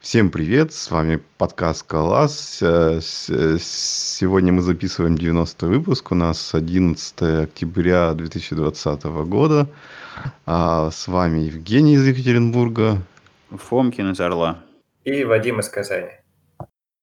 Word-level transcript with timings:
Всем 0.00 0.30
привет, 0.30 0.72
с 0.72 0.92
вами 0.92 1.20
подкаст 1.38 1.82
«Коллас». 1.82 2.60
Э, 2.62 3.00
сегодня 3.00 4.52
мы 4.52 4.62
записываем 4.62 5.18
90 5.18 5.66
выпуск, 5.66 6.12
у 6.12 6.14
нас 6.14 6.54
11 6.54 7.22
октября 7.42 8.14
2020 8.14 9.04
года. 9.26 9.68
А 10.46 10.92
с 10.92 11.08
вами 11.08 11.40
Евгений 11.40 11.94
из 11.94 12.06
Екатеринбурга. 12.06 13.02
Фомкин 13.50 14.12
из 14.12 14.20
Орла. 14.20 14.60
И 15.04 15.24
Вадим 15.24 15.58
из 15.58 15.68
Казани. 15.68 16.10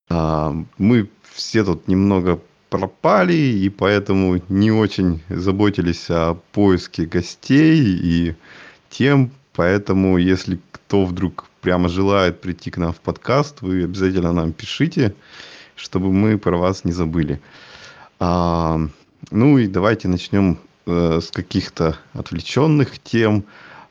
А, 0.09 0.53
мы 0.77 1.09
все 1.33 1.65
тут 1.65 1.89
немного 1.89 2.39
пропали, 2.69 3.33
и 3.33 3.67
поэтому 3.67 4.41
не 4.47 4.71
очень 4.71 5.21
заботились 5.27 6.09
о 6.09 6.35
поиске 6.53 7.05
гостей 7.05 7.77
и 7.77 8.35
тем, 8.89 9.31
поэтому 9.53 10.17
если 10.17 10.59
кто 10.71 11.03
вдруг 11.03 11.49
прямо 11.65 11.89
желает 11.89 12.41
прийти 12.41 12.69
к 12.69 12.77
нам 12.77 12.93
в 12.93 12.99
подкаст, 12.99 13.63
вы 13.63 13.85
обязательно 13.85 14.31
нам 14.31 14.53
пишите, 14.53 15.15
чтобы 15.75 16.13
мы 16.13 16.37
про 16.37 16.55
вас 16.57 16.85
не 16.85 16.91
забыли. 16.91 17.41
А, 18.19 18.79
ну 19.31 19.57
и 19.57 19.65
давайте 19.65 20.07
начнем 20.07 20.59
э, 20.85 21.19
с 21.19 21.31
каких-то 21.31 21.97
отвлеченных 22.13 22.99
тем. 22.99 23.45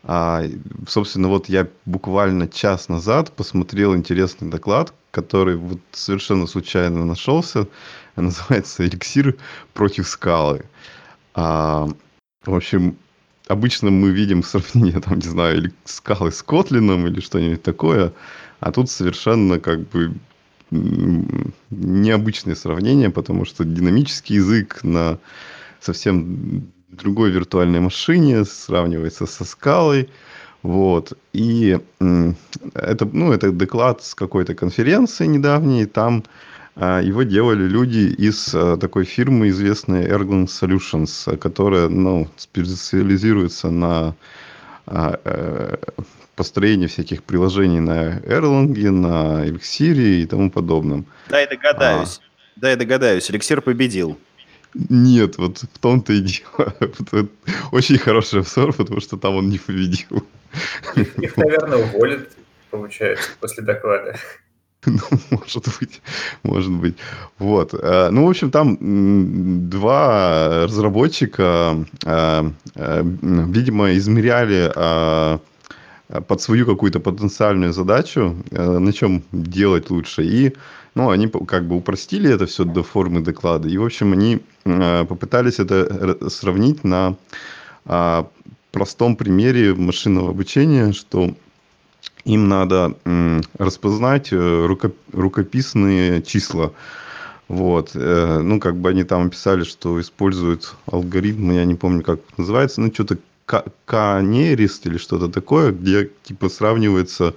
А, 0.05 0.45
собственно, 0.87 1.27
вот 1.27 1.49
я 1.49 1.67
буквально 1.85 2.47
час 2.47 2.89
назад 2.89 3.33
посмотрел 3.33 3.97
интересный 3.97 4.49
доклад, 4.49 4.95
который 5.11 5.57
вот 5.57 5.81
совершенно 5.91 6.47
случайно 6.47 7.05
нашелся. 7.05 7.67
Называется 8.15 8.87
«Эликсир 8.87 9.37
против 9.73 10.07
скалы». 10.07 10.65
А, 11.35 11.89
в 12.45 12.55
общем, 12.55 12.97
обычно 13.49 13.91
мы 13.91 14.11
видим 14.11 14.43
сравнение, 14.43 15.01
там, 15.05 15.19
не 15.19 15.29
знаю, 15.29 15.59
или 15.59 15.73
скалы 15.85 16.31
с 16.31 16.43
Котлином 16.43 17.07
или 17.07 17.21
что-нибудь 17.21 17.63
такое, 17.63 18.13
а 18.61 18.73
тут 18.73 18.91
совершенно 18.91 19.61
как 19.61 19.81
бы 19.89 20.15
необычное 21.71 22.55
сравнение, 22.55 23.11
потому 23.11 23.45
что 23.45 23.65
динамический 23.65 24.37
язык 24.37 24.83
на 24.83 25.19
совсем 25.81 26.67
другой 26.89 27.31
виртуальной 27.31 27.81
машине 27.81 28.45
сравнивается 28.45 29.27
со 29.27 29.45
скалой. 29.45 30.09
Вот. 30.63 31.13
И 31.33 31.79
это, 32.75 33.05
ну, 33.13 33.33
это 33.33 33.53
доклад 33.53 34.03
с 34.03 34.15
какой-то 34.15 34.55
конференции 34.55 35.27
недавней. 35.27 35.85
Там 35.87 36.25
его 36.77 37.23
делали 37.23 37.69
люди 37.69 38.13
из 38.19 38.55
а, 38.55 38.77
такой 38.77 39.05
фирмы, 39.05 39.49
известной 39.49 40.07
Erlang 40.07 40.47
Solutions, 40.47 41.37
которая 41.37 41.89
ну, 41.89 42.29
специализируется 42.37 43.71
на 43.71 44.17
а, 44.87 45.21
э, 45.25 45.77
построении 46.35 46.89
всяких 46.89 47.23
приложений 47.23 47.81
на 47.81 48.19
Erlang, 48.19 48.91
на 48.91 49.47
Elixir 49.47 49.95
и 49.95 50.27
тому 50.27 50.51
подобном. 50.51 51.07
Да, 51.29 51.41
я 51.41 51.47
догадаюсь. 51.47 52.21
А... 52.21 52.61
Да, 52.61 52.71
я 52.71 52.77
догадаюсь. 52.77 53.31
Эликсир 53.31 53.61
победил. 53.61 54.19
Нет, 54.75 55.39
вот 55.39 55.59
в 55.59 55.79
том-то 55.79 56.13
и 56.13 56.21
дело. 56.21 56.75
Очень 57.73 57.99
хороший 57.99 58.41
обзор, 58.41 58.73
потому 58.73 59.01
что 59.01 59.17
там 59.17 59.37
он 59.37 59.49
не 59.49 59.59
победил. 59.59 60.27
Их 60.97 61.37
наверное, 61.37 61.79
уволят, 61.79 62.29
получается, 62.71 63.31
после 63.41 63.63
доклада. 63.63 64.17
Ну, 65.11 65.19
может 65.31 65.65
быть, 65.81 66.03
может 66.43 66.73
быть. 66.73 66.95
Вот. 67.39 67.75
Э, 67.75 68.11
ну, 68.11 68.27
в 68.27 68.31
общем, 68.31 68.51
там 68.51 68.77
два 69.71 70.65
разработчика, 70.65 71.85
э, 72.05 72.51
э, 72.75 73.03
видимо, 73.05 73.95
измеряли 73.95 75.41
под 76.29 76.41
свою 76.41 76.67
какую-то 76.67 77.01
потенциальную 77.01 77.73
задачу, 77.73 78.37
на 78.51 78.93
чем 78.93 79.23
делать 79.33 79.91
лучше. 79.91 80.23
И, 80.23 80.53
ну, 80.95 81.09
они 81.11 81.29
как 81.47 81.67
бы 81.67 81.77
упростили 81.77 82.31
это 82.31 82.45
все 82.45 82.65
до 82.65 82.83
формы 82.83 83.21
доклада. 83.21 83.69
И, 83.69 83.79
в 83.79 83.85
общем, 83.85 84.13
они 84.13 84.43
попытались 84.65 85.59
это 85.59 86.29
сравнить 86.29 86.85
на 86.85 87.17
простом 88.71 89.17
примере 89.17 89.75
машинного 89.75 90.31
обучения, 90.31 90.93
что 90.93 91.35
им 92.25 92.49
надо 92.49 92.95
распознать 93.59 94.33
э, 94.33 94.77
рукописные 95.13 96.23
числа. 96.23 96.73
Вот. 97.49 97.91
Э, 97.95 98.41
ну, 98.43 98.59
как 98.61 98.77
бы 98.77 98.91
они 98.91 99.05
там 99.05 99.27
описали, 99.27 99.65
что 99.65 100.01
используют 100.01 100.75
алгоритм, 100.91 101.51
я 101.53 101.65
не 101.65 101.75
помню, 101.75 102.03
как 102.03 102.21
называется, 102.37 102.81
ну, 102.81 102.93
что-то 102.93 103.19
канерист 103.85 104.87
или 104.87 104.97
что-то 104.97 105.29
такое, 105.29 105.73
где 105.73 106.11
типа 106.23 106.49
сравнивается 106.49 107.35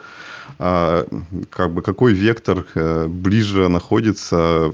а, 0.57 1.05
как 1.49 1.73
бы 1.73 1.81
какой 1.81 2.13
вектор 2.13 2.65
э, 2.75 3.07
ближе 3.07 3.67
находится 3.67 4.73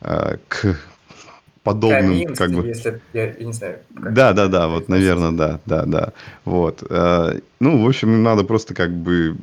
к 0.00 0.76
подобным, 1.68 2.00
Каминский, 2.00 2.36
как 2.36 2.50
бы. 2.52 2.66
Если, 2.66 3.00
я, 3.12 3.32
я 3.32 3.44
не 3.44 3.52
знаю. 3.52 3.78
Да, 3.90 4.32
да, 4.32 4.48
да, 4.48 4.68
вот, 4.68 4.88
наверное, 4.88 5.32
да, 5.32 5.60
да, 5.66 5.84
да. 5.84 6.12
Вот. 6.44 6.82
Ну, 7.60 7.82
в 7.82 7.88
общем, 7.88 8.22
надо 8.22 8.44
просто 8.44 8.74
как 8.74 8.92
бы 8.92 9.36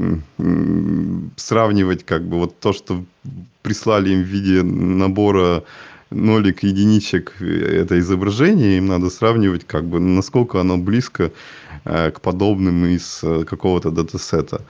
сравнивать 1.38 2.06
как 2.06 2.24
бы 2.24 2.38
вот 2.38 2.60
то, 2.60 2.74
что 2.74 3.04
прислали 3.62 4.12
им 4.12 4.22
в 4.22 4.28
виде 4.28 4.62
набора 4.64 5.64
нолик, 6.12 6.64
единичек 6.64 7.34
э, 7.40 7.82
это 7.82 8.00
изображение, 8.00 8.78
им 8.78 8.88
надо 8.88 9.10
сравнивать 9.10 9.66
как 9.66 9.86
бы 9.86 10.00
насколько 10.00 10.62
оно 10.62 10.78
близко 10.78 11.32
к 11.86 12.20
подобным 12.22 12.86
из 12.86 13.24
какого-то 13.46 13.92
датасета. 13.92 14.62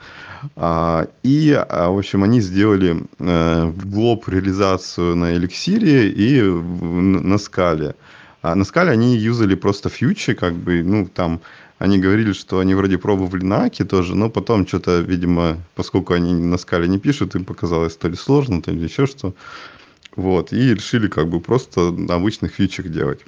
А, 0.54 1.06
и, 1.22 1.52
а, 1.52 1.90
в 1.90 1.98
общем, 1.98 2.22
они 2.22 2.40
сделали 2.40 3.02
э, 3.18 3.64
в 3.64 3.98
лоб 3.98 4.28
реализацию 4.28 5.16
на 5.16 5.34
эликсире 5.34 6.10
и 6.10 6.42
на 6.42 7.38
скале. 7.38 7.94
А 8.42 8.54
на 8.54 8.64
скале 8.64 8.92
они 8.92 9.16
юзали 9.16 9.54
просто 9.54 9.88
фьючи, 9.88 10.34
как 10.34 10.54
бы, 10.54 10.82
ну, 10.82 11.08
там, 11.08 11.40
они 11.78 11.98
говорили, 11.98 12.32
что 12.32 12.60
они 12.60 12.74
вроде 12.74 12.98
пробовали 12.98 13.44
на 13.44 13.64
Аке 13.64 13.84
тоже, 13.84 14.14
но 14.14 14.30
потом 14.30 14.66
что-то, 14.66 15.00
видимо, 15.00 15.58
поскольку 15.74 16.14
они 16.14 16.32
на 16.34 16.58
скале 16.58 16.88
не 16.88 16.98
пишут, 16.98 17.34
им 17.34 17.44
показалось 17.44 17.96
то 17.96 18.08
ли 18.08 18.16
сложно, 18.16 18.62
то 18.62 18.70
ли 18.70 18.82
еще 18.82 19.06
что. 19.06 19.34
Вот, 20.14 20.52
и 20.52 20.74
решили 20.74 21.08
как 21.08 21.28
бы 21.28 21.40
просто 21.40 21.90
на 21.90 22.14
обычных 22.14 22.52
фьючах 22.52 22.88
делать. 22.88 23.20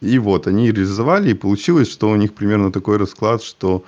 И 0.00 0.18
вот, 0.18 0.46
они 0.46 0.70
реализовали, 0.70 1.30
и 1.30 1.34
получилось, 1.34 1.90
что 1.90 2.10
у 2.10 2.16
них 2.16 2.34
примерно 2.34 2.70
такой 2.70 2.96
расклад, 2.98 3.42
что 3.42 3.84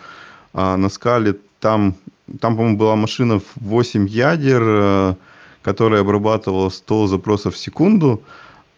а 0.54 0.76
на 0.76 0.88
скале 0.88 1.36
там, 1.60 1.94
там 2.40 2.56
по-моему, 2.56 2.78
была 2.78 2.96
машина 2.96 3.38
в 3.38 3.44
8 3.56 4.08
ядер, 4.08 4.62
э, 4.64 5.14
которая 5.62 6.00
обрабатывала 6.00 6.70
100 6.70 7.08
запросов 7.08 7.54
в 7.54 7.58
секунду. 7.58 8.22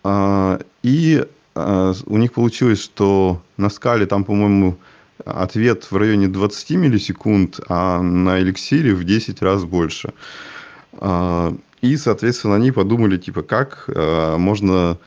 А, 0.03 0.61
и 0.83 1.25
а, 1.55 1.93
у 2.07 2.17
них 2.17 2.33
получилось, 2.33 2.83
что 2.83 3.41
на 3.57 3.71
скале 3.71 4.07
там, 4.07 4.25
по-моему, 4.25 4.77
ответ 5.25 5.91
в 5.91 5.97
районе 5.97 6.29
20 6.29 6.71
миллисекунд, 6.71 7.61
а 7.69 8.01
на 8.01 8.41
эликсире 8.41 8.95
в 8.95 9.05
10 9.05 9.43
раз 9.43 9.65
больше. 9.65 10.13
А, 10.93 11.55
и, 11.83 11.97
соответственно, 11.97 12.57
они 12.57 12.73
подумали, 12.73 13.17
типа, 13.17 13.43
как 13.43 13.89
можно 13.89 14.99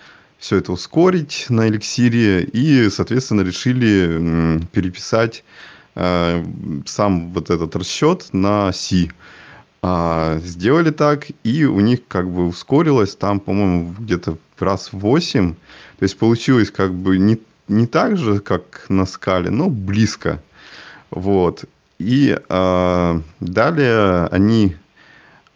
все 0.44 0.58
это 0.58 0.74
ускорить 0.74 1.46
на 1.50 1.68
эликсире, 1.68 2.44
и, 2.44 2.90
соответственно, 2.90 3.42
решили 3.42 4.62
переписать 4.72 5.44
Э, 5.96 6.44
сам 6.86 7.31
вот 7.34 7.50
этот 7.50 7.76
расчет 7.76 8.28
на 8.31 8.72
C. 8.72 9.09
А, 9.86 10.40
сделали 10.40 10.92
так, 10.92 11.28
и 11.44 11.66
у 11.66 11.80
них 11.82 12.08
как 12.08 12.30
бы 12.30 12.48
ускорилось 12.48 13.16
там, 13.16 13.40
по-моему, 13.40 13.94
где-то 14.00 14.38
раз 14.59 14.94
в 14.94 15.00
8. 15.00 15.53
То 15.53 16.03
есть 16.03 16.18
получилось 16.18 16.72
как 16.72 16.94
бы 16.94 17.18
не, 17.18 17.40
не 17.68 17.86
так 17.86 18.18
же, 18.18 18.40
как 18.40 18.86
на 18.90 19.06
скале, 19.06 19.50
но 19.50 19.70
близко. 19.70 20.42
Вот. 21.12 21.66
И 22.00 22.38
а, 22.50 23.22
далее 23.40 24.28
они 24.28 24.78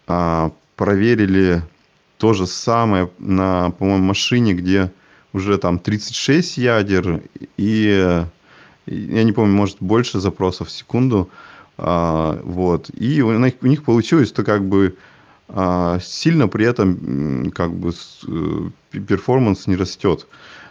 а, 0.07 0.51
проверили 0.75 1.63
то 2.17 2.33
же 2.33 2.47
самое 2.47 3.09
на, 3.19 3.71
по-моему, 3.71 4.05
машине, 4.05 4.53
где 4.53 4.91
уже 5.33 5.57
там 5.57 5.79
36 5.79 6.57
ядер, 6.57 7.21
и 7.57 8.25
я 8.87 9.23
не 9.23 9.31
помню, 9.33 9.53
может, 9.53 9.77
больше 9.79 10.19
запросов 10.19 10.69
в 10.69 10.71
секунду. 10.71 11.29
А, 11.77 12.39
вот. 12.43 12.89
И 12.97 13.21
у 13.21 13.37
них, 13.37 13.53
у 13.61 13.67
них 13.67 13.83
получилось, 13.83 14.29
что 14.29 14.43
как 14.43 14.65
бы 14.65 14.97
а, 15.49 15.99
сильно 16.01 16.47
при 16.47 16.65
этом 16.65 17.51
как 17.51 17.73
бы 17.73 17.93
э, 18.27 18.69
перформанс 18.91 19.67
не 19.67 19.75
растет. 19.75 20.27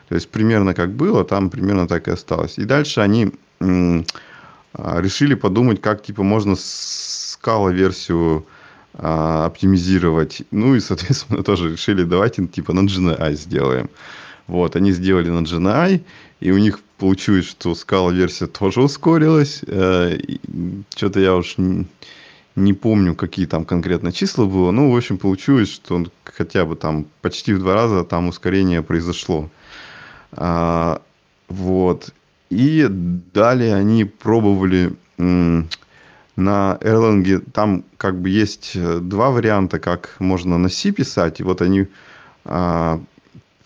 То 0.08 0.14
есть 0.14 0.30
примерно 0.30 0.74
как 0.74 0.92
было, 0.92 1.24
там 1.24 1.50
примерно 1.50 1.86
так 1.86 2.08
и 2.08 2.12
осталось. 2.12 2.58
И 2.58 2.64
дальше 2.64 3.00
они 3.00 3.32
а, 3.60 5.00
решили 5.00 5.34
подумать, 5.34 5.80
как 5.80 6.02
типа 6.02 6.22
можно 6.22 6.54
скала 6.56 7.70
версию 7.70 8.46
оптимизировать. 8.98 10.42
Ну 10.50 10.74
и, 10.74 10.80
соответственно, 10.80 11.42
тоже 11.44 11.72
решили, 11.72 12.04
давайте 12.04 12.46
типа 12.46 12.72
на 12.72 12.80
GNI 12.80 13.34
сделаем. 13.34 13.90
Вот, 14.46 14.76
они 14.76 14.92
сделали 14.92 15.28
на 15.28 15.40
GNI, 15.40 16.02
и 16.40 16.50
у 16.52 16.58
них 16.58 16.80
получилось, 16.98 17.46
что 17.46 17.74
скала-версия 17.74 18.46
тоже 18.46 18.80
ускорилась. 18.80 19.62
Э, 19.66 20.18
Что-то 20.94 21.20
я 21.20 21.34
уж 21.34 21.56
не, 22.54 22.72
помню, 22.72 23.14
какие 23.14 23.46
там 23.46 23.64
конкретно 23.64 24.12
числа 24.12 24.46
было. 24.46 24.70
Ну, 24.70 24.90
в 24.90 24.96
общем, 24.96 25.18
получилось, 25.18 25.70
что 25.70 26.06
хотя 26.24 26.64
бы 26.64 26.76
там 26.76 27.06
почти 27.20 27.52
в 27.52 27.58
два 27.58 27.74
раза 27.74 28.04
там 28.04 28.28
ускорение 28.28 28.82
произошло. 28.82 29.50
А, 30.32 31.02
вот. 31.48 32.10
И 32.48 32.86
далее 32.88 33.74
они 33.74 34.04
пробовали 34.04 34.92
на 36.36 36.78
Erlang, 36.82 37.40
там 37.52 37.84
как 37.96 38.20
бы 38.20 38.28
есть 38.28 38.72
э, 38.74 38.98
два 39.00 39.30
варианта, 39.30 39.78
как 39.78 40.14
можно 40.18 40.58
на 40.58 40.68
C 40.68 40.92
писать. 40.92 41.40
И 41.40 41.42
вот 41.42 41.62
они 41.62 41.88
а, 42.44 43.00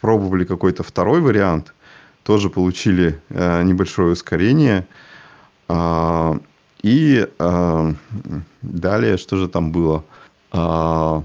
пробовали 0.01 0.45
какой-то 0.45 0.83
второй 0.83 1.21
вариант, 1.21 1.75
тоже 2.23 2.49
получили 2.49 3.21
а, 3.31 3.63
небольшое 3.63 4.13
ускорение. 4.13 4.87
А, 5.69 6.39
и 6.83 7.29
а, 7.39 7.93
далее, 8.63 9.19
что 9.19 9.37
же 9.37 9.49
там 9.49 9.73
было? 9.73 10.05
А, 10.53 11.23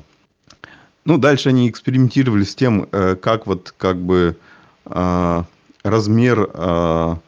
ну, 1.06 1.18
дальше 1.18 1.50
они 1.50 1.70
экспериментировали 1.70 2.44
с 2.44 2.56
тем, 2.56 2.88
э, 2.92 3.16
как 3.16 3.46
вот 3.46 3.74
как 3.78 3.98
бы 3.98 4.36
а, 4.86 5.46
размер, 5.84 6.50
а, 6.54 7.20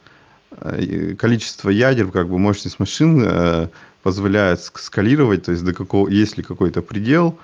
количество 1.18 1.70
ядер, 1.70 2.10
как 2.10 2.28
бы 2.28 2.38
мощность 2.38 2.80
машин 2.80 3.70
позволяет 4.08 4.60
скалировать, 4.74 5.44
то 5.44 5.52
есть 5.52 5.64
до 5.64 5.74
какого, 5.74 6.08
есть 6.08 6.38
ли 6.38 6.42
какой-то 6.42 6.80
предел. 6.80 7.38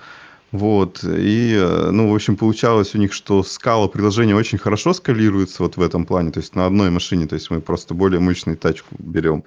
Вот, 0.51 1.03
и, 1.03 1.59
ну, 1.91 2.11
в 2.11 2.15
общем, 2.15 2.35
получалось 2.35 2.95
у 2.95 2.97
них, 2.97 3.13
что 3.13 3.43
скала 3.43 3.87
приложения 3.87 4.35
очень 4.35 4.57
хорошо 4.57 4.93
скалируется 4.93 5.63
вот 5.63 5.77
в 5.77 5.81
этом 5.81 6.05
плане, 6.05 6.31
то 6.31 6.39
есть 6.39 6.55
на 6.55 6.65
одной 6.65 6.89
машине, 6.89 7.27
то 7.27 7.35
есть 7.35 7.51
мы 7.51 7.59
просто 7.61 7.93
более 7.93 8.19
мощную 8.19 8.57
тачку 8.57 8.95
берем. 8.97 9.43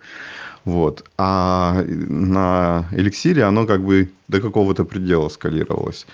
Вот. 0.65 1.05
А 1.17 1.83
на 1.87 2.85
эликсире 2.93 3.45
оно 3.45 3.67
как 3.67 3.81
бы 3.81 4.09
до 4.29 4.41
какого-то 4.41 4.85
предела 4.85 5.29
скалировалось. 5.29 6.07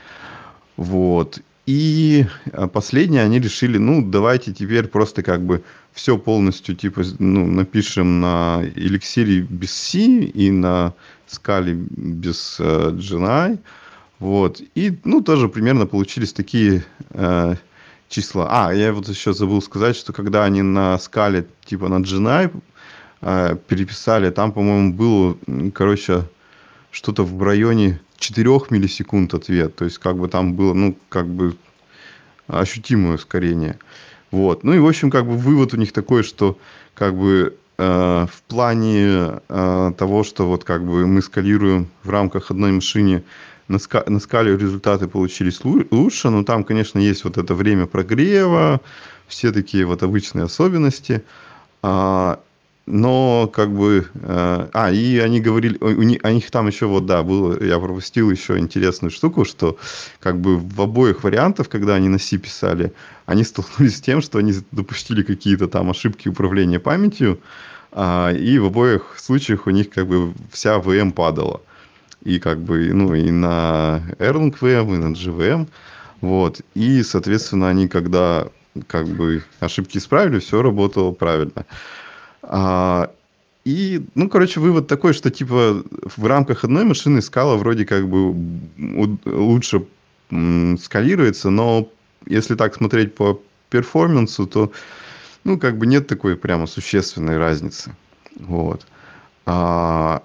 Вот. 0.77 1.41
И 1.67 2.27
последнее 2.73 3.23
они 3.25 3.41
решили, 3.41 3.79
ну, 3.79 4.03
давайте 4.11 4.53
теперь 4.53 4.87
просто 4.87 5.23
как 5.23 5.41
бы 5.41 5.63
все 5.95 6.19
полностью 6.19 6.75
типа 6.75 7.03
ну, 7.19 7.47
напишем 7.47 8.21
на 8.21 8.63
эликсире 8.75 9.41
без 9.41 9.73
C 9.73 10.01
и 10.01 10.51
на 10.51 10.93
скале 11.27 11.75
без 11.75 12.57
э, 12.61 12.91
GNI. 12.91 13.59
Вот. 14.19 14.61
И, 14.75 14.99
ну, 15.05 15.23
тоже 15.23 15.49
примерно 15.49 15.87
получились 15.87 16.33
такие 16.33 16.85
э, 17.11 17.55
числа. 18.09 18.49
А, 18.51 18.75
я 18.75 18.93
вот 18.93 19.09
еще 19.09 19.33
забыл 19.33 19.63
сказать, 19.63 19.97
что 19.97 20.13
когда 20.13 20.45
они 20.45 20.63
на 20.63 20.99
скале 20.99 21.47
типа 21.65 21.89
на 21.89 22.03
GNI 22.03 22.63
э, 23.23 23.57
переписали, 23.69 24.31
там, 24.31 24.53
по-моему, 24.53 24.93
было, 24.93 25.37
короче, 25.73 26.25
что-то 26.91 27.23
в 27.25 27.43
районе 27.43 28.01
4 28.19 28.49
миллисекунд 28.71 29.33
ответ. 29.35 29.77
То 29.77 29.85
есть, 29.85 29.99
как 29.99 30.17
бы 30.17 30.29
там 30.29 30.55
было, 30.55 30.75
ну, 30.75 30.97
как 31.09 31.29
бы 31.29 31.57
ощутимое 32.49 33.15
ускорение. 33.15 33.79
Вот. 34.35 34.65
Ну 34.65 34.73
и, 34.73 34.81
в 34.81 34.87
общем, 34.89 35.13
как 35.13 35.27
бы 35.27 35.37
вывод 35.37 35.75
у 35.75 35.77
них 35.77 35.93
такой, 35.93 36.25
что 36.25 36.59
как 36.95 37.15
бы 37.15 37.57
э, 37.79 38.27
в 38.29 38.43
плане 38.49 39.41
э, 39.49 39.93
того, 39.97 40.25
что 40.25 40.49
вот 40.49 40.65
как 40.65 40.85
бы 40.85 41.07
мы 41.07 41.23
скалируем 41.23 41.87
в 42.03 42.11
рамках 42.11 42.51
одной 42.51 42.73
машины, 42.73 43.23
на, 43.69 43.77
ска- 43.77 44.11
на 44.11 44.19
скале 44.19 44.57
результаты 44.57 45.07
получились 45.07 45.61
лу- 45.61 45.87
лучше, 45.93 46.31
но 46.31 46.43
там, 46.43 46.65
конечно, 46.65 46.99
есть 46.99 47.23
вот 47.23 47.39
это 47.39 47.55
время 47.55 47.87
прогрева, 47.87 48.81
все 49.29 49.53
такие 49.53 49.87
вот 49.87 50.03
обычные 50.03 50.47
особенности. 50.47 51.23
А, 51.83 52.41
но 52.87 53.51
как 53.53 53.73
бы... 53.73 54.07
Э, 54.15 54.69
а, 54.73 54.93
и 54.93 55.19
они 55.19 55.41
говорили... 55.41 55.79
У, 55.81 55.87
у 55.87 56.03
них 56.03 56.51
там 56.51 56.67
еще 56.67 56.87
вот, 56.87 57.07
да, 57.07 57.23
было... 57.23 57.63
Я 57.63 57.79
пропустил 57.79 58.31
еще 58.31 58.59
интересную 58.59 59.11
штуку, 59.11 59.45
что 59.45 59.79
как 60.21 60.39
бы 60.39 60.59
в 60.59 60.81
обоих 60.81 61.25
вариантах, 61.25 61.69
когда 61.69 61.95
они 61.95 62.09
на 62.09 62.19
C 62.19 62.37
писали, 62.37 62.93
они 63.27 63.45
столкнулись 63.45 63.97
с 63.97 64.01
тем, 64.01 64.21
что 64.21 64.39
они 64.39 64.55
допустили 64.71 65.23
какие-то 65.23 65.67
там 65.67 65.91
ошибки 65.91 66.29
управления 66.29 66.79
памятью, 66.79 67.41
а, 67.91 68.33
и 68.33 68.59
в 68.59 68.67
обоих 68.67 69.15
случаях 69.17 69.67
у 69.67 69.71
них 69.71 69.89
как 69.91 70.07
бы 70.07 70.35
вся 70.51 70.77
VM 70.79 71.13
падала. 71.13 71.63
И 72.23 72.39
как 72.39 72.61
бы, 72.61 72.93
ну, 72.93 73.15
и 73.15 73.31
на 73.31 74.03
Erlang 74.19 74.55
VM, 74.59 74.95
и 74.95 74.99
на 74.99 75.13
GVM. 75.13 75.69
Вот. 76.21 76.61
И, 76.75 77.03
соответственно, 77.03 77.69
они 77.69 77.87
когда 77.87 78.49
как 78.89 79.07
бы 79.07 79.45
ошибки 79.61 79.99
исправили, 79.99 80.39
все 80.39 80.63
работало 80.63 81.13
правильно. 81.13 81.65
А, 82.49 83.11
и, 83.65 84.05
ну, 84.15 84.29
короче, 84.29 84.61
вывод 84.61 84.87
такой, 84.87 85.15
что, 85.15 85.31
типа, 85.31 85.83
в 86.17 86.27
рамках 86.27 86.65
одной 86.65 86.85
машины 86.85 87.23
скала 87.23 87.57
вроде 87.57 87.87
как 87.87 88.09
бы 88.09 88.35
лучше 89.25 89.87
скалируется, 90.29 91.51
но 91.51 91.89
если 92.27 92.55
так 92.55 92.75
смотреть 92.75 93.15
по 93.15 93.41
перформансу, 93.71 94.47
то, 94.47 94.73
ну, 95.45 95.59
как 95.59 95.79
бы 95.79 95.87
нет 95.87 96.07
такой 96.07 96.37
прямо 96.37 96.67
существенной 96.67 97.39
разницы. 97.39 97.95
Вот. 98.37 98.87
А, 99.47 100.23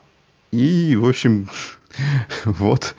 и, 0.51 0.95
в 0.95 1.07
общем, 1.07 1.49
вот 2.45 2.95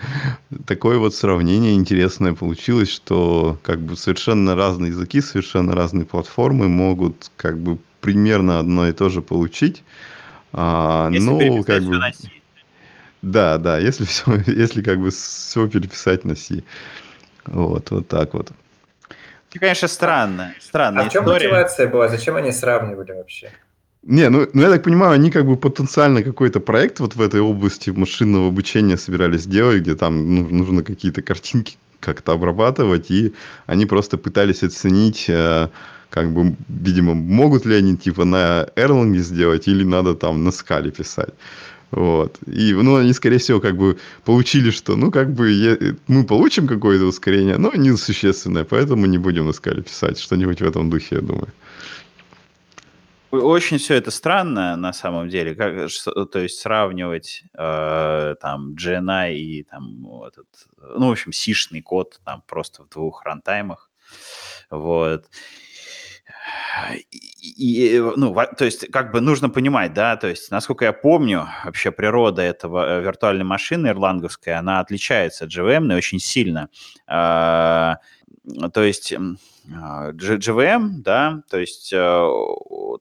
такое 0.66 0.98
вот 0.98 1.14
сравнение 1.14 1.74
интересное 1.74 2.34
получилось, 2.34 2.90
что 2.90 3.58
как 3.62 3.80
бы 3.80 3.96
совершенно 3.96 4.54
разные 4.54 4.90
языки, 4.90 5.20
совершенно 5.20 5.74
разные 5.74 6.04
платформы 6.04 6.68
могут 6.68 7.30
как 7.36 7.58
бы 7.58 7.78
примерно 8.00 8.58
одно 8.58 8.88
и 8.88 8.92
то 8.92 9.08
же 9.08 9.22
получить. 9.22 9.82
А, 10.52 11.08
если 11.12 11.26
ну, 11.26 11.64
как 11.64 11.82
бы... 11.82 11.98
На 11.98 12.12
C. 12.12 12.28
Да, 13.22 13.58
да, 13.58 13.78
если 13.78 14.04
все, 14.04 14.24
если 14.46 14.82
как 14.82 14.98
бы 14.98 15.10
все 15.10 15.68
переписать 15.68 16.24
на 16.24 16.34
C. 16.34 16.62
Вот, 17.46 17.90
вот 17.90 18.08
так 18.08 18.34
вот. 18.34 18.52
Это, 19.50 19.58
конечно, 19.58 19.88
странно. 19.88 20.54
Странная 20.60 21.06
а 21.06 21.08
в 21.08 21.12
чем 21.12 21.24
история. 21.24 21.48
мотивация 21.48 21.88
была? 21.88 22.08
Зачем 22.08 22.36
они 22.36 22.52
сравнивали 22.52 23.12
вообще? 23.12 23.50
Не, 24.02 24.30
ну, 24.30 24.48
ну 24.52 24.62
я 24.62 24.70
так 24.70 24.82
понимаю, 24.82 25.12
они 25.12 25.30
как 25.30 25.44
бы 25.44 25.56
потенциально 25.56 26.22
какой-то 26.22 26.60
проект 26.60 27.00
вот 27.00 27.16
в 27.16 27.20
этой 27.20 27.40
области 27.40 27.90
машинного 27.90 28.48
обучения 28.48 28.96
собирались 28.96 29.42
сделать, 29.42 29.82
где 29.82 29.94
там 29.94 30.34
ну, 30.34 30.48
нужно 30.48 30.82
какие-то 30.82 31.20
картинки 31.20 31.76
как-то 31.98 32.32
обрабатывать, 32.32 33.10
и 33.10 33.34
они 33.66 33.84
просто 33.84 34.16
пытались 34.16 34.62
оценить, 34.62 35.26
э, 35.28 35.68
как 36.10 36.32
бы, 36.32 36.56
видимо, 36.68 37.14
могут 37.14 37.66
ли 37.66 37.76
они 37.76 37.96
типа 37.96 38.24
на 38.24 38.66
Erlang 38.76 39.16
сделать 39.18 39.68
или 39.68 39.84
надо 39.84 40.14
там 40.14 40.44
на 40.44 40.50
скале 40.50 40.90
писать. 40.90 41.34
Вот. 41.90 42.38
И, 42.46 42.72
ну, 42.72 42.96
они, 42.96 43.12
скорее 43.12 43.38
всего, 43.38 43.60
как 43.60 43.76
бы 43.76 43.98
получили, 44.24 44.70
что, 44.70 44.96
ну, 44.96 45.10
как 45.10 45.32
бы 45.32 45.50
я, 45.50 45.76
мы 46.06 46.24
получим 46.24 46.68
какое-то 46.68 47.06
ускорение, 47.06 47.58
но 47.58 47.72
несущественное, 47.74 48.64
поэтому 48.64 49.06
не 49.06 49.18
будем 49.18 49.46
на 49.46 49.52
скале 49.52 49.82
писать. 49.82 50.18
Что-нибудь 50.18 50.60
в 50.60 50.64
этом 50.64 50.90
духе, 50.90 51.16
я 51.16 51.20
думаю. 51.20 51.48
Очень 53.32 53.78
все 53.78 53.94
это 53.94 54.10
странно 54.10 54.76
на 54.76 54.92
самом 54.92 55.28
деле, 55.28 55.54
как, 55.54 55.88
то 56.32 56.38
есть 56.40 56.58
сравнивать 56.58 57.44
э, 57.56 58.34
там 58.40 58.74
GNI 58.74 59.34
и 59.34 59.62
там 59.62 60.04
этот, 60.24 60.48
ну, 60.96 61.08
в 61.08 61.12
общем, 61.12 61.32
сишный 61.32 61.80
код 61.80 62.20
там 62.24 62.42
просто 62.48 62.82
в 62.82 62.88
двух 62.88 63.24
рантаймах, 63.24 63.88
вот. 64.68 65.26
И, 67.42 67.96
и, 67.96 67.98
ну, 67.98 68.34
то 68.56 68.64
есть, 68.64 68.90
как 68.90 69.12
бы 69.12 69.20
нужно 69.20 69.50
понимать, 69.50 69.92
да, 69.92 70.16
то 70.16 70.28
есть, 70.28 70.50
насколько 70.50 70.84
я 70.84 70.92
помню, 70.92 71.48
вообще 71.64 71.90
природа 71.90 72.42
этого 72.42 72.98
э, 72.98 73.02
виртуальной 73.02 73.44
машины 73.44 73.88
ирландовской, 73.88 74.54
она 74.54 74.80
отличается 74.80 75.44
от 75.44 75.50
GVM 75.50 75.94
очень 75.96 76.18
сильно. 76.18 76.68
Э, 77.08 77.96
то 78.72 78.82
есть, 78.82 79.12
GVM, 79.12 79.76
а, 79.76 81.02
да, 81.02 81.42
то 81.48 81.58
есть 81.58 81.92
э, 81.92 82.28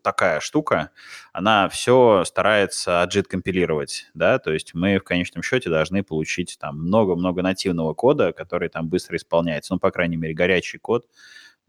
такая 0.04 0.40
штука, 0.40 0.92
она 1.34 1.70
все 1.70 2.24
старается 2.26 3.08
JIT 3.12 3.24
компилировать, 3.24 4.10
да, 4.14 4.40
то 4.40 4.52
есть 4.52 4.74
мы 4.74 5.00
в 5.00 5.04
конечном 5.04 5.42
счете 5.42 5.70
должны 5.70 6.04
получить 6.04 6.58
там 6.60 6.80
много-много 6.80 7.42
нативного 7.42 7.94
кода, 7.94 8.34
который 8.34 8.70
там 8.70 8.90
быстро 8.90 9.18
исполняется, 9.18 9.74
ну, 9.74 9.80
по 9.80 9.92
крайней 9.92 10.18
мере, 10.18 10.34
горячий 10.34 10.78
код 10.78 11.06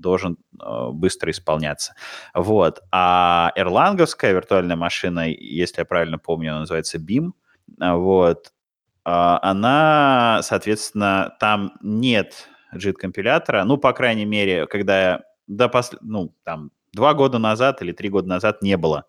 должен 0.00 0.38
э, 0.60 0.88
быстро 0.92 1.30
исполняться. 1.30 1.94
Вот. 2.34 2.80
А 2.90 3.52
эрланговская 3.56 4.32
виртуальная 4.32 4.76
машина, 4.76 5.28
если 5.28 5.80
я 5.80 5.84
правильно 5.84 6.18
помню, 6.18 6.50
она 6.50 6.60
называется 6.60 6.98
BIM, 6.98 7.32
вот, 7.78 8.52
а, 9.04 9.38
она, 9.42 10.40
соответственно, 10.42 11.34
там 11.40 11.72
нет 11.82 12.48
JIT-компилятора. 12.74 13.64
Ну, 13.64 13.76
по 13.76 13.92
крайней 13.92 14.24
мере, 14.24 14.66
когда 14.66 15.02
я 15.02 15.22
до 15.46 15.68
пос... 15.68 15.92
ну, 16.00 16.34
там, 16.44 16.70
два 16.92 17.14
года 17.14 17.38
назад 17.38 17.82
или 17.82 17.92
три 17.92 18.08
года 18.08 18.28
назад 18.28 18.62
не 18.62 18.76
было, 18.76 19.06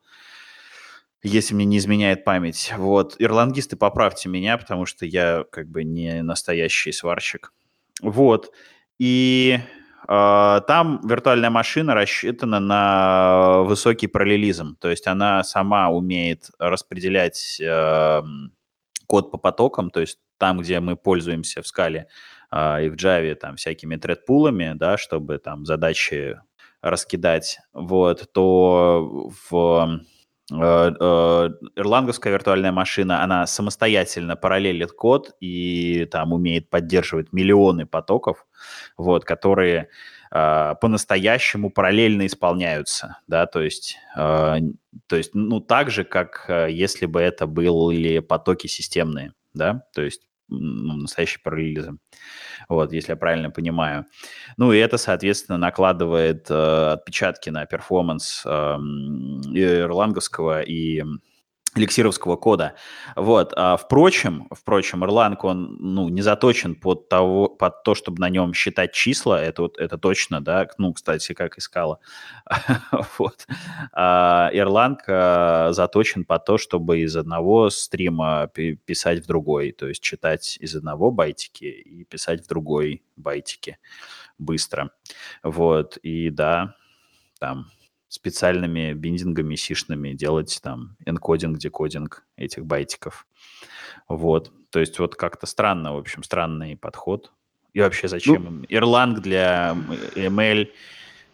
если 1.23 1.53
мне 1.53 1.65
не 1.65 1.77
изменяет 1.77 2.23
память. 2.23 2.73
Вот, 2.75 3.15
ирландисты, 3.19 3.75
поправьте 3.75 4.29
меня, 4.29 4.57
потому 4.57 4.85
что 4.85 5.05
я 5.05 5.45
как 5.51 5.69
бы 5.69 5.83
не 5.83 6.21
настоящий 6.23 6.91
сварщик. 6.91 7.53
Вот, 8.01 8.51
и 8.97 9.59
там 10.07 11.01
виртуальная 11.03 11.49
машина 11.49 11.93
рассчитана 11.93 12.59
на 12.59 13.61
высокий 13.61 14.07
параллелизм, 14.07 14.75
то 14.77 14.89
есть 14.89 15.07
она 15.07 15.43
сама 15.43 15.89
умеет 15.89 16.49
распределять 16.59 17.59
э, 17.61 18.21
код 19.07 19.31
по 19.31 19.37
потокам, 19.37 19.91
то 19.91 19.99
есть 19.99 20.19
там, 20.37 20.59
где 20.59 20.79
мы 20.79 20.95
пользуемся 20.95 21.61
в 21.61 21.67
скале 21.67 22.07
э, 22.51 22.85
и 22.85 22.89
в 22.89 22.95
Java 22.95 23.35
там 23.35 23.55
всякими 23.57 23.95
тредпулами, 23.95 24.73
да, 24.75 24.97
чтобы 24.97 25.37
там 25.37 25.65
задачи 25.65 26.39
раскидать, 26.81 27.59
вот, 27.73 28.31
то 28.33 29.29
в 29.49 29.99
Э, 30.51 30.91
э, 30.99 31.49
ирландовская 31.75 32.33
виртуальная 32.33 32.71
машина, 32.71 33.23
она 33.23 33.47
самостоятельно 33.47 34.35
параллелит 34.35 34.91
код 34.91 35.31
и 35.39 36.05
там 36.11 36.33
умеет 36.33 36.69
поддерживать 36.69 37.31
миллионы 37.31 37.85
потоков, 37.85 38.45
вот, 38.97 39.23
которые 39.23 39.89
э, 40.31 40.75
по-настоящему 40.81 41.69
параллельно 41.69 42.25
исполняются, 42.25 43.19
да, 43.27 43.45
то 43.45 43.61
есть, 43.61 43.97
э, 44.17 44.57
то 45.07 45.15
есть, 45.15 45.33
ну, 45.33 45.61
так 45.61 45.89
же, 45.89 46.03
как 46.03 46.45
если 46.69 47.05
бы 47.05 47.21
это 47.21 47.47
были 47.47 48.19
потоки 48.19 48.67
системные, 48.67 49.33
да, 49.53 49.83
то 49.93 50.01
есть 50.01 50.23
ну, 50.49 50.97
настоящий 50.97 51.39
параллелизм. 51.41 51.99
Вот, 52.71 52.93
если 52.93 53.11
я 53.11 53.17
правильно 53.17 53.51
понимаю. 53.51 54.05
Ну, 54.55 54.71
и 54.71 54.77
это, 54.77 54.97
соответственно, 54.97 55.57
накладывает 55.57 56.49
э, 56.49 56.91
отпечатки 56.93 57.49
на 57.49 57.65
перформанс 57.65 58.43
э, 58.45 58.49
ирландовского 58.49 60.61
и 60.61 61.03
эликсировского 61.75 62.35
кода. 62.35 62.75
Вот. 63.15 63.53
А, 63.55 63.77
впрочем, 63.77 64.47
впрочем, 64.51 65.03
Erlang, 65.03 65.37
он 65.43 65.77
ну, 65.79 66.09
не 66.09 66.21
заточен 66.21 66.75
под, 66.75 67.07
того, 67.07 67.47
под 67.47 67.83
то, 67.83 67.95
чтобы 67.95 68.19
на 68.19 68.29
нем 68.29 68.53
считать 68.53 68.93
числа, 68.93 69.41
это, 69.41 69.63
вот, 69.63 69.77
это 69.77 69.97
точно, 69.97 70.41
да, 70.41 70.67
ну, 70.77 70.93
кстати, 70.93 71.33
как 71.33 71.57
и 71.57 71.61
скала. 71.61 71.99
вот. 73.17 73.47
А 73.93 74.49
Erlang 74.53 74.97
а, 75.07 75.71
заточен 75.71 76.25
под 76.25 76.45
то, 76.45 76.57
чтобы 76.57 76.99
из 76.99 77.15
одного 77.15 77.69
стрима 77.69 78.47
писать 78.47 79.23
в 79.23 79.27
другой, 79.27 79.71
то 79.71 79.87
есть 79.87 80.01
читать 80.01 80.57
из 80.59 80.75
одного 80.75 81.11
байтики 81.11 81.65
и 81.65 82.03
писать 82.03 82.43
в 82.43 82.47
другой 82.47 83.03
байтике 83.15 83.77
быстро. 84.37 84.91
Вот, 85.43 85.97
и 85.97 86.29
да, 86.29 86.75
там 87.39 87.67
специальными 88.11 88.91
биндингами 88.91 89.55
сишными 89.55 90.11
делать 90.11 90.59
там 90.61 90.97
энкодинг, 91.05 91.57
декодинг 91.57 92.25
этих 92.35 92.65
байтиков. 92.65 93.25
Вот. 94.09 94.51
То 94.69 94.81
есть 94.81 94.99
вот 94.99 95.15
как-то 95.15 95.47
странно, 95.47 95.93
в 95.93 95.97
общем, 95.97 96.21
странный 96.23 96.75
подход. 96.75 97.31
И 97.71 97.79
вообще 97.79 98.09
зачем 98.09 98.43
ну, 98.43 98.63
Erlang 98.63 99.21
для 99.21 99.77
ML, 100.15 100.67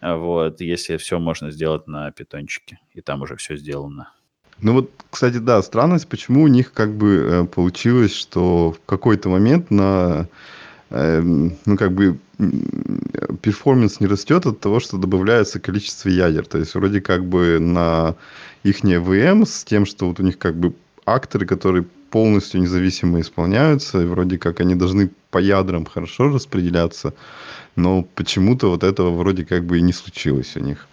вот, 0.02 0.62
если 0.62 0.98
все 0.98 1.18
можно 1.18 1.50
сделать 1.50 1.88
на 1.88 2.12
питончике, 2.12 2.80
и 2.94 3.02
там 3.02 3.24
уже 3.24 3.36
все 3.38 3.58
сделано. 3.58 4.14
Ну 4.62 4.74
вот, 4.74 4.92
кстати, 5.10 5.38
да, 5.38 5.64
странность, 5.64 6.08
почему 6.08 6.44
у 6.44 6.48
них 6.48 6.74
как 6.74 6.96
бы 6.96 7.16
э, 7.16 7.46
получилось, 7.46 8.14
что 8.14 8.74
в 8.74 8.86
какой-то 8.86 9.30
момент 9.30 9.72
на 9.72 10.28
ну, 10.90 11.78
как 11.78 11.92
бы 11.92 12.18
перформанс 13.42 14.00
не 14.00 14.08
растет 14.08 14.46
от 14.46 14.60
того, 14.60 14.80
что 14.80 14.98
добавляется 14.98 15.60
количество 15.60 16.10
ядер. 16.10 16.46
То 16.46 16.58
есть, 16.60 16.76
вроде 16.76 17.02
как 17.02 17.26
бы 17.26 17.60
на 17.60 18.16
их 18.64 18.84
VM 18.84 19.46
с 19.46 19.64
тем, 19.64 19.86
что 19.86 20.08
вот 20.08 20.20
у 20.20 20.24
них 20.24 20.38
как 20.38 20.56
бы 20.56 20.74
акторы, 21.06 21.46
которые 21.46 21.86
полностью 22.10 22.62
независимо 22.62 23.20
исполняются, 23.20 24.02
и 24.02 24.06
вроде 24.06 24.38
как 24.38 24.62
они 24.62 24.76
должны 24.76 25.10
по 25.30 25.40
ядрам 25.40 25.86
хорошо 25.86 26.30
распределяться, 26.30 27.14
но 27.76 28.04
почему-то 28.16 28.70
вот 28.70 28.84
этого 28.84 29.12
вроде 29.12 29.46
как 29.46 29.66
бы 29.66 29.78
и 29.78 29.82
не 29.82 29.94
случилось 29.94 30.56
у 30.56 30.60
них. 30.62 30.88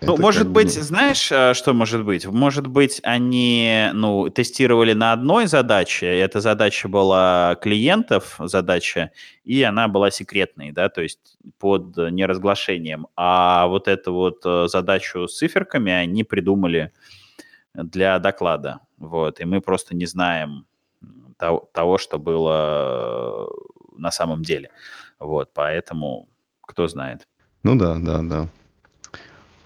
Э, 0.00 0.06
ну, 0.06 0.12
это 0.14 0.22
может 0.22 0.48
быть, 0.48 0.76
бы... 0.76 0.82
знаешь, 0.82 1.32
а, 1.32 1.54
что 1.54 1.74
может 1.74 2.04
быть? 2.04 2.24
Может 2.26 2.68
быть, 2.68 3.00
они, 3.02 3.88
ну, 3.94 4.28
тестировали 4.30 4.92
на 4.92 5.12
одной 5.12 5.46
задаче, 5.46 6.06
эта 6.06 6.40
задача 6.40 6.88
была 6.88 7.56
клиентов 7.60 8.36
задача, 8.38 9.10
и 9.44 9.62
она 9.62 9.88
была 9.88 10.10
секретной, 10.10 10.70
да, 10.70 10.88
то 10.88 11.02
есть 11.02 11.36
под 11.58 11.96
неразглашением. 11.96 13.08
А 13.16 13.66
вот 13.66 13.88
эту 13.88 14.12
вот 14.12 14.42
э, 14.44 14.68
задачу 14.68 15.26
с 15.26 15.36
циферками 15.36 15.90
они 15.90 16.22
придумали 16.22 16.92
для 17.74 18.18
доклада, 18.20 18.80
вот, 18.98 19.40
и 19.40 19.44
мы 19.44 19.60
просто 19.60 19.96
не 19.96 20.06
знаем 20.06 20.66
того, 21.36 21.68
того 21.72 21.98
что 21.98 22.18
было 22.18 23.48
на 23.96 24.12
самом 24.12 24.42
деле, 24.42 24.70
вот, 25.18 25.50
поэтому 25.52 26.28
кто 26.60 26.86
знает. 26.86 27.26
Ну 27.64 27.76
да, 27.76 27.96
да, 27.98 28.22
да. 28.22 28.48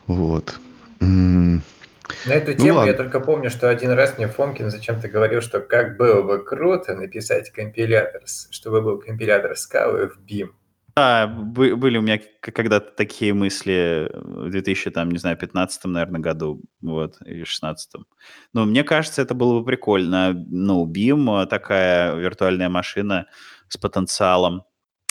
Вот. 0.06 0.59
На 1.00 2.35
эту 2.35 2.52
ну, 2.52 2.56
тему 2.56 2.78
ладно. 2.78 2.90
я 2.90 2.97
только 2.97 3.21
помню, 3.21 3.50
что 3.50 3.68
один 3.68 3.90
раз 3.92 4.16
мне 4.18 4.28
Фомкин 4.28 4.71
зачем-то 4.71 5.09
говорил, 5.09 5.40
что 5.40 5.61
как 5.61 5.97
было 5.97 6.23
бы 6.23 6.44
круто 6.44 6.94
написать 6.94 7.50
компилятор, 7.50 8.23
чтобы 8.50 8.82
был 8.82 8.99
компилятор 8.99 9.56
скалы 9.56 10.09
в 10.09 10.18
BIM. 10.25 10.50
Да, 10.94 11.26
были 11.26 11.97
у 11.97 12.02
меня 12.02 12.21
когда-то 12.40 12.92
такие 12.94 13.32
мысли 13.32 14.11
в 14.12 14.50
2000, 14.50 14.90
там, 14.90 15.11
не 15.11 15.18
знаю, 15.18 15.38
15 15.38 15.85
наверное, 15.87 16.21
году, 16.21 16.61
вот, 16.82 17.16
или 17.25 17.44
16 17.44 18.02
Но 18.52 18.66
мне 18.66 18.85
кажется, 18.85 19.23
это 19.23 19.35
было 19.35 19.59
бы 19.59 19.64
прикольно. 19.64 20.35
Ну, 20.35 20.87
BIM, 20.87 21.47
такая 21.47 22.14
виртуальная 22.16 22.68
машина 22.68 23.26
с 23.68 23.78
потенциалом, 23.78 24.64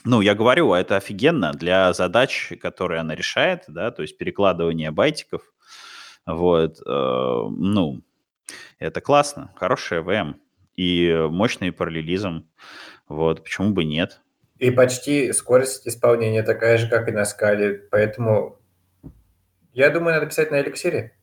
ну, 0.04 0.22
я 0.22 0.36
говорю, 0.36 0.74
это 0.74 0.98
офигенно 0.98 1.54
для 1.54 1.94
задач, 1.94 2.54
которые 2.62 3.02
она 3.02 3.16
решает, 3.16 3.64
да, 3.68 3.92
то 3.92 4.02
есть 4.02 4.18
перекладывание 4.18 4.92
байтиков. 4.92 5.42
Вот, 6.26 6.80
э, 6.80 6.84
ну, 6.86 8.02
это 8.80 9.02
классно, 9.02 9.52
хорошая 9.56 10.02
VM 10.02 10.36
и 10.76 11.28
мощный 11.30 11.72
параллелизм. 11.72 12.48
Вот, 13.08 13.44
почему 13.44 13.72
бы 13.72 13.84
нет? 13.84 14.22
И 14.58 14.72
почти 14.72 15.34
скорость 15.34 15.88
исполнения 15.88 16.44
такая 16.44 16.78
же, 16.78 16.88
как 16.88 17.08
и 17.08 17.12
на 17.12 17.26
скале, 17.26 17.88
поэтому 17.90 18.60
я 19.74 19.90
думаю, 19.90 20.16
надо 20.16 20.28
писать 20.28 20.52
на 20.52 20.62
эликсире. 20.62 21.16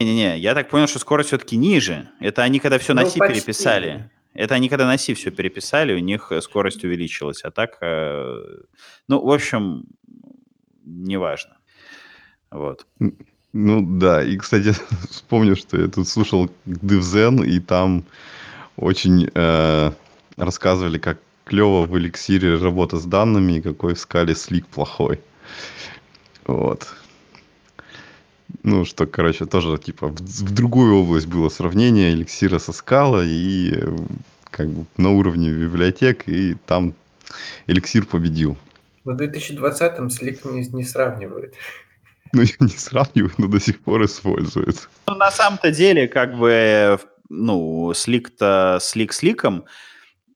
Не-не-не, 0.00 0.38
я 0.38 0.54
так 0.54 0.68
понял, 0.68 0.86
что 0.86 1.00
скорость 1.00 1.28
все-таки 1.28 1.56
ниже. 1.56 2.08
Это 2.20 2.42
они 2.42 2.60
когда 2.60 2.78
все 2.78 2.94
на 2.94 3.02
ну, 3.02 3.08
C 3.08 3.18
почти. 3.18 3.34
переписали. 3.34 4.10
Это 4.38 4.54
они 4.54 4.68
когда 4.68 4.86
на 4.86 4.98
C 4.98 5.14
все 5.14 5.32
переписали, 5.32 5.94
у 5.94 5.98
них 5.98 6.30
э, 6.30 6.40
скорость 6.40 6.84
увеличилась. 6.84 7.42
А 7.44 7.50
так, 7.50 7.78
э, 7.80 8.36
ну, 9.08 9.20
в 9.20 9.32
общем, 9.32 9.82
неважно. 10.84 11.56
Вот. 12.52 12.86
Ну 13.52 13.98
да, 13.98 14.22
и, 14.22 14.36
кстати, 14.36 14.74
вспомню, 15.10 15.56
что 15.56 15.80
я 15.80 15.88
тут 15.88 16.06
слушал 16.06 16.48
DevZen, 16.66 17.44
и 17.44 17.58
там 17.58 18.04
очень 18.76 19.28
э, 19.34 19.90
рассказывали, 20.36 20.98
как 20.98 21.18
клево 21.44 21.84
в 21.86 21.98
эликсире 21.98 22.58
работа 22.58 22.98
с 22.98 23.06
данными, 23.06 23.54
и 23.54 23.60
какой 23.60 23.94
в 23.94 23.98
скале 23.98 24.36
слик 24.36 24.68
плохой. 24.68 25.18
Вот. 26.46 26.86
Ну, 28.62 28.84
что, 28.84 29.06
короче, 29.06 29.46
тоже, 29.46 29.78
типа, 29.78 30.08
в, 30.08 30.20
в 30.20 30.54
другую 30.54 30.96
область 30.96 31.26
было 31.26 31.48
сравнение 31.48 32.12
эликсира 32.12 32.58
со 32.58 32.72
скала, 32.72 33.22
и 33.24 33.72
как 34.50 34.68
бы 34.68 34.86
на 34.96 35.10
уровне 35.10 35.50
библиотек, 35.50 36.28
и 36.28 36.54
там 36.66 36.94
эликсир 37.66 38.06
победил. 38.06 38.56
В 39.04 39.10
2020-м 39.10 40.10
слик 40.10 40.44
не, 40.44 40.66
не 40.66 40.84
сравнивают. 40.84 41.54
Ну, 42.34 42.42
не 42.42 42.68
сравнивают, 42.68 43.38
но 43.38 43.46
до 43.46 43.58
сих 43.58 43.80
пор 43.80 44.04
используют. 44.04 44.90
Ну, 45.06 45.14
на 45.14 45.30
самом-то 45.30 45.70
деле, 45.70 46.08
как 46.08 46.36
бы, 46.36 47.00
ну, 47.30 47.94
слик-то 47.94 48.76
слик 48.82 49.14
сликом, 49.14 49.64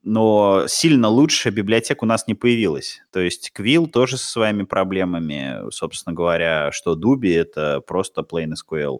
но 0.02 0.64
сильно 0.68 1.08
лучше 1.08 1.50
библиотек 1.50 2.02
у 2.02 2.06
нас 2.06 2.26
не 2.26 2.34
появилась. 2.34 3.02
То 3.12 3.20
есть 3.20 3.52
Quill 3.56 3.86
тоже 3.86 4.18
со 4.18 4.26
своими 4.26 4.64
проблемами, 4.64 5.70
собственно 5.70 6.14
говоря, 6.14 6.72
что 6.72 6.94
Dubi— 6.94 7.36
это 7.36 7.80
просто 7.80 8.22
plain 8.22 8.52
SQL. 8.52 8.98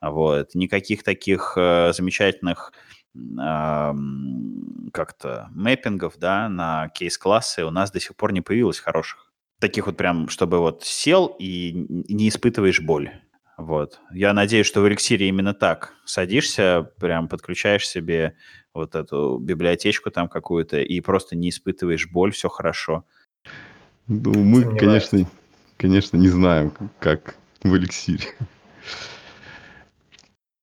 Вот. 0.00 0.54
Никаких 0.54 1.02
таких 1.02 1.54
э, 1.56 1.92
замечательных 1.92 2.72
э, 3.14 3.92
как-то 4.92 5.48
мэппингов 5.52 6.14
да, 6.18 6.48
на 6.48 6.90
кейс-классы 6.90 7.64
у 7.64 7.70
нас 7.70 7.90
до 7.90 7.98
сих 7.98 8.14
пор 8.14 8.32
не 8.32 8.40
появилось 8.40 8.78
хороших. 8.78 9.32
Таких 9.58 9.86
вот 9.86 9.96
прям, 9.96 10.28
чтобы 10.28 10.58
вот 10.58 10.84
сел 10.84 11.34
и 11.38 11.72
не 11.88 12.28
испытываешь 12.28 12.80
боль. 12.80 13.10
Вот. 13.56 14.00
Я 14.12 14.32
надеюсь, 14.34 14.66
что 14.66 14.82
в 14.82 14.88
эликсире 14.88 15.28
именно 15.28 15.54
так. 15.54 15.94
Садишься, 16.04 16.90
прям 16.98 17.28
подключаешь 17.28 17.88
себе 17.88 18.36
вот 18.74 18.94
эту 18.94 19.38
библиотечку 19.38 20.10
там 20.10 20.28
какую-то 20.28 20.80
и 20.80 21.00
просто 21.00 21.36
не 21.36 21.48
испытываешь 21.48 22.08
боль, 22.10 22.32
все 22.32 22.48
хорошо. 22.48 23.04
Ну, 24.06 24.34
мы, 24.34 24.60
Сомневаюсь. 24.60 24.80
конечно, 24.80 25.30
конечно, 25.78 26.16
не 26.18 26.28
знаем, 26.28 26.72
как 27.00 27.36
в 27.62 27.74
эликсире. 27.74 28.24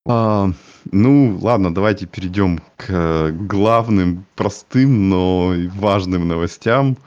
А, 0.06 0.50
ну, 0.92 1.38
ладно, 1.42 1.74
давайте 1.74 2.06
перейдем 2.06 2.62
к 2.78 3.32
главным, 3.32 4.26
простым, 4.36 5.10
но 5.10 5.54
важным 5.76 6.28
новостям. 6.28 6.98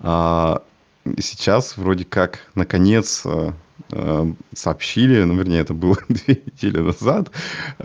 А, 0.00 0.62
сейчас 1.18 1.76
вроде 1.76 2.04
как 2.04 2.50
наконец 2.54 3.22
э, 3.24 3.52
сообщили, 4.54 5.22
ну, 5.22 5.36
вернее, 5.36 5.60
это 5.60 5.74
было 5.74 5.96
две 6.08 6.42
недели 6.46 6.78
назад, 6.78 7.30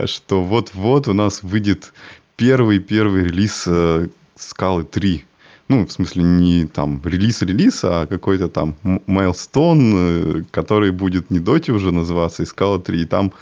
что 0.06 0.44
вот-вот 0.44 1.08
у 1.08 1.13
нас 1.13 1.44
выйдет 1.44 1.94
первый-первый 2.36 3.25
релиз 3.25 3.65
э, 3.68 4.08
Скалы 4.36 4.84
3. 4.84 5.25
Ну, 5.68 5.86
в 5.86 5.91
смысле, 5.91 6.24
не 6.24 6.65
там 6.65 7.01
релиз-релиз, 7.03 7.82
а 7.84 8.08
какой-то 8.08 8.48
там 8.48 8.75
майлстон, 9.06 10.46
который 10.50 10.91
будет 10.91 11.29
не 11.29 11.39
Доти 11.39 11.72
уже 11.72 11.91
называться, 11.91 12.41
и 12.41 12.46
Скала 12.48 12.79
3. 12.79 13.01
И 13.01 13.06
там 13.06 13.34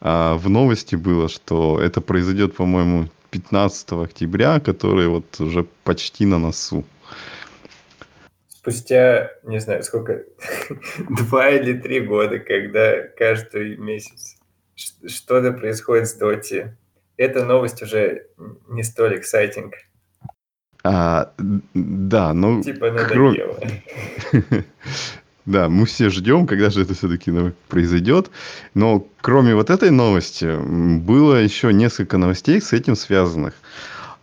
а, 0.00 0.36
в 0.36 0.48
новости 0.48 0.96
было, 0.96 1.28
что 1.28 1.80
это 1.80 2.00
произойдет, 2.00 2.56
по-моему, 2.56 3.08
15 3.30 3.92
октября, 3.92 4.58
который 4.58 5.08
вот 5.08 5.40
уже 5.40 5.66
почти 5.84 6.26
на 6.26 6.38
носу 6.38 6.84
спустя, 8.66 9.30
не 9.44 9.60
знаю, 9.60 9.84
сколько, 9.84 10.24
два 11.08 11.50
или 11.50 11.74
три 11.74 12.00
года, 12.00 12.40
когда 12.40 13.02
каждый 13.16 13.76
месяц 13.76 14.36
что-то 14.74 15.52
происходит 15.52 16.08
с 16.08 16.14
Доти, 16.14 16.66
эта 17.16 17.44
новость 17.44 17.80
уже 17.82 18.26
не 18.68 18.82
столь 18.82 19.18
эксайтинг. 19.18 19.74
А, 20.82 21.32
да, 21.74 22.32
ну... 22.32 22.62
Типа 22.62 22.90
надоело. 22.90 23.58
Да, 25.46 25.68
мы 25.68 25.86
все 25.86 26.10
ждем, 26.10 26.44
когда 26.44 26.70
же 26.70 26.82
это 26.82 26.94
все-таки 26.94 27.32
произойдет. 27.68 28.32
Но 28.74 29.06
кроме 29.20 29.54
вот 29.54 29.70
этой 29.70 29.92
новости, 29.92 30.58
было 30.98 31.36
еще 31.36 31.72
несколько 31.72 32.18
новостей 32.18 32.60
с 32.60 32.72
этим 32.72 32.96
связанных. 32.96 33.54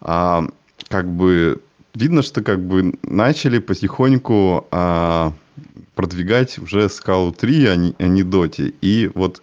А, 0.02 0.44
как 0.90 1.08
бы 1.08 1.62
видно, 1.96 2.22
что 2.22 2.42
как 2.42 2.60
бы 2.60 2.94
начали 3.04 3.60
потихоньку 3.60 4.68
а, 4.72 5.34
продвигать 5.96 6.58
уже 6.60 6.90
скалу 6.90 7.32
3, 7.32 7.66
а 7.68 7.76
не, 7.76 7.96
а 8.00 8.08
не 8.08 8.24
доти. 8.24 8.76
И 8.82 9.12
вот 9.14 9.42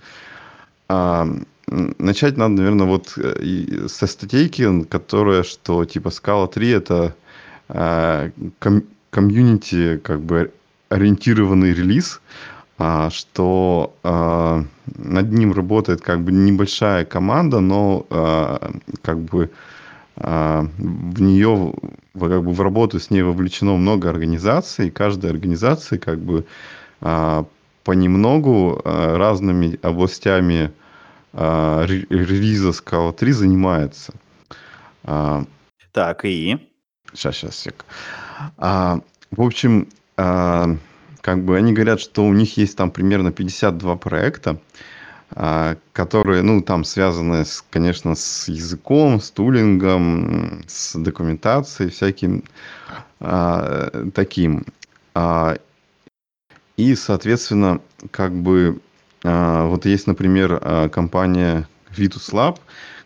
а, 0.88 1.28
начать 1.68 2.36
надо, 2.36 2.54
наверное, 2.54 2.86
вот 2.86 3.14
э, 3.16 3.86
со 3.88 4.06
статейки, 4.06 4.84
которая, 4.84 5.42
что 5.44 5.84
типа 5.84 6.10
скала 6.10 6.46
3 6.48 6.70
это 6.70 7.14
а, 7.68 8.30
ком, 8.58 8.82
комьюнити 9.10 9.98
как 9.98 10.20
бы 10.20 10.52
ориентированный 10.88 11.72
релиз, 11.72 12.20
а, 12.78 13.10
что 13.10 13.94
а, 14.02 14.64
над 14.96 15.32
ним 15.32 15.52
работает 15.52 16.00
как 16.00 16.22
бы 16.22 16.32
небольшая 16.32 17.04
команда, 17.04 17.60
но 17.60 18.06
а, 18.10 18.72
как 19.02 19.18
бы 19.20 19.50
в 20.20 21.20
нее, 21.22 21.72
как 22.18 22.44
бы 22.44 22.52
в 22.52 22.60
работу 22.60 23.00
с 23.00 23.10
ней 23.10 23.22
вовлечено 23.22 23.76
много 23.76 24.10
организаций, 24.10 24.88
и 24.88 24.90
каждая 24.90 25.32
организация 25.32 25.98
как 25.98 26.18
бы 26.18 26.44
а, 27.00 27.46
понемногу 27.84 28.80
а, 28.84 29.16
разными 29.16 29.78
областями 29.82 30.72
релиза 31.32 32.70
Scala 32.70 33.12
3 33.12 33.32
занимается. 33.32 34.12
Так, 35.04 36.24
и? 36.24 36.68
Сейчас, 37.14 37.36
сейчас, 37.36 37.56
сек. 37.56 37.84
В 38.56 39.02
общем, 39.36 39.86
как 40.16 41.44
бы 41.44 41.56
они 41.56 41.72
говорят, 41.72 42.00
что 42.00 42.24
у 42.24 42.32
них 42.32 42.56
есть 42.56 42.76
там 42.76 42.90
примерно 42.90 43.30
52 43.30 43.96
проекта, 43.96 44.50
а, 44.50 44.56
которые, 45.92 46.42
ну, 46.42 46.60
там 46.60 46.82
связаны, 46.82 47.44
с, 47.44 47.64
конечно, 47.70 48.14
с 48.16 48.48
языком, 48.48 49.20
с 49.20 49.30
тулингом, 49.30 50.62
с 50.66 50.98
документацией, 50.98 51.90
всяким 51.90 52.42
а, 53.20 54.08
таким. 54.14 54.64
А, 55.14 55.56
и, 56.76 56.94
соответственно, 56.94 57.80
как 58.10 58.32
бы, 58.32 58.80
а, 59.22 59.66
вот 59.66 59.84
есть, 59.84 60.06
например, 60.06 60.58
а, 60.60 60.88
компания 60.88 61.68
Vitus 61.90 62.32
Lab, 62.32 62.58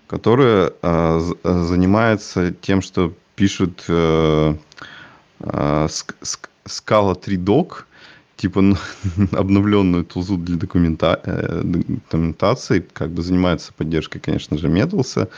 которая 0.07 0.73
а, 0.83 1.21
занимается 1.43 2.52
тем, 2.52 2.83
что 2.83 3.12
пишут 3.35 3.85
а, 3.88 4.57
а, 5.40 5.87
Scala 6.66 7.14
3 7.16 7.37
Doc, 7.38 7.87
типа 8.37 8.77
обновленную 9.33 10.05
тулзу 10.05 10.37
для 10.37 10.57
документа... 10.57 11.20
Э, 11.25 11.62
документации, 11.64 12.85
как 12.92 13.11
бы 13.11 13.23
занимается 13.23 13.73
поддержкой, 13.73 14.20
конечно 14.20 14.59
же, 14.59 14.68
Metals. 14.68 15.29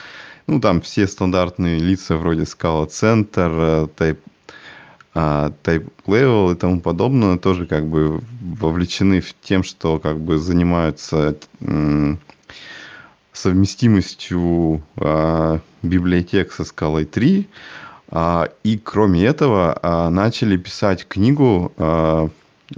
Ну, 0.47 0.61
там 0.61 0.81
все 0.81 1.07
стандартные 1.07 1.79
лица 1.79 2.17
вроде 2.17 2.43
Scala 2.43 2.87
Center, 2.89 3.91
Type, 3.97 4.19
Type 5.15 5.91
Level 6.07 6.53
и 6.53 6.57
тому 6.57 6.81
подобное 6.81 7.37
тоже 7.39 7.67
как 7.67 7.87
бы 7.87 8.23
вовлечены 8.41 9.21
в 9.21 9.35
тем, 9.43 9.65
что 9.65 9.99
как 9.99 10.21
бы 10.21 10.39
занимаются 10.39 11.37
совместимостью 13.33 14.83
а, 14.97 15.61
библиотек 15.83 16.53
со 16.53 16.65
скалой 16.65 17.05
3. 17.05 17.49
А, 18.09 18.49
и 18.63 18.79
кроме 18.79 19.25
этого 19.25 20.09
начали 20.11 20.57
писать 20.57 21.07
книгу 21.09 21.73
Э, 21.77 22.29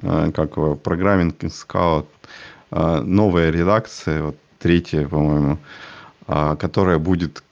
как 0.00 0.56
его, 0.56 0.74
программинг 0.76 1.42
Scala, 1.44 2.06
э, 2.70 3.00
новая 3.00 3.50
редакция, 3.50 4.22
вот 4.22 4.36
третья, 4.58 5.06
по-моему, 5.08 5.58
э, 6.26 6.56
которая 6.58 6.98
будет 6.98 7.42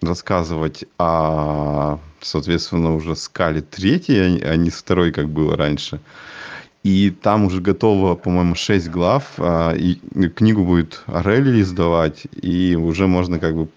рассказывать 0.00 0.84
о, 0.98 1.98
соответственно, 2.20 2.94
уже 2.94 3.16
скале 3.16 3.60
третьей, 3.60 4.40
а 4.40 4.54
не 4.54 4.70
второй, 4.70 5.10
как 5.10 5.28
было 5.28 5.56
раньше. 5.56 5.98
И 6.84 7.10
там 7.10 7.46
уже 7.46 7.60
готово, 7.60 8.14
по-моему, 8.14 8.54
6 8.54 8.88
глав, 8.90 9.32
и 9.40 9.98
книгу 10.36 10.64
будет 10.64 11.02
Орели 11.06 11.60
издавать, 11.60 12.26
и 12.40 12.76
уже 12.76 13.08
можно 13.08 13.40
как 13.40 13.56
бы 13.56 13.68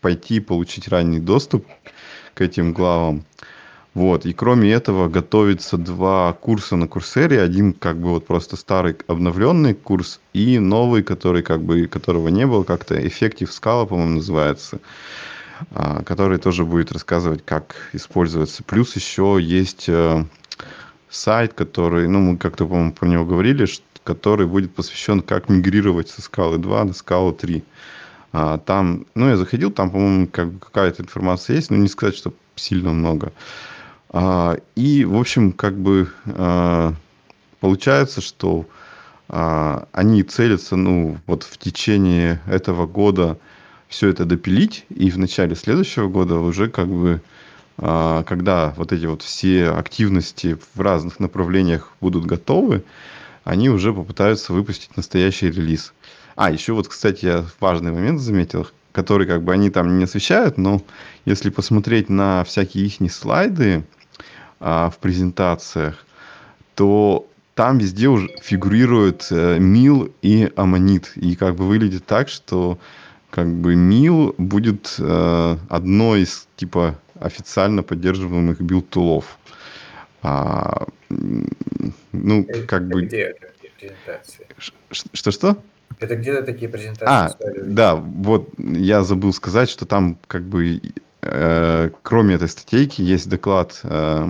пойти 0.00 0.40
получить 0.40 0.88
ранний 0.88 1.20
доступ 1.20 1.66
к 2.34 2.40
этим 2.40 2.72
главам. 2.72 3.24
Вот. 3.96 4.26
И 4.26 4.34
кроме 4.34 4.70
этого 4.72 5.08
готовится 5.08 5.78
два 5.78 6.34
курса 6.34 6.76
на 6.76 6.86
Курсере. 6.86 7.40
Один 7.40 7.72
как 7.72 7.96
бы 7.96 8.10
вот 8.10 8.26
просто 8.26 8.56
старый 8.56 8.94
обновленный 9.06 9.72
курс 9.72 10.20
и 10.34 10.58
новый, 10.58 11.02
который 11.02 11.42
как 11.42 11.62
бы, 11.62 11.86
которого 11.86 12.28
не 12.28 12.46
было, 12.46 12.62
как-то 12.62 12.94
Effective 12.94 13.48
Scala, 13.48 13.86
по-моему, 13.86 14.16
называется, 14.16 14.80
а, 15.70 16.02
который 16.02 16.36
тоже 16.36 16.66
будет 16.66 16.92
рассказывать, 16.92 17.42
как 17.42 17.74
используется. 17.94 18.62
Плюс 18.64 18.94
еще 18.96 19.38
есть 19.40 19.86
э, 19.88 20.26
сайт, 21.08 21.54
который, 21.54 22.06
ну, 22.06 22.20
мы 22.20 22.36
как-то, 22.36 22.66
по-моему, 22.66 22.92
про 22.92 23.08
него 23.08 23.24
говорили, 23.24 23.66
который 24.04 24.46
будет 24.46 24.74
посвящен, 24.74 25.22
как 25.22 25.48
мигрировать 25.48 26.10
со 26.10 26.20
скалы 26.20 26.58
2 26.58 26.84
на 26.84 26.92
скалу 26.92 27.32
3. 27.32 27.64
А, 28.32 28.58
там, 28.58 29.06
ну, 29.14 29.30
я 29.30 29.38
заходил, 29.38 29.70
там, 29.70 29.90
по-моему, 29.90 30.26
как, 30.26 30.58
какая-то 30.58 31.02
информация 31.02 31.56
есть, 31.56 31.70
но 31.70 31.78
не 31.78 31.88
сказать, 31.88 32.14
что 32.14 32.34
сильно 32.56 32.92
много. 32.92 33.32
И, 34.76 35.04
в 35.04 35.16
общем, 35.16 35.52
как 35.52 35.76
бы 35.76 36.10
а, 36.26 36.94
получается, 37.60 38.20
что 38.20 38.66
а, 39.28 39.88
они 39.92 40.22
целятся, 40.22 40.76
ну, 40.76 41.18
вот 41.26 41.42
в 41.42 41.58
течение 41.58 42.40
этого 42.46 42.86
года 42.86 43.38
все 43.88 44.08
это 44.08 44.24
допилить, 44.24 44.86
и 44.88 45.10
в 45.10 45.18
начале 45.18 45.54
следующего 45.54 46.08
года 46.08 46.36
уже 46.36 46.68
как 46.68 46.88
бы 46.88 47.20
когда 47.78 48.72
вот 48.78 48.92
эти 48.92 49.04
вот 49.04 49.20
все 49.20 49.68
активности 49.68 50.56
в 50.74 50.80
разных 50.80 51.20
направлениях 51.20 51.92
будут 52.00 52.24
готовы, 52.24 52.84
они 53.44 53.68
уже 53.68 53.92
попытаются 53.92 54.54
выпустить 54.54 54.96
настоящий 54.96 55.50
релиз. 55.50 55.92
А, 56.36 56.50
еще 56.50 56.72
вот, 56.72 56.88
кстати, 56.88 57.26
я 57.26 57.44
важный 57.60 57.92
момент 57.92 58.20
заметил, 58.20 58.66
который 58.92 59.26
как 59.26 59.42
бы 59.42 59.52
они 59.52 59.68
там 59.68 59.98
не 59.98 60.04
освещают, 60.04 60.56
но 60.56 60.82
если 61.26 61.50
посмотреть 61.50 62.08
на 62.08 62.44
всякие 62.44 62.86
их 62.86 63.12
слайды, 63.12 63.84
а, 63.84 63.95
в 64.60 64.94
презентациях, 65.00 66.06
то 66.74 67.26
там 67.56 67.78
везде 67.78 68.08
уже 68.08 68.28
фигурирует 68.42 69.28
э, 69.30 69.58
мил 69.58 70.12
и 70.20 70.52
аммонит. 70.56 71.12
И 71.16 71.34
как 71.36 71.56
бы 71.56 71.66
выглядит 71.66 72.04
так, 72.04 72.28
что 72.28 72.78
как 73.30 73.48
бы 73.48 73.74
Mill 73.74 74.34
будет 74.36 74.94
э, 74.98 75.56
одной 75.70 76.22
из 76.22 76.46
типа 76.56 76.98
официально 77.18 77.82
поддерживаемых 77.82 78.60
build 78.60 78.90
tool 78.90 79.14
-ов. 79.14 79.38
А, 80.22 80.86
ну, 81.08 82.44
это 82.46 82.62
как 82.66 82.88
бы... 82.88 83.06
Где 83.06 83.22
это 83.22 83.48
презентации? 83.78 84.46
Что-что? 84.90 85.56
Это 85.98 86.14
где-то 86.14 86.42
такие 86.42 86.68
презентации? 86.68 87.06
А, 87.08 87.64
да, 87.64 87.94
вот 87.94 88.50
я 88.58 89.02
забыл 89.02 89.32
сказать, 89.32 89.70
что 89.70 89.86
там 89.86 90.18
как 90.26 90.42
бы 90.42 90.82
Э, 90.82 91.05
кроме 92.02 92.34
этой 92.34 92.48
статейки 92.48 93.02
есть 93.02 93.28
доклад 93.28 93.80
э, 93.82 94.24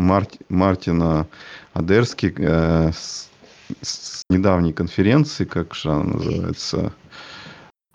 Мартина 0.48 1.26
Одерски 1.72 2.34
э, 2.36 2.90
с 3.82 4.22
недавней 4.30 4.72
конференции, 4.72 5.44
как 5.44 5.74
же 5.74 5.90
она 5.90 6.04
называется? 6.04 6.92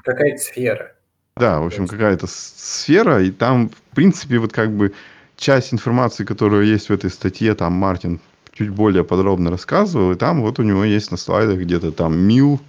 Какая-то 0.04 0.38
сфера. 0.38 0.92
Да, 1.38 1.60
в 1.60 1.66
общем, 1.66 1.88
какая-то 1.88 2.28
сфера, 2.28 3.24
и 3.24 3.32
там, 3.32 3.70
в 3.70 3.96
принципе, 3.96 4.38
вот 4.38 4.52
как 4.52 4.72
бы 4.72 4.94
часть 5.38 5.74
информации, 5.74 6.26
которая 6.26 6.64
есть 6.64 6.90
в 6.90 6.94
этой 6.94 7.10
статье, 7.10 7.56
там 7.56 7.74
Мартин 7.74 8.20
чуть 8.54 8.70
более 8.70 9.04
подробно 9.04 9.50
рассказывал, 9.50 10.12
и 10.12 10.16
там 10.16 10.42
вот 10.42 10.60
у 10.60 10.64
него 10.64 10.84
есть 10.84 11.12
на 11.12 11.18
слайдах 11.18 11.58
где-то 11.58 11.92
там 11.92 12.18
мил, 12.18 12.60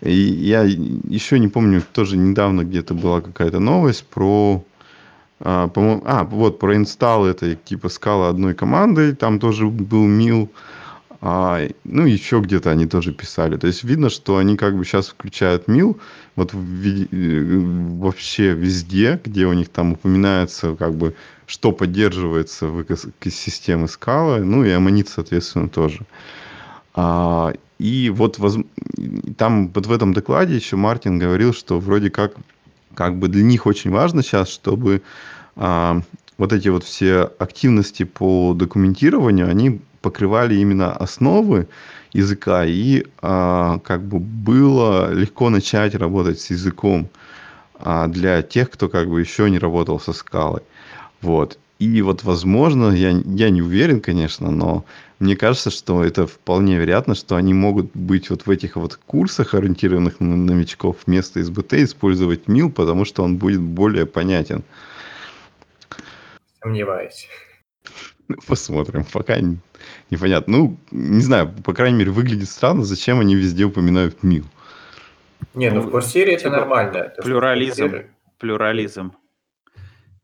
и 0.00 0.12
я 0.12 0.62
еще 0.62 1.38
не 1.38 1.48
помню, 1.48 1.82
тоже 1.92 2.16
недавно 2.16 2.62
где-то 2.64 2.94
была 2.94 3.20
какая-то 3.20 3.60
новость 3.60 4.06
про, 4.06 4.64
а, 5.40 5.68
по-моему, 5.68 6.02
а, 6.06 6.24
вот 6.24 6.58
про 6.58 6.76
инсталл 6.76 7.26
этой 7.26 7.56
типа 7.56 7.88
скала 7.88 8.28
одной 8.28 8.54
командой, 8.54 9.14
там 9.14 9.38
тоже 9.38 9.66
был 9.66 10.04
мил, 10.06 10.50
а, 11.20 11.66
ну, 11.84 12.06
еще 12.06 12.40
где-то 12.40 12.70
они 12.70 12.86
тоже 12.86 13.12
писали. 13.12 13.56
То 13.56 13.66
есть 13.66 13.84
видно, 13.84 14.10
что 14.10 14.36
они 14.38 14.56
как 14.56 14.76
бы 14.76 14.84
сейчас 14.84 15.08
включают 15.08 15.68
мил 15.68 15.98
вот 16.36 16.52
в, 16.52 16.86
э, 16.86 17.58
вообще 17.98 18.52
везде, 18.52 19.20
где 19.24 19.46
у 19.46 19.52
них 19.52 19.68
там 19.68 19.92
упоминается 19.92 20.74
как 20.76 20.94
бы 20.94 21.14
что 21.46 21.72
поддерживается 21.72 22.66
в 22.66 22.82
экосистеме 22.82 23.86
скалы, 23.86 24.44
ну 24.44 24.64
и 24.64 24.70
аммонит, 24.70 25.08
соответственно, 25.08 25.68
тоже. 25.68 26.00
А, 26.94 27.52
и 27.78 28.10
вот 28.10 28.38
воз... 28.38 28.56
там 29.36 29.68
вот 29.68 29.86
в 29.86 29.92
этом 29.92 30.12
докладе 30.12 30.56
еще 30.56 30.76
Мартин 30.76 31.18
говорил, 31.18 31.52
что 31.52 31.78
вроде 31.78 32.10
как 32.10 32.34
как 32.96 33.16
бы 33.16 33.28
для 33.28 33.44
них 33.44 33.66
очень 33.66 33.90
важно 33.90 34.22
сейчас, 34.22 34.48
чтобы 34.48 35.02
а, 35.54 36.00
вот 36.38 36.52
эти 36.52 36.68
вот 36.68 36.82
все 36.82 37.30
активности 37.38 38.02
по 38.04 38.54
документированию, 38.54 39.48
они 39.48 39.80
покрывали 40.00 40.56
именно 40.56 40.92
основы 40.92 41.68
языка, 42.12 42.64
и 42.64 43.04
а, 43.20 43.78
как 43.80 44.02
бы 44.02 44.18
было 44.18 45.12
легко 45.12 45.50
начать 45.50 45.94
работать 45.94 46.40
с 46.40 46.50
языком 46.50 47.08
а, 47.78 48.06
для 48.08 48.42
тех, 48.42 48.70
кто 48.70 48.88
как 48.88 49.08
бы 49.08 49.20
еще 49.20 49.50
не 49.50 49.58
работал 49.58 50.00
со 50.00 50.12
скалой. 50.12 50.62
Вот. 51.20 51.58
И 51.78 52.00
вот, 52.00 52.24
возможно, 52.24 52.90
я, 52.90 53.10
я 53.10 53.50
не 53.50 53.60
уверен, 53.60 54.00
конечно, 54.00 54.50
но 54.50 54.86
мне 55.18 55.36
кажется, 55.36 55.70
что 55.70 56.04
это 56.04 56.26
вполне 56.26 56.76
вероятно, 56.76 57.14
что 57.14 57.36
они 57.36 57.54
могут 57.54 57.90
быть 57.94 58.28
вот 58.28 58.46
в 58.46 58.50
этих 58.50 58.76
вот 58.76 58.96
курсах, 59.06 59.54
ориентированных 59.54 60.20
на 60.20 60.36
новичков, 60.36 60.96
вместо 61.06 61.42
СБТ 61.42 61.74
использовать 61.74 62.48
МИЛ, 62.48 62.70
потому 62.70 63.04
что 63.04 63.22
он 63.22 63.38
будет 63.38 63.60
более 63.60 64.04
понятен. 64.04 64.62
Сомневаюсь. 66.62 67.28
Ну, 68.28 68.36
посмотрим. 68.46 69.04
Пока 69.12 69.38
непонятно. 70.10 70.58
Ну, 70.58 70.76
не 70.90 71.22
знаю, 71.22 71.54
по 71.64 71.72
крайней 71.72 71.98
мере, 71.98 72.10
выглядит 72.10 72.48
странно, 72.48 72.84
зачем 72.84 73.20
они 73.20 73.36
везде 73.36 73.64
упоминают 73.64 74.22
МИЛ. 74.22 74.44
Не, 75.54 75.70
ну 75.70 75.80
в 75.80 75.90
курсире 75.90 76.34
это 76.34 76.44
типа 76.44 76.56
нормально. 76.56 77.12
Плюрализм. 77.22 78.02
Плюрализм 78.38 79.12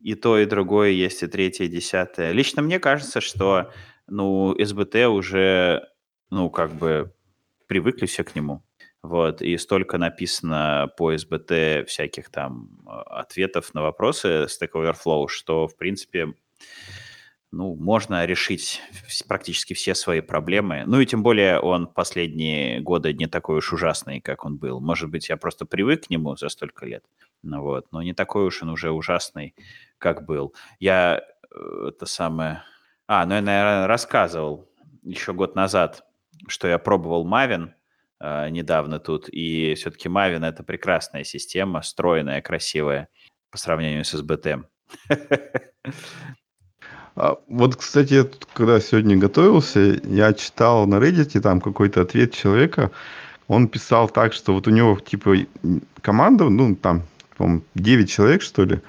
и 0.02 0.14
то, 0.14 0.38
и 0.38 0.46
другое 0.46 0.90
есть, 0.90 1.22
и 1.22 1.26
третье, 1.28 1.64
и 1.64 1.68
десятое. 1.68 2.32
Лично 2.32 2.60
мне 2.60 2.80
кажется, 2.80 3.20
что, 3.20 3.70
ну, 4.12 4.54
СБТ 4.62 4.96
уже, 5.08 5.88
ну, 6.30 6.50
как 6.50 6.74
бы 6.74 7.14
привыкли 7.66 8.06
все 8.06 8.24
к 8.24 8.34
нему. 8.36 8.62
Вот, 9.02 9.42
и 9.42 9.56
столько 9.56 9.98
написано 9.98 10.90
по 10.96 11.16
СБТ 11.16 11.88
всяких 11.88 12.30
там 12.30 12.68
а, 12.86 13.20
ответов 13.20 13.74
на 13.74 13.82
вопросы 13.82 14.44
Stack 14.44 14.72
Overflow, 14.74 15.26
что, 15.28 15.66
в 15.66 15.76
принципе, 15.76 16.34
ну, 17.50 17.74
можно 17.74 18.24
решить 18.26 18.80
практически 19.26 19.74
все 19.74 19.94
свои 19.94 20.20
проблемы. 20.20 20.84
Ну 20.86 21.00
и 21.00 21.06
тем 21.06 21.22
более 21.22 21.58
он 21.58 21.86
последние 21.86 22.80
годы 22.80 23.12
не 23.12 23.26
такой 23.26 23.58
уж 23.58 23.72
ужасный, 23.72 24.20
как 24.20 24.44
он 24.44 24.56
был. 24.56 24.80
Может 24.80 25.10
быть, 25.10 25.28
я 25.30 25.36
просто 25.36 25.66
привык 25.66 26.06
к 26.06 26.10
нему 26.10 26.36
за 26.36 26.48
столько 26.48 26.86
лет. 26.86 27.04
Ну 27.42 27.62
вот, 27.62 27.86
но 27.92 28.02
не 28.02 28.12
такой 28.12 28.44
уж 28.44 28.62
он 28.62 28.68
уже 28.68 28.92
ужасный, 28.92 29.54
как 29.98 30.24
был. 30.26 30.54
Я 30.78 31.22
э, 31.50 31.88
это 31.88 32.06
самое... 32.06 32.62
А, 33.06 33.26
ну 33.26 33.34
я, 33.34 33.42
наверное, 33.42 33.86
рассказывал 33.86 34.68
еще 35.02 35.32
год 35.32 35.54
назад, 35.54 36.04
что 36.48 36.68
я 36.68 36.78
пробовал 36.78 37.26
Maven 37.26 37.70
э, 38.20 38.48
недавно 38.50 38.98
тут, 38.98 39.28
и 39.28 39.74
все-таки 39.74 40.08
Maven— 40.08 40.46
это 40.48 40.62
прекрасная 40.62 41.24
система, 41.24 41.82
стройная, 41.82 42.40
красивая 42.40 43.08
по 43.50 43.58
сравнению 43.58 44.04
с 44.04 44.14
SBT. 44.14 44.64
А, 47.14 47.36
вот, 47.46 47.76
кстати, 47.76 48.14
я 48.14 48.24
тут, 48.24 48.46
когда 48.54 48.80
сегодня 48.80 49.18
готовился, 49.18 50.00
я 50.04 50.32
читал 50.32 50.86
на 50.86 50.94
Reddit 50.94 51.38
там 51.40 51.60
какой-то 51.60 52.00
ответ 52.00 52.32
человека. 52.32 52.90
Он 53.48 53.68
писал 53.68 54.08
так, 54.08 54.32
что 54.32 54.54
вот 54.54 54.66
у 54.66 54.70
него 54.70 54.98
типа 54.98 55.36
команда, 56.00 56.48
ну 56.48 56.74
там, 56.74 57.02
по-моему, 57.36 57.64
9 57.74 58.10
человек, 58.10 58.40
что 58.40 58.64
ли. 58.64 58.80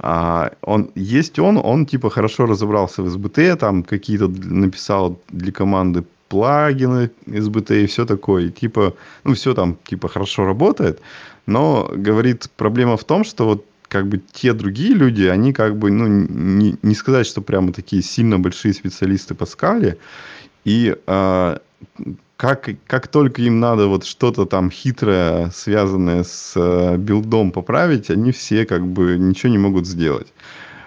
А, 0.00 0.52
он 0.62 0.90
есть 0.94 1.38
он, 1.38 1.58
он 1.62 1.86
типа 1.86 2.10
хорошо 2.10 2.46
разобрался 2.46 3.02
в 3.02 3.08
СБТ, 3.08 3.58
там 3.58 3.82
какие-то 3.82 4.28
написал 4.28 5.20
для 5.28 5.52
команды 5.52 6.04
плагины 6.28 7.10
СБТ 7.26 7.70
и 7.70 7.86
все 7.86 8.04
такое. 8.04 8.50
Типа, 8.50 8.94
ну, 9.24 9.34
все 9.34 9.54
там, 9.54 9.76
типа, 9.84 10.08
хорошо 10.08 10.44
работает. 10.44 11.00
Но, 11.46 11.90
говорит, 11.94 12.50
проблема 12.56 12.96
в 12.96 13.04
том, 13.04 13.24
что 13.24 13.44
вот 13.46 13.64
как 13.88 14.06
бы 14.06 14.20
те 14.32 14.52
другие 14.52 14.94
люди, 14.94 15.24
они 15.24 15.52
как 15.52 15.76
бы, 15.76 15.90
ну, 15.90 16.06
не, 16.06 16.76
не 16.82 16.94
сказать, 16.94 17.26
что 17.26 17.40
прямо 17.40 17.72
такие 17.72 18.02
сильно 18.02 18.38
большие 18.38 18.74
специалисты 18.74 19.34
по 19.34 19.46
скале. 19.46 19.96
И 20.68 20.94
э, 21.06 21.58
как, 22.36 22.68
как 22.86 23.08
только 23.08 23.40
им 23.40 23.58
надо 23.58 23.86
вот 23.86 24.04
что-то 24.04 24.44
там 24.44 24.70
хитрое, 24.70 25.50
связанное 25.50 26.24
с 26.24 26.52
э, 26.56 26.98
билдом 26.98 27.52
поправить, 27.52 28.10
они 28.10 28.32
все 28.32 28.66
как 28.66 28.86
бы 28.86 29.16
ничего 29.16 29.50
не 29.50 29.56
могут 29.56 29.86
сделать. 29.86 30.26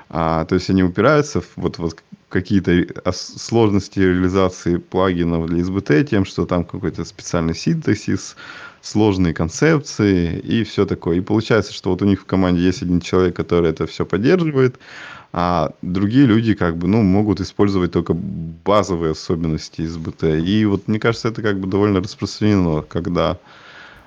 А, 0.09 0.45
то 0.45 0.53
есть 0.53 0.69
они 0.69 0.83
упираются 0.83 1.41
в 1.41 1.47
вот, 1.55 1.79
вот 1.79 1.95
какие-то 2.31 3.11
сложности 3.11 3.99
реализации 3.99 4.77
плагинов 4.77 5.47
для 5.47 5.61
SBT 5.61 6.05
тем, 6.05 6.25
что 6.25 6.45
там 6.45 6.63
какой-то 6.63 7.05
специальный 7.05 7.53
синтаксис, 7.53 8.35
сложные 8.81 9.33
концепции 9.33 10.39
и 10.39 10.63
все 10.63 10.85
такое. 10.85 11.17
И 11.17 11.21
получается, 11.21 11.73
что 11.73 11.91
вот 11.91 12.01
у 12.01 12.05
них 12.05 12.21
в 12.21 12.25
команде 12.25 12.63
есть 12.63 12.81
один 12.81 13.01
человек, 13.01 13.35
который 13.35 13.69
это 13.69 13.85
все 13.85 14.05
поддерживает, 14.05 14.79
а 15.33 15.71
другие 15.81 16.25
люди 16.25 16.55
как 16.55 16.77
бы, 16.77 16.87
ну, 16.87 17.01
могут 17.03 17.39
использовать 17.39 17.91
только 17.91 18.13
базовые 18.13 19.11
особенности 19.11 19.81
из 19.81 19.97
SBT. 19.97 20.23
И 20.23 20.65
вот 20.65 20.87
мне 20.87 20.99
кажется, 20.99 21.27
это 21.27 21.41
как 21.41 21.59
бы 21.59 21.67
довольно 21.67 21.99
распространено, 21.99 22.81
когда... 22.81 23.37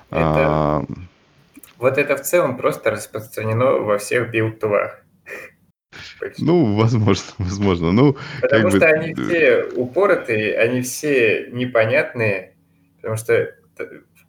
Это... 0.09 0.33
А... 0.35 0.85
Вот 1.77 1.97
это 1.97 2.15
в 2.15 2.21
целом 2.21 2.57
просто 2.57 2.91
распространено 2.91 3.65
во 3.65 3.97
всех 3.97 4.31
build 4.31 4.57
tool 4.57 4.78
-ах. 4.78 5.04
Ну, 6.39 6.75
возможно, 6.75 7.25
возможно. 7.37 7.91
Ну, 7.91 8.17
потому 8.41 8.69
что 8.69 8.79
бы... 8.79 8.85
они 8.85 9.13
все 9.13 9.63
упоротые, 9.75 10.57
они 10.57 10.81
все 10.81 11.49
непонятные, 11.51 12.55
потому 12.97 13.17
что 13.17 13.55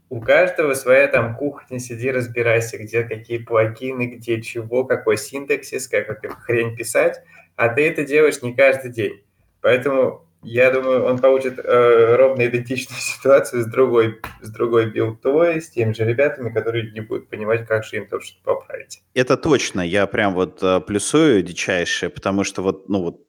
у 0.09 0.21
каждого 0.21 0.75
своя 0.75 1.09
там 1.09 1.35
кухня, 1.35 1.79
сиди, 1.79 2.11
разбирайся, 2.11 2.79
где 2.79 3.03
какие 3.03 3.39
плагины, 3.39 4.07
где 4.07 4.41
чего, 4.41 4.85
какой 4.85 5.17
синтаксис, 5.17 5.89
как 5.89 6.09
эту 6.09 6.35
хрень 6.35 6.77
писать, 6.77 7.21
а 7.57 7.69
ты 7.69 7.89
это 7.89 8.05
делаешь 8.05 8.43
не 8.43 8.55
каждый 8.55 8.93
день. 8.93 9.23
Поэтому 9.61 10.26
я 10.47 10.71
думаю, 10.71 11.05
он 11.05 11.19
получит 11.19 11.59
э, 11.59 12.17
ровно 12.17 12.47
идентичную 12.47 12.99
ситуацию 13.01 13.63
с 13.63 13.67
другой, 13.67 14.21
с 14.41 14.51
другой 14.51 14.91
build-tool 14.91 15.45
ой, 15.45 15.61
с 15.61 15.71
теми 15.71 15.93
же 15.93 16.05
ребятами, 16.05 16.51
которые 16.51 16.93
не 16.93 17.01
будут 17.01 17.29
понимать, 17.29 17.67
как 17.67 17.85
же 17.85 17.97
им 17.97 18.07
там 18.07 18.21
что-то 18.21 18.45
поправить. 18.45 19.03
Это 19.15 19.37
точно, 19.37 19.81
я 19.81 20.07
прям 20.07 20.35
вот 20.35 20.63
э, 20.63 20.81
плюсую 20.81 21.43
дичайше, 21.43 22.11
потому 22.11 22.45
что 22.45 22.63
вот, 22.63 22.89
ну 22.89 23.03
вот 23.03 23.21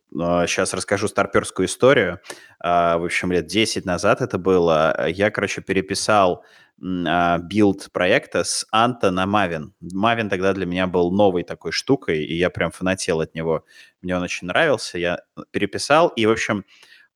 сейчас 0.48 0.74
э, 0.74 0.78
расскажу 0.78 1.08
старперскую 1.08 1.66
историю. 1.66 2.20
Э, 2.64 2.98
в 2.98 3.06
общем, 3.06 3.32
лет 3.32 3.48
10 3.48 3.84
назад 3.86 4.22
это 4.22 4.38
было. 4.38 5.08
Я, 5.08 5.32
короче, 5.32 5.62
переписал 5.62 6.44
build 6.80 7.92
проекта 7.92 8.44
с 8.44 8.68
Ant 8.72 9.00
а 9.00 9.10
на 9.10 9.26
Maven. 9.26 9.72
Maven 9.82 10.30
тогда 10.30 10.54
для 10.54 10.68
меня 10.68 10.86
был 10.86 11.12
новой 11.12 11.42
такой 11.42 11.72
штукой, 11.72 12.24
и 12.24 12.36
я 12.36 12.52
прям 12.52 12.70
фанател 12.70 13.20
от 13.20 13.34
него. 13.34 13.66
Мне 14.04 14.16
он 14.16 14.22
очень 14.22 14.46
нравился, 14.46 15.00
я 15.00 15.18
переписал, 15.50 16.10
и, 16.10 16.28
в 16.28 16.32
общем, 16.32 16.66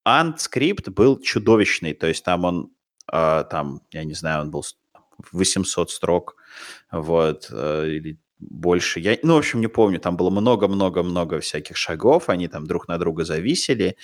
Ant 0.06 0.38
скрипт 0.40 0.90
был 0.90 1.20
чудовищный, 1.20 1.94
то 1.94 2.08
есть 2.08 2.24
там 2.26 2.46
он, 2.46 2.72
э, 3.12 3.44
там, 3.50 3.82
я 3.92 4.04
не 4.04 4.14
знаю, 4.14 4.42
он 4.44 4.52
был 4.52 4.64
800 5.32 5.92
строк, 5.92 6.36
вот, 6.92 7.50
э, 7.52 7.88
или 7.90 8.20
больше. 8.40 9.00
Я, 9.00 9.18
ну, 9.24 9.36
в 9.36 9.38
общем, 9.38 9.62
не 9.62 9.68
помню, 9.68 10.00
там 10.00 10.18
было 10.18 10.30
много-много-много 10.32 11.40
всяких 11.40 11.78
шагов, 11.78 12.30
они 12.30 12.48
там 12.48 12.66
друг 12.66 12.88
на 12.88 12.98
друга 12.98 13.24
зависели, 13.24 13.96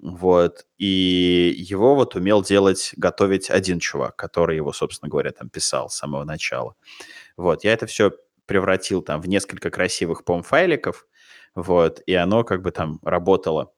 вот, 0.00 0.66
и 0.78 1.54
его 1.56 1.94
вот 1.96 2.16
умел 2.16 2.42
делать, 2.42 2.92
готовить 2.96 3.50
один 3.50 3.80
чувак, 3.80 4.16
который 4.16 4.56
его, 4.56 4.72
собственно 4.72 5.10
говоря, 5.10 5.32
там 5.32 5.48
писал 5.48 5.90
с 5.90 5.96
самого 5.96 6.24
начала. 6.24 6.74
Вот, 7.36 7.64
я 7.64 7.72
это 7.72 7.86
все 7.86 8.12
превратил 8.46 9.02
там 9.02 9.20
в 9.22 9.28
несколько 9.28 9.70
красивых 9.70 10.24
пом-файликов, 10.24 11.06
вот, 11.54 12.02
и 12.06 12.14
оно 12.14 12.44
как 12.44 12.62
бы 12.62 12.70
там 12.72 13.00
работало. 13.02 13.72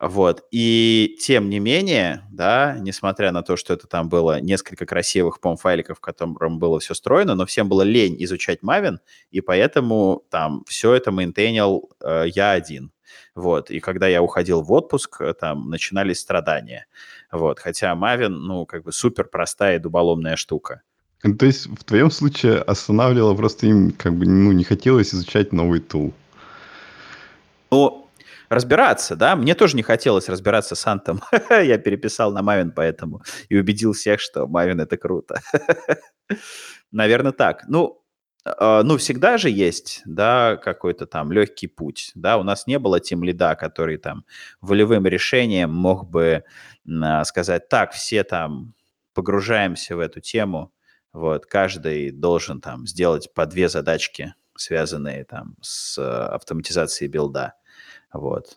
Вот. 0.00 0.44
И 0.50 1.16
тем 1.20 1.48
не 1.48 1.58
менее, 1.58 2.22
да, 2.30 2.76
несмотря 2.78 3.32
на 3.32 3.42
то, 3.42 3.56
что 3.56 3.72
это 3.72 3.86
там 3.86 4.08
было 4.08 4.40
несколько 4.40 4.84
красивых 4.84 5.40
пом-файликов, 5.40 5.98
в 5.98 6.00
котором 6.00 6.58
было 6.58 6.78
все 6.80 6.94
строено, 6.94 7.34
но 7.34 7.46
всем 7.46 7.68
было 7.68 7.82
лень 7.82 8.16
изучать 8.24 8.60
Maven, 8.62 8.98
и 9.30 9.40
поэтому 9.40 10.24
там 10.30 10.64
все 10.66 10.92
это 10.92 11.12
мейнтейнил 11.12 11.90
э, 12.02 12.24
я 12.34 12.52
один. 12.52 12.92
Вот. 13.34 13.70
И 13.70 13.80
когда 13.80 14.06
я 14.06 14.22
уходил 14.22 14.62
в 14.62 14.70
отпуск, 14.72 15.20
э, 15.20 15.34
там 15.34 15.70
начинались 15.70 16.20
страдания. 16.20 16.86
Вот. 17.32 17.58
Хотя 17.58 17.94
Maven, 17.94 18.28
ну, 18.28 18.66
как 18.66 18.84
бы 18.84 18.92
супер 18.92 19.24
простая 19.24 19.76
и 19.76 19.78
дуболомная 19.78 20.36
штука. 20.36 20.82
Ну, 21.22 21.36
то 21.36 21.46
есть 21.46 21.66
в 21.66 21.84
твоем 21.84 22.10
случае 22.10 22.58
останавливало 22.58 23.34
просто 23.34 23.66
им, 23.66 23.92
как 23.92 24.14
бы, 24.14 24.26
ну, 24.26 24.52
не 24.52 24.64
хотелось 24.64 25.14
изучать 25.14 25.52
новый 25.52 25.80
тул. 25.80 26.12
Ну, 27.70 28.05
разбираться, 28.48 29.16
да, 29.16 29.36
мне 29.36 29.54
тоже 29.54 29.76
не 29.76 29.82
хотелось 29.82 30.28
разбираться 30.28 30.74
с 30.74 30.86
Антом. 30.86 31.20
Я 31.50 31.78
переписал 31.78 32.32
на 32.32 32.42
Мавин 32.42 32.72
поэтому 32.72 33.22
и 33.48 33.56
убедил 33.56 33.92
всех, 33.92 34.20
что 34.20 34.46
Мавин 34.46 34.80
это 34.80 34.96
круто. 34.96 35.40
Наверное, 36.90 37.32
так. 37.32 37.64
Ну, 37.68 38.02
а, 38.46 38.82
ну, 38.84 38.96
всегда 38.96 39.38
же 39.38 39.50
есть, 39.50 40.02
да, 40.04 40.56
какой-то 40.56 41.06
там 41.06 41.32
легкий 41.32 41.66
путь, 41.66 42.12
да, 42.14 42.38
у 42.38 42.44
нас 42.44 42.66
не 42.66 42.78
было 42.78 43.00
тем 43.00 43.24
лида, 43.24 43.56
который 43.56 43.96
там 43.96 44.24
волевым 44.60 45.06
решением 45.06 45.72
мог 45.72 46.08
бы 46.08 46.44
а, 47.02 47.24
сказать, 47.24 47.68
так, 47.68 47.92
все 47.92 48.22
там 48.22 48.74
погружаемся 49.14 49.96
в 49.96 50.00
эту 50.00 50.20
тему, 50.20 50.72
вот, 51.12 51.46
каждый 51.46 52.12
должен 52.12 52.60
там 52.60 52.86
сделать 52.86 53.32
по 53.34 53.46
две 53.46 53.68
задачки, 53.68 54.34
связанные 54.56 55.24
там 55.24 55.56
с 55.60 55.98
автоматизацией 55.98 57.10
билда, 57.10 57.54
вот. 58.16 58.56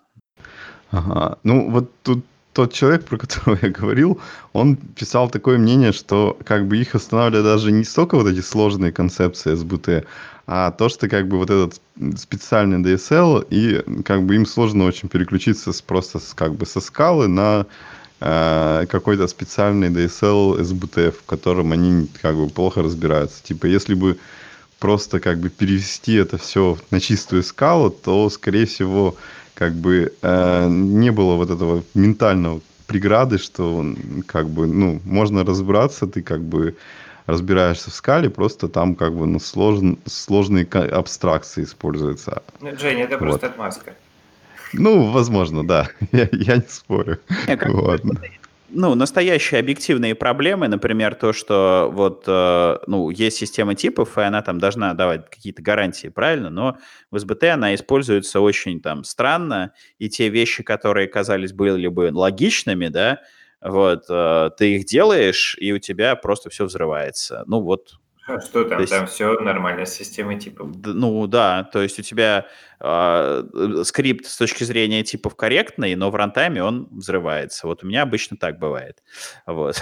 Ага. 0.91 1.37
Ну, 1.43 1.69
вот 1.69 1.91
тут 2.03 2.25
тот 2.53 2.73
человек, 2.73 3.05
про 3.05 3.17
которого 3.17 3.57
я 3.61 3.69
говорил, 3.69 4.19
он 4.53 4.75
писал 4.75 5.29
такое 5.29 5.57
мнение, 5.57 5.91
что 5.91 6.37
как 6.45 6.67
бы 6.67 6.77
их 6.77 6.95
останавливает 6.95 7.45
даже 7.45 7.71
не 7.71 7.83
столько 7.83 8.15
вот 8.15 8.27
эти 8.27 8.41
сложные 8.41 8.91
концепции 8.91 9.55
СБТ, 9.55 10.05
а 10.47 10.71
то, 10.71 10.89
что 10.89 11.07
как 11.07 11.27
бы 11.27 11.37
вот 11.37 11.49
этот 11.51 11.79
специальный 12.19 12.79
DSL, 12.79 13.45
и 13.51 14.01
как 14.03 14.23
бы 14.23 14.35
им 14.35 14.45
сложно 14.45 14.85
очень 14.85 15.07
переключиться 15.07 15.71
с, 15.71 15.81
просто 15.81 16.19
с, 16.19 16.33
как 16.33 16.55
бы 16.55 16.65
со 16.65 16.81
скалы 16.81 17.27
на 17.27 17.67
э, 18.19 18.85
какой-то 18.89 19.27
специальный 19.27 19.89
DSL 19.89 20.59
SBT, 20.59 21.11
в 21.11 21.23
котором 21.25 21.71
они 21.71 22.07
как 22.21 22.35
бы 22.35 22.49
плохо 22.49 22.81
разбираются. 22.81 23.43
Типа, 23.43 23.67
если 23.67 23.93
бы 23.93 24.17
просто 24.79 25.19
как 25.19 25.39
бы 25.39 25.49
перевести 25.49 26.15
это 26.15 26.37
все 26.37 26.77
на 26.89 26.99
чистую 26.99 27.43
скалу, 27.43 27.91
то, 27.91 28.29
скорее 28.29 28.65
всего, 28.65 29.15
как 29.59 29.73
бы 29.73 30.13
э, 30.21 30.67
не 30.69 31.11
было 31.11 31.35
вот 31.35 31.49
этого 31.49 31.83
ментального 31.93 32.61
преграды, 32.87 33.37
что 33.37 33.85
как 34.25 34.47
бы, 34.47 34.67
ну, 34.67 35.01
можно 35.03 35.43
разбираться, 35.43 36.07
ты 36.07 36.21
как 36.21 36.41
бы 36.41 36.77
разбираешься 37.25 37.91
в 37.91 37.93
скале, 37.93 38.29
просто 38.29 38.69
там 38.69 38.95
как 38.95 39.13
бы 39.13 39.27
ну, 39.27 39.39
сложн, 39.39 39.95
сложные 40.05 40.65
абстракции 40.65 41.65
используются. 41.65 42.41
Ну, 42.61 42.69
Женя, 42.79 43.03
это 43.03 43.17
вот. 43.17 43.27
просто 43.27 43.47
отмазка. 43.47 43.93
Ну, 44.71 45.11
возможно, 45.11 45.67
да. 45.67 45.89
Я, 46.13 46.29
я 46.31 46.55
не 46.55 46.69
спорю. 46.69 47.19
Нет, 47.47 47.61
вот 47.67 48.01
ну, 48.71 48.95
настоящие 48.95 49.59
объективные 49.59 50.15
проблемы, 50.15 50.67
например, 50.67 51.15
то, 51.15 51.33
что 51.33 51.89
вот, 51.91 52.23
э, 52.27 52.77
ну, 52.87 53.09
есть 53.09 53.37
система 53.37 53.75
типов, 53.75 54.17
и 54.17 54.21
она 54.21 54.41
там 54.41 54.59
должна 54.59 54.93
давать 54.93 55.29
какие-то 55.29 55.61
гарантии, 55.61 56.07
правильно, 56.07 56.49
но 56.49 56.77
в 57.11 57.15
SBT 57.15 57.49
она 57.49 57.75
используется 57.75 58.39
очень 58.41 58.81
там 58.81 59.03
странно, 59.03 59.73
и 59.97 60.09
те 60.09 60.29
вещи, 60.29 60.63
которые 60.63 61.07
казались 61.07 61.53
были 61.53 61.87
бы 61.87 62.09
логичными, 62.13 62.87
да, 62.87 63.19
вот, 63.61 64.05
э, 64.09 64.49
ты 64.57 64.75
их 64.75 64.85
делаешь, 64.85 65.55
и 65.59 65.71
у 65.73 65.79
тебя 65.79 66.15
просто 66.15 66.49
все 66.49 66.65
взрывается. 66.65 67.43
Ну, 67.47 67.61
вот 67.61 67.99
а 68.29 68.41
что 68.41 68.63
там? 68.63 68.79
есть, 68.79 68.91
там 68.91 69.07
все 69.07 69.33
нормально 69.39 69.85
с 69.85 69.93
системой 69.93 70.39
типов. 70.39 70.69
Ну 70.85 71.27
да, 71.27 71.63
то 71.63 71.81
есть 71.81 71.99
у 71.99 72.01
тебя 72.01 72.45
э, 72.79 73.43
скрипт 73.83 74.25
с 74.25 74.37
точки 74.37 74.63
зрения 74.63 75.03
типов 75.03 75.35
корректный, 75.35 75.95
но 75.95 76.11
в 76.11 76.15
рантайме 76.15 76.63
он 76.63 76.87
взрывается. 76.91 77.67
Вот 77.67 77.83
у 77.83 77.87
меня 77.87 78.03
обычно 78.03 78.37
так 78.37 78.59
бывает. 78.59 79.03
Вот. 79.45 79.81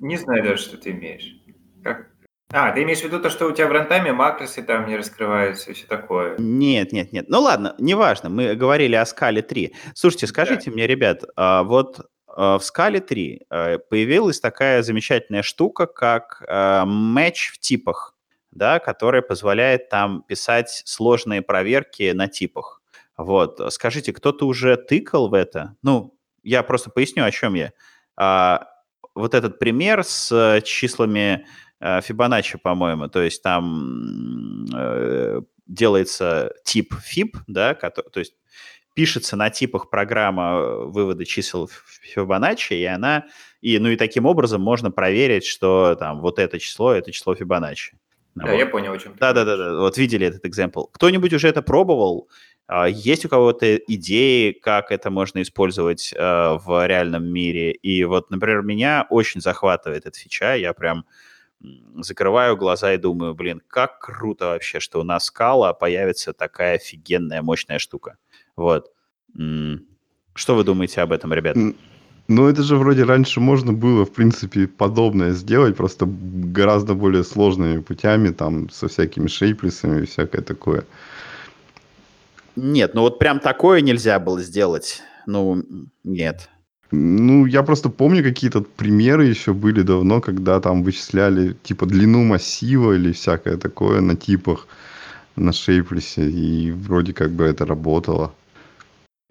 Не 0.00 0.16
знаю 0.16 0.42
даже, 0.42 0.62
что 0.62 0.76
ты 0.78 0.90
имеешь. 0.90 1.36
Как? 1.82 2.08
А, 2.50 2.70
ты 2.70 2.82
имеешь 2.84 3.00
в 3.00 3.04
виду 3.04 3.20
то, 3.20 3.30
что 3.30 3.46
у 3.46 3.52
тебя 3.52 3.66
в 3.66 3.72
рантайме 3.72 4.12
макросы 4.12 4.62
там 4.62 4.86
не 4.86 4.96
раскрываются 4.96 5.70
и 5.70 5.74
все 5.74 5.86
такое? 5.86 6.36
Нет, 6.38 6.92
нет, 6.92 7.12
нет. 7.12 7.28
Ну 7.28 7.40
ладно, 7.40 7.74
неважно. 7.78 8.28
Мы 8.28 8.54
говорили 8.54 8.94
о 8.94 9.04
скале 9.06 9.42
3. 9.42 9.74
Слушайте, 9.94 10.28
скажите 10.28 10.66
да. 10.66 10.72
мне, 10.72 10.86
ребят, 10.86 11.24
а 11.36 11.64
вот 11.64 12.06
в 12.36 12.60
скале 12.60 13.00
3 13.00 13.46
э, 13.48 13.78
появилась 13.78 14.40
такая 14.40 14.82
замечательная 14.82 15.42
штука, 15.42 15.86
как 15.86 16.42
матч 16.86 17.50
э, 17.50 17.52
в 17.54 17.58
типах, 17.58 18.16
да, 18.50 18.80
которая 18.80 19.22
позволяет 19.22 19.88
там 19.88 20.22
писать 20.22 20.82
сложные 20.84 21.42
проверки 21.42 22.10
на 22.12 22.28
типах. 22.28 22.82
Вот, 23.16 23.60
скажите, 23.72 24.12
кто-то 24.12 24.46
уже 24.46 24.76
тыкал 24.76 25.28
в 25.28 25.34
это? 25.34 25.76
Ну, 25.82 26.18
я 26.42 26.64
просто 26.64 26.90
поясню, 26.90 27.24
о 27.24 27.30
чем 27.30 27.54
я. 27.54 27.72
А, 28.16 28.66
вот 29.14 29.34
этот 29.34 29.60
пример 29.60 30.02
с 30.02 30.60
числами 30.64 31.46
Фибоначчи, 31.80 32.58
по-моему, 32.58 33.08
то 33.08 33.20
есть 33.22 33.42
там 33.42 34.66
делается 35.66 36.52
тип 36.64 36.94
fib, 36.94 37.36
да, 37.46 37.74
то 37.74 38.18
есть 38.18 38.34
пишется 38.94 39.36
на 39.36 39.50
типах 39.50 39.90
программа 39.90 40.52
э, 40.54 40.84
вывода 40.86 41.24
чисел 41.24 41.68
Фибоначчи, 42.02 42.74
и 42.74 42.84
она, 42.84 43.26
и, 43.60 43.78
ну 43.78 43.88
и 43.88 43.96
таким 43.96 44.26
образом 44.26 44.60
можно 44.62 44.90
проверить, 44.90 45.44
что 45.44 45.96
там 45.96 46.20
вот 46.20 46.38
это 46.38 46.58
число, 46.58 46.92
это 46.92 47.12
число 47.12 47.34
Фибоначчи. 47.34 47.96
Да, 48.34 48.46
вот. 48.50 48.58
я 48.58 48.66
понял, 48.66 48.92
о 48.92 48.98
чем 48.98 49.14
да, 49.18 49.32
да, 49.32 49.44
да, 49.44 49.56
да, 49.56 49.76
вот 49.78 49.96
видели 49.96 50.26
этот 50.26 50.44
экземпл. 50.44 50.84
Кто-нибудь 50.84 51.32
уже 51.32 51.48
это 51.48 51.62
пробовал? 51.62 52.28
А, 52.66 52.88
есть 52.88 53.24
у 53.24 53.28
кого-то 53.28 53.76
идеи, 53.76 54.52
как 54.52 54.90
это 54.90 55.10
можно 55.10 55.42
использовать 55.42 56.12
э, 56.12 56.18
в 56.18 56.86
реальном 56.86 57.26
мире? 57.26 57.72
И 57.72 58.04
вот, 58.04 58.30
например, 58.30 58.62
меня 58.62 59.06
очень 59.10 59.40
захватывает 59.40 60.06
эта 60.06 60.18
фича, 60.18 60.56
я 60.56 60.72
прям 60.72 61.04
закрываю 61.96 62.56
глаза 62.56 62.92
и 62.92 62.98
думаю, 62.98 63.34
блин, 63.34 63.62
как 63.68 63.98
круто 64.00 64.46
вообще, 64.46 64.80
что 64.80 65.00
у 65.00 65.04
нас 65.04 65.26
скала 65.26 65.72
появится 65.72 66.32
такая 66.32 66.76
офигенная 66.76 67.42
мощная 67.42 67.78
штука. 67.78 68.18
Вот. 68.56 68.86
Что 70.34 70.54
вы 70.54 70.64
думаете 70.64 71.00
об 71.00 71.12
этом, 71.12 71.32
ребят? 71.32 71.56
Ну, 72.26 72.48
это 72.48 72.62
же 72.62 72.76
вроде 72.76 73.04
раньше 73.04 73.40
можно 73.40 73.74
было, 73.74 74.06
в 74.06 74.12
принципе, 74.12 74.66
подобное 74.66 75.32
сделать, 75.32 75.76
просто 75.76 76.06
гораздо 76.06 76.94
более 76.94 77.22
сложными 77.22 77.80
путями, 77.82 78.30
там, 78.30 78.70
со 78.70 78.88
всякими 78.88 79.28
шейплисами 79.28 80.02
и 80.02 80.06
всякое 80.06 80.40
такое. 80.40 80.84
Нет, 82.56 82.94
ну 82.94 83.02
вот 83.02 83.18
прям 83.18 83.40
такое 83.40 83.82
нельзя 83.82 84.18
было 84.18 84.40
сделать. 84.40 85.02
Ну, 85.26 85.64
нет. 86.02 86.48
Ну, 86.90 87.46
я 87.46 87.62
просто 87.62 87.90
помню 87.90 88.22
какие-то 88.22 88.62
примеры 88.62 89.26
еще 89.26 89.52
были 89.52 89.82
давно, 89.82 90.20
когда 90.20 90.60
там 90.60 90.82
вычисляли, 90.82 91.56
типа, 91.62 91.86
длину 91.86 92.24
массива 92.24 92.92
или 92.92 93.12
всякое 93.12 93.56
такое 93.56 94.00
на 94.00 94.16
типах 94.16 94.66
на 95.36 95.52
шейплисе, 95.52 96.30
и 96.30 96.70
вроде 96.70 97.12
как 97.12 97.32
бы 97.32 97.44
это 97.44 97.66
работало. 97.66 98.32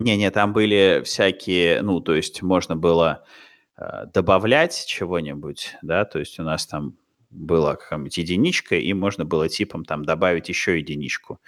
Не-не, 0.03 0.31
там 0.31 0.51
были 0.51 1.01
всякие, 1.05 1.81
ну, 1.81 2.01
то 2.01 2.13
есть 2.13 2.41
можно 2.41 2.75
было 2.75 3.23
э, 3.77 4.05
добавлять 4.13 4.85
чего-нибудь, 4.85 5.75
да, 5.81 6.03
то 6.03 6.19
есть 6.19 6.39
у 6.39 6.43
нас 6.43 6.67
там 6.67 6.97
была 7.29 7.75
какая-нибудь 7.75 8.17
единичка, 8.17 8.75
и 8.75 8.93
можно 8.93 9.23
было 9.23 9.47
типом 9.47 9.85
там 9.85 10.03
добавить 10.03 10.49
еще 10.49 10.77
единичку, 10.77 11.39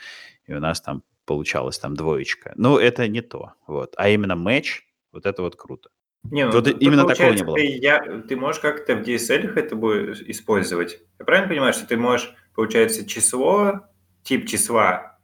и 0.48 0.54
у 0.54 0.60
нас 0.60 0.80
там 0.80 1.04
получалась 1.26 1.78
там 1.78 1.96
двоечка. 1.96 2.54
Ну, 2.56 2.78
это 2.78 3.08
не 3.10 3.22
то, 3.22 3.54
вот. 3.68 3.94
А 3.98 4.08
именно 4.10 4.36
матч, 4.36 4.88
вот 5.12 5.26
это 5.26 5.42
вот 5.42 5.58
круто. 5.58 5.90
Не, 6.32 6.46
ну, 6.46 6.54
вот 6.54 6.68
именно 6.82 7.06
такого 7.06 7.34
не 7.34 7.44
было. 7.44 7.56
Ты, 7.56 7.78
я, 7.78 8.00
ты 8.28 8.38
можешь 8.38 8.62
как-то 8.62 8.96
в 8.96 9.02
DSL 9.02 9.54
это 9.54 9.76
будет 9.76 10.22
использовать. 10.30 11.00
Я 11.20 11.26
правильно 11.26 11.50
понимаю, 11.50 11.74
что 11.74 11.86
ты 11.86 11.98
можешь, 11.98 12.34
получается, 12.56 13.06
число, 13.06 13.82
тип 14.24 14.48
числа 14.48 15.15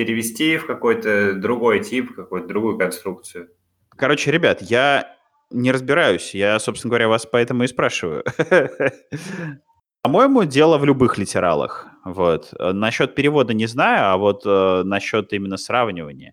перевести 0.00 0.56
в 0.56 0.66
какой-то 0.66 1.34
другой 1.34 1.80
тип, 1.84 2.14
какую-то 2.14 2.48
другую 2.48 2.78
конструкцию. 2.78 3.50
Короче, 3.90 4.30
ребят, 4.30 4.62
я 4.62 5.14
не 5.50 5.70
разбираюсь. 5.70 6.34
Я, 6.34 6.58
собственно 6.58 6.88
говоря, 6.88 7.08
вас 7.08 7.26
поэтому 7.26 7.64
и 7.64 7.66
спрашиваю. 7.66 8.24
По-моему, 10.02 10.44
дело 10.44 10.78
в 10.78 10.86
любых 10.86 11.18
литералах. 11.18 11.86
Вот. 12.06 12.54
Насчет 12.58 13.14
перевода 13.14 13.52
не 13.52 13.66
знаю, 13.66 14.14
а 14.14 14.16
вот 14.16 14.46
э, 14.46 14.82
насчет 14.84 15.34
именно 15.34 15.58
сравнивания. 15.58 16.32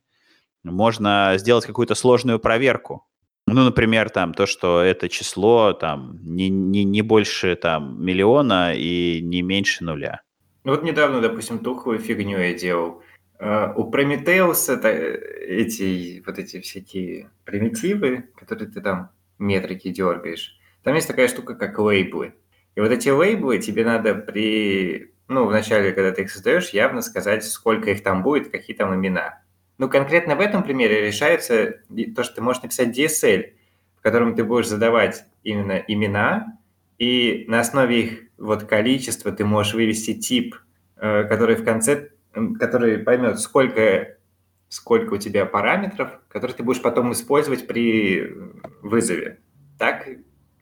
Можно 0.64 1.34
сделать 1.36 1.66
какую-то 1.66 1.94
сложную 1.94 2.40
проверку. 2.40 3.06
Ну, 3.48 3.66
например, 3.66 4.10
там 4.10 4.34
то, 4.34 4.46
что 4.46 4.80
это 4.80 5.10
число 5.10 5.74
там 5.74 6.20
не, 6.24 6.48
не, 6.48 6.86
не 6.86 7.02
больше 7.02 7.58
там 7.58 8.02
миллиона 8.02 8.74
и 8.74 9.20
не 9.22 9.42
меньше 9.42 9.84
нуля. 9.84 10.22
Ну 10.64 10.72
вот 10.72 10.84
недавно, 10.84 11.20
допустим, 11.20 11.60
тухлую 11.60 12.00
фигню 12.00 12.40
я 12.40 12.54
делал. 12.54 13.02
Э, 13.40 13.74
у 13.76 13.90
Прометеуса 13.90 14.76
эти 14.76 16.24
вот 16.26 16.40
эти 16.40 16.60
всякие 16.62 17.30
примитивы, 17.46 18.30
которые 18.36 18.70
ты 18.70 18.82
там 18.82 19.12
метрики 19.38 19.90
дергаешь, 19.90 20.58
там 20.84 20.96
есть 20.96 21.08
такая 21.08 21.28
штука, 21.28 21.56
как 21.56 21.78
лейблы. 21.80 22.34
И 22.76 22.80
вот 22.80 22.92
эти 22.92 23.10
лейблы 23.10 23.60
тебе 23.60 23.84
надо 23.84 24.16
при, 24.16 25.14
ну, 25.28 25.46
вначале, 25.46 25.92
когда 25.92 26.12
ты 26.12 26.24
их 26.24 26.32
создаешь, 26.32 26.70
явно 26.70 27.02
сказать, 27.02 27.44
сколько 27.44 27.92
их 27.92 28.04
там 28.04 28.24
будет, 28.24 28.50
какие 28.50 28.76
там 28.76 28.96
имена. 28.96 29.42
Ну, 29.78 29.90
конкретно 29.90 30.36
в 30.36 30.40
этом 30.40 30.64
примере 30.64 31.06
решается 31.06 31.82
то, 32.16 32.24
что 32.24 32.36
ты 32.36 32.42
можешь 32.42 32.64
написать 32.64 32.98
DSL, 32.98 33.54
в 33.98 34.02
котором 34.02 34.36
ты 34.36 34.44
будешь 34.44 34.68
задавать 34.68 35.26
именно 35.44 35.78
имена, 35.88 36.58
и 36.98 37.46
на 37.48 37.60
основе 37.60 38.02
их 38.02 38.20
вот 38.38 38.64
количества 38.64 39.32
ты 39.32 39.46
можешь 39.46 39.74
вывести 39.74 40.14
тип, 40.14 40.56
э, 40.96 41.24
который 41.26 41.56
в 41.56 41.64
конце 41.64 42.10
который 42.60 43.00
поймет, 43.00 43.40
сколько, 43.40 44.18
сколько 44.70 45.16
у 45.16 45.18
тебя 45.18 45.46
параметров, 45.46 46.20
которые 46.28 46.56
ты 46.56 46.64
будешь 46.64 46.82
потом 46.82 47.12
использовать 47.12 47.68
при 47.68 48.34
вызове. 48.82 49.40
Так? 49.78 50.08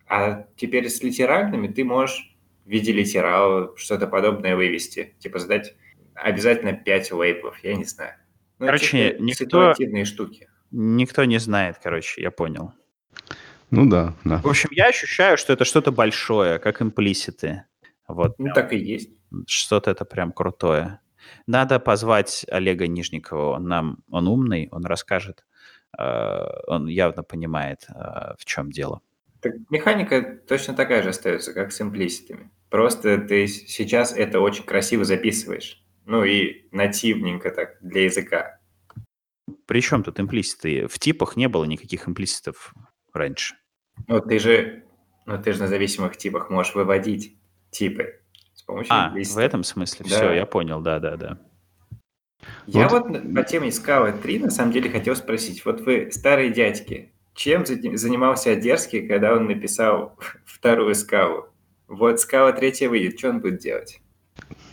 А 0.07 0.45
теперь 0.55 0.89
с 0.89 1.01
литеральными 1.01 1.67
ты 1.67 1.83
можешь 1.83 2.35
в 2.65 2.69
виде 2.69 2.91
литерала 2.91 3.73
что-то 3.77 4.07
подобное 4.07 4.55
вывести. 4.55 5.15
Типа 5.19 5.39
задать 5.39 5.75
обязательно 6.13 6.73
5 6.73 7.11
лейблов, 7.11 7.57
я 7.63 7.75
не 7.75 7.85
знаю. 7.85 8.13
Ну, 8.59 8.67
короче, 8.67 9.11
типа, 9.11 9.21
никто, 9.21 9.43
ситуативные 9.43 10.05
штуки. 10.05 10.49
Никто 10.71 11.25
не 11.25 11.39
знает, 11.39 11.77
короче, 11.81 12.21
я 12.21 12.31
понял. 12.31 12.73
Ну 13.71 13.89
да, 13.89 14.15
да. 14.23 14.37
В 14.37 14.47
общем, 14.47 14.69
я 14.71 14.87
ощущаю, 14.87 15.37
что 15.37 15.53
это 15.53 15.65
что-то 15.65 15.91
большое, 15.91 16.59
как 16.59 16.81
имплиситы. 16.81 17.63
Вот. 18.07 18.37
Ну, 18.37 18.53
так 18.53 18.71
и 18.73 18.77
есть. 18.77 19.09
Что-то 19.47 19.91
это 19.91 20.05
прям 20.05 20.31
крутое. 20.31 20.99
Надо 21.47 21.79
позвать 21.79 22.45
Олега 22.49 22.87
Нижникова. 22.87 23.55
Он 23.55 23.67
нам, 23.67 23.97
он 24.09 24.27
умный, 24.27 24.69
он 24.71 24.85
расскажет. 24.85 25.45
Э, 25.97 26.45
он 26.67 26.87
явно 26.87 27.23
понимает, 27.23 27.85
э, 27.89 28.33
в 28.37 28.45
чем 28.45 28.71
дело. 28.71 29.01
Так 29.41 29.53
механика 29.69 30.39
точно 30.47 30.73
такая 30.73 31.03
же 31.03 31.09
остается, 31.09 31.53
как 31.53 31.71
с 31.71 31.81
имплиситами. 31.81 32.49
Просто 32.69 33.19
ты 33.19 33.47
сейчас 33.47 34.11
это 34.11 34.39
очень 34.39 34.63
красиво 34.63 35.05
записываешь. 35.05 35.83
Ну 36.05 36.23
и 36.23 36.67
нативненько 36.71 37.51
так 37.51 37.77
для 37.81 38.05
языка. 38.05 38.59
При 39.65 39.81
чем 39.81 40.03
тут 40.03 40.19
имплиситы? 40.19 40.87
В 40.87 40.99
типах 40.99 41.35
не 41.35 41.47
было 41.47 41.65
никаких 41.65 42.07
имплиситов 42.07 42.73
раньше. 43.13 43.55
Ну 44.07 44.19
ты 44.19 44.39
же, 44.39 44.83
ну 45.25 45.41
ты 45.41 45.53
же 45.53 45.59
на 45.61 45.67
зависимых 45.67 46.17
типах 46.17 46.49
можешь 46.49 46.75
выводить 46.75 47.37
типы 47.71 48.21
помощью 48.65 48.93
а, 48.93 49.13
в 49.13 49.37
этом 49.37 49.63
смысле. 49.63 50.05
Да. 50.09 50.15
Все, 50.15 50.33
я 50.33 50.45
понял, 50.45 50.81
да-да-да. 50.81 51.39
Я 52.67 52.87
вот, 52.87 53.07
вот 53.07 53.33
по 53.33 53.43
теме 53.43 53.69
Scala 53.69 54.19
3 54.21 54.39
на 54.39 54.49
самом 54.51 54.71
деле 54.71 54.89
хотел 54.89 55.15
спросить. 55.15 55.65
Вот 55.65 55.81
вы 55.81 56.09
старые 56.11 56.51
дядьки, 56.51 57.11
чем 57.33 57.65
занимался 57.65 58.51
Одерский, 58.51 59.07
когда 59.07 59.33
он 59.33 59.45
написал 59.45 60.17
вторую 60.45 60.95
скалу? 60.95 61.45
Вот 61.87 62.19
скала 62.19 62.51
третья 62.51 62.89
выйдет, 62.89 63.19
что 63.19 63.29
он 63.29 63.39
будет 63.41 63.59
делать? 63.59 64.01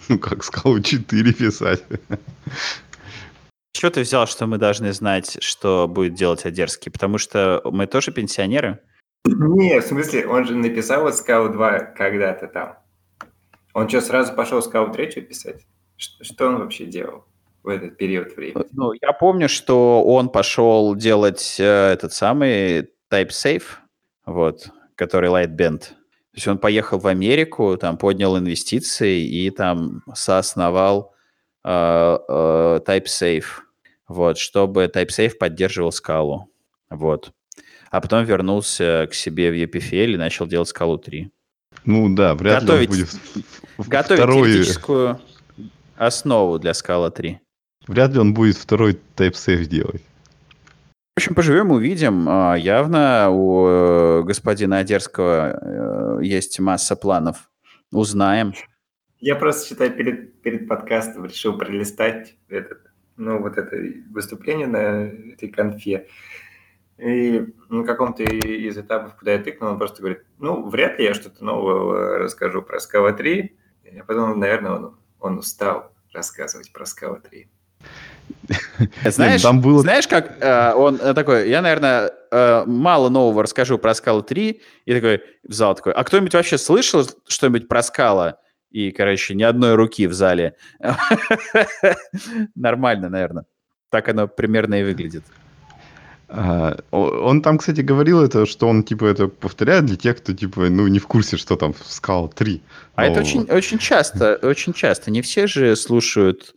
Ну, 0.08 0.18
как 0.18 0.42
скалу 0.44 0.80
4 0.80 1.32
писать. 1.32 1.84
Что 3.74 3.90
ты 3.90 4.00
взял, 4.02 4.26
что 4.26 4.46
мы 4.46 4.58
должны 4.58 4.92
знать, 4.92 5.38
что 5.42 5.88
будет 5.88 6.14
делать 6.14 6.44
Одерский? 6.44 6.90
Потому 6.90 7.18
что 7.18 7.60
мы 7.64 7.86
тоже 7.86 8.12
пенсионеры? 8.12 8.80
Не, 9.24 9.80
в 9.80 9.84
смысле, 9.84 10.26
он 10.26 10.46
же 10.46 10.54
написал 10.54 11.02
вот 11.02 11.16
скалу 11.16 11.48
2 11.48 11.78
когда-то 11.96 12.48
там. 12.48 12.76
Он 13.74 13.88
что, 13.88 14.00
сразу 14.00 14.34
пошел 14.34 14.62
Скаут 14.62 14.92
третью 14.92 15.26
писать? 15.26 15.66
Что 15.96 16.48
он 16.48 16.58
вообще 16.58 16.86
делал 16.86 17.24
в 17.62 17.68
этот 17.68 17.96
период 17.96 18.36
времени? 18.36 18.64
Ну, 18.72 18.92
я 19.00 19.12
помню, 19.12 19.48
что 19.48 20.02
он 20.04 20.28
пошел 20.28 20.94
делать 20.94 21.56
э, 21.58 21.92
этот 21.92 22.12
самый 22.12 22.90
Type 23.10 23.28
Safe, 23.28 23.64
вот, 24.26 24.68
который 24.96 25.30
Lightbend. 25.30 25.78
То 26.32 26.36
есть 26.36 26.48
он 26.48 26.58
поехал 26.58 26.98
в 26.98 27.06
Америку, 27.06 27.76
там 27.76 27.98
поднял 27.98 28.38
инвестиции 28.38 29.20
и 29.22 29.50
там 29.50 30.02
соосновал 30.14 31.14
э, 31.62 31.68
э, 31.70 32.80
TypeSafe, 32.86 33.44
вот, 34.08 34.38
чтобы 34.38 34.86
TypeSafe 34.86 35.36
поддерживал 35.36 35.92
скалу, 35.92 36.50
вот. 36.88 37.32
А 37.90 38.00
потом 38.00 38.24
вернулся 38.24 39.06
к 39.10 39.14
себе 39.14 39.50
в 39.50 39.54
EPFL 39.54 40.14
и 40.14 40.16
начал 40.16 40.46
делать 40.46 40.68
скалу 40.68 40.96
3. 40.96 41.30
Ну 41.84 42.14
да, 42.14 42.34
вряд 42.34 42.62
готовить, 42.62 42.90
ли 42.90 43.02
он 43.02 43.08
будет 43.34 43.88
готовить 43.88 44.20
второй... 44.20 44.52
теоретическую 44.52 45.20
основу 45.96 46.58
для 46.58 46.72
Scala 46.72 47.10
3. 47.10 47.40
Вряд 47.88 48.12
ли 48.12 48.18
он 48.18 48.34
будет 48.34 48.56
второй 48.56 48.98
TypeSafe 49.16 49.64
делать. 49.64 50.02
В 51.14 51.18
общем, 51.18 51.34
поживем, 51.34 51.70
увидим. 51.70 52.26
А, 52.28 52.54
явно 52.54 53.28
у 53.30 53.66
э, 53.66 54.22
господина 54.22 54.78
Одерского 54.78 56.20
э, 56.20 56.24
есть 56.24 56.58
масса 56.58 56.96
планов. 56.96 57.50
Узнаем. 57.92 58.54
Я 59.20 59.36
просто 59.36 59.68
считаю, 59.68 59.92
перед, 59.92 60.40
перед 60.40 60.66
подкастом 60.66 61.26
решил 61.26 61.58
пролистать 61.58 62.34
этот, 62.48 62.78
ну, 63.16 63.40
вот 63.40 63.58
это 63.58 63.76
выступление 64.10 64.66
на 64.66 65.04
этой 65.34 65.48
конфе. 65.48 66.06
И 66.98 67.44
на 67.68 67.84
каком-то 67.84 68.22
из 68.22 68.78
этапов, 68.78 69.16
куда 69.16 69.32
я 69.32 69.38
тыкнул, 69.38 69.70
он 69.70 69.78
просто 69.78 70.00
говорит, 70.00 70.22
ну, 70.38 70.68
вряд 70.68 70.98
ли 70.98 71.06
я 71.06 71.14
что-то 71.14 71.44
новое 71.44 72.18
расскажу 72.18 72.62
про 72.62 72.78
Scala 72.78 73.12
3. 73.12 73.56
Я 73.92 74.04
подумал, 74.04 74.36
наверное, 74.36 74.72
он, 74.72 74.98
он 75.18 75.38
устал 75.38 75.92
рассказывать 76.12 76.72
про 76.72 76.84
Scala 76.84 77.20
3. 77.28 77.48
Знаешь, 79.04 79.42
там 79.42 79.60
было... 79.60 79.80
знаешь, 79.80 80.06
как 80.06 80.36
э, 80.40 80.72
он 80.74 80.96
э, 80.96 81.14
такой, 81.14 81.48
я, 81.48 81.62
наверное, 81.62 82.12
э, 82.30 82.64
мало 82.66 83.08
нового 83.08 83.42
расскажу 83.42 83.78
про 83.78 83.92
Scala 83.92 84.22
3, 84.22 84.60
и 84.84 84.94
такой 84.94 85.22
в 85.42 85.52
зал 85.52 85.74
такой, 85.74 85.92
а 85.92 86.04
кто-нибудь 86.04 86.34
вообще 86.34 86.58
слышал 86.58 87.04
что-нибудь 87.26 87.68
про 87.68 87.80
Scala? 87.80 88.34
И, 88.70 88.90
короче, 88.90 89.34
ни 89.34 89.42
одной 89.42 89.74
руки 89.74 90.06
в 90.06 90.14
зале. 90.14 90.54
Нормально, 92.54 93.10
наверное. 93.10 93.44
Так 93.90 94.08
оно 94.08 94.26
примерно 94.28 94.80
и 94.80 94.84
выглядит. 94.84 95.24
Он 96.90 97.42
там, 97.42 97.58
кстати, 97.58 97.82
говорил 97.82 98.22
это, 98.22 98.46
что 98.46 98.66
он, 98.66 98.82
типа, 98.84 99.04
это 99.04 99.28
повторяет 99.28 99.84
для 99.84 99.96
тех, 99.96 100.16
кто, 100.16 100.32
типа, 100.32 100.70
ну, 100.70 100.86
не 100.86 100.98
в 100.98 101.06
курсе, 101.06 101.36
что 101.36 101.56
там 101.56 101.72
в 101.74 101.80
Scala 101.82 102.32
3. 102.34 102.62
А 102.94 103.06
это 103.06 103.20
очень, 103.20 103.42
очень 103.42 103.78
часто, 103.78 104.38
очень 104.42 104.72
часто. 104.72 105.10
Не 105.10 105.20
все 105.20 105.46
же 105.46 105.76
слушают 105.76 106.54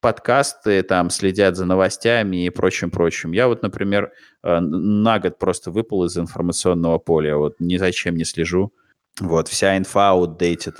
подкасты, 0.00 0.82
там, 0.82 1.10
следят 1.10 1.56
за 1.56 1.66
новостями 1.66 2.46
и 2.46 2.50
прочим-прочим. 2.50 3.32
Я 3.32 3.48
вот, 3.48 3.62
например, 3.62 4.12
э, 4.42 4.60
на 4.60 5.18
год 5.18 5.38
просто 5.38 5.70
выпал 5.70 6.04
из 6.04 6.16
информационного 6.16 6.98
поля, 6.98 7.36
вот 7.36 7.56
ни 7.58 7.76
зачем 7.76 8.16
не 8.16 8.24
слежу. 8.24 8.72
Вот, 9.20 9.48
вся 9.48 9.76
инфа 9.76 10.12
outdated. 10.14 10.76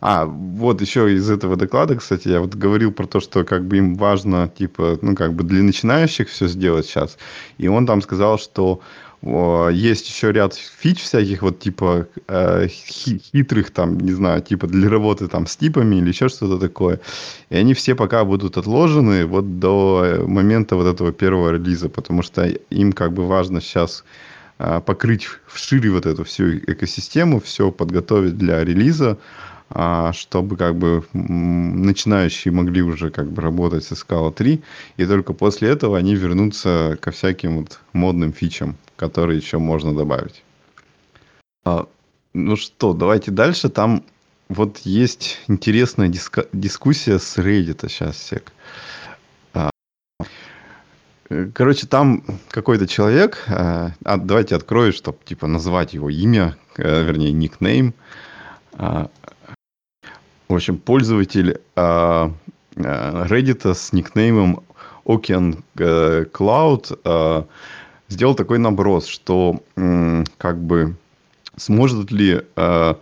А, 0.00 0.24
вот 0.24 0.80
еще 0.80 1.12
из 1.12 1.30
этого 1.30 1.56
доклада, 1.56 1.96
кстати, 1.96 2.28
я 2.28 2.40
вот 2.40 2.54
говорил 2.54 2.90
про 2.92 3.06
то, 3.06 3.20
что 3.20 3.44
как 3.44 3.66
бы 3.66 3.76
им 3.78 3.94
важно, 3.96 4.48
типа, 4.48 4.98
ну, 5.02 5.14
как 5.14 5.34
бы 5.34 5.44
для 5.44 5.62
начинающих 5.62 6.28
все 6.28 6.48
сделать 6.48 6.86
сейчас. 6.86 7.18
И 7.58 7.68
он 7.68 7.86
там 7.86 8.00
сказал, 8.00 8.38
что 8.38 8.80
есть 9.22 10.08
еще 10.08 10.32
ряд 10.32 10.54
фич 10.54 11.02
всяких, 11.02 11.42
вот 11.42 11.58
типа 11.58 12.06
э, 12.26 12.68
хитрых 12.68 13.70
там, 13.70 14.00
не 14.00 14.12
знаю, 14.12 14.40
типа 14.40 14.66
для 14.66 14.88
работы 14.88 15.28
там 15.28 15.46
с 15.46 15.56
типами 15.56 15.96
или 15.96 16.08
еще 16.08 16.30
что-то 16.30 16.58
такое. 16.58 17.00
И 17.50 17.56
они 17.56 17.74
все 17.74 17.94
пока 17.94 18.24
будут 18.24 18.56
отложены 18.56 19.26
вот 19.26 19.58
до 19.58 20.24
момента 20.26 20.76
вот 20.76 20.86
этого 20.86 21.12
первого 21.12 21.50
релиза, 21.50 21.90
потому 21.90 22.22
что 22.22 22.46
им 22.46 22.92
как 22.92 23.12
бы 23.12 23.26
важно 23.26 23.60
сейчас 23.60 24.04
э, 24.58 24.80
покрыть 24.86 25.26
вшире 25.46 25.90
вот 25.90 26.06
эту 26.06 26.24
всю 26.24 26.56
экосистему, 26.56 27.40
все 27.40 27.70
подготовить 27.70 28.38
для 28.38 28.64
релиза. 28.64 29.18
Чтобы 29.72 30.56
как 30.56 30.74
бы 30.76 31.04
начинающие 31.12 32.52
могли 32.52 32.82
уже 32.82 33.10
как 33.10 33.30
бы 33.30 33.40
работать 33.40 33.84
с 33.84 33.92
Scala 33.92 34.32
3, 34.32 34.60
и 34.96 35.06
только 35.06 35.32
после 35.32 35.68
этого 35.68 35.96
они 35.96 36.16
вернутся 36.16 36.98
ко 37.00 37.12
всяким 37.12 37.58
вот 37.58 37.78
модным 37.92 38.32
фичам, 38.32 38.76
которые 38.96 39.38
еще 39.38 39.58
можно 39.58 39.94
добавить. 39.94 40.42
А, 41.64 41.86
ну 42.34 42.56
что, 42.56 42.94
давайте 42.94 43.30
дальше. 43.30 43.68
Там 43.68 44.02
вот 44.48 44.78
есть 44.78 45.38
интересная 45.46 46.08
диска- 46.08 46.48
дискуссия 46.52 47.18
с 47.18 47.38
Reddit 47.38 47.88
сейчас, 47.88 48.18
сек. 48.18 48.52
А, 49.54 49.70
короче, 51.54 51.86
там 51.86 52.24
какой-то 52.48 52.88
человек, 52.88 53.44
а, 53.46 53.92
давайте 54.02 54.56
открою, 54.56 54.92
чтобы 54.92 55.18
типа 55.24 55.46
назвать 55.46 55.94
его 55.94 56.10
имя, 56.10 56.56
э, 56.76 57.04
вернее 57.04 57.32
никнейм. 57.32 57.94
В 60.50 60.54
общем, 60.54 60.78
пользователь 60.78 61.60
э, 61.76 62.30
Reddit 62.74 63.72
с 63.72 63.92
никнеймом 63.92 64.64
Ocean 65.04 65.62
э, 65.78 66.24
Cloud 66.24 66.98
э, 67.04 67.44
сделал 68.08 68.34
такой 68.34 68.58
наброс, 68.58 69.06
что 69.06 69.62
э, 69.76 70.24
как 70.38 70.58
бы 70.60 70.96
сможет 71.56 72.10
ли 72.10 72.42
э, 72.56 72.94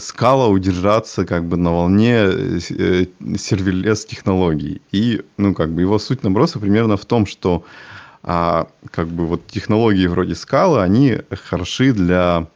скала 0.00 0.48
удержаться 0.48 1.24
как 1.26 1.44
бы 1.44 1.56
на 1.56 1.70
волне 1.70 2.16
э, 2.16 2.60
серверлес 3.38 4.04
технологий. 4.04 4.82
И, 4.90 5.22
ну, 5.36 5.54
как 5.54 5.70
бы 5.70 5.82
его 5.82 6.00
суть 6.00 6.24
наброса 6.24 6.58
примерно 6.58 6.96
в 6.96 7.04
том, 7.04 7.24
что 7.24 7.64
а, 8.24 8.66
как 8.90 9.06
бы 9.06 9.26
вот 9.26 9.46
технологии 9.46 10.08
вроде 10.08 10.34
скалы, 10.34 10.82
они 10.82 11.18
хороши 11.44 11.92
для 11.92 12.16
а, 12.24 12.46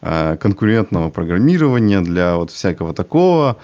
конкурентного 0.00 1.10
программирования, 1.10 2.00
для 2.00 2.36
вот 2.36 2.50
всякого 2.50 2.94
такого. 2.94 3.56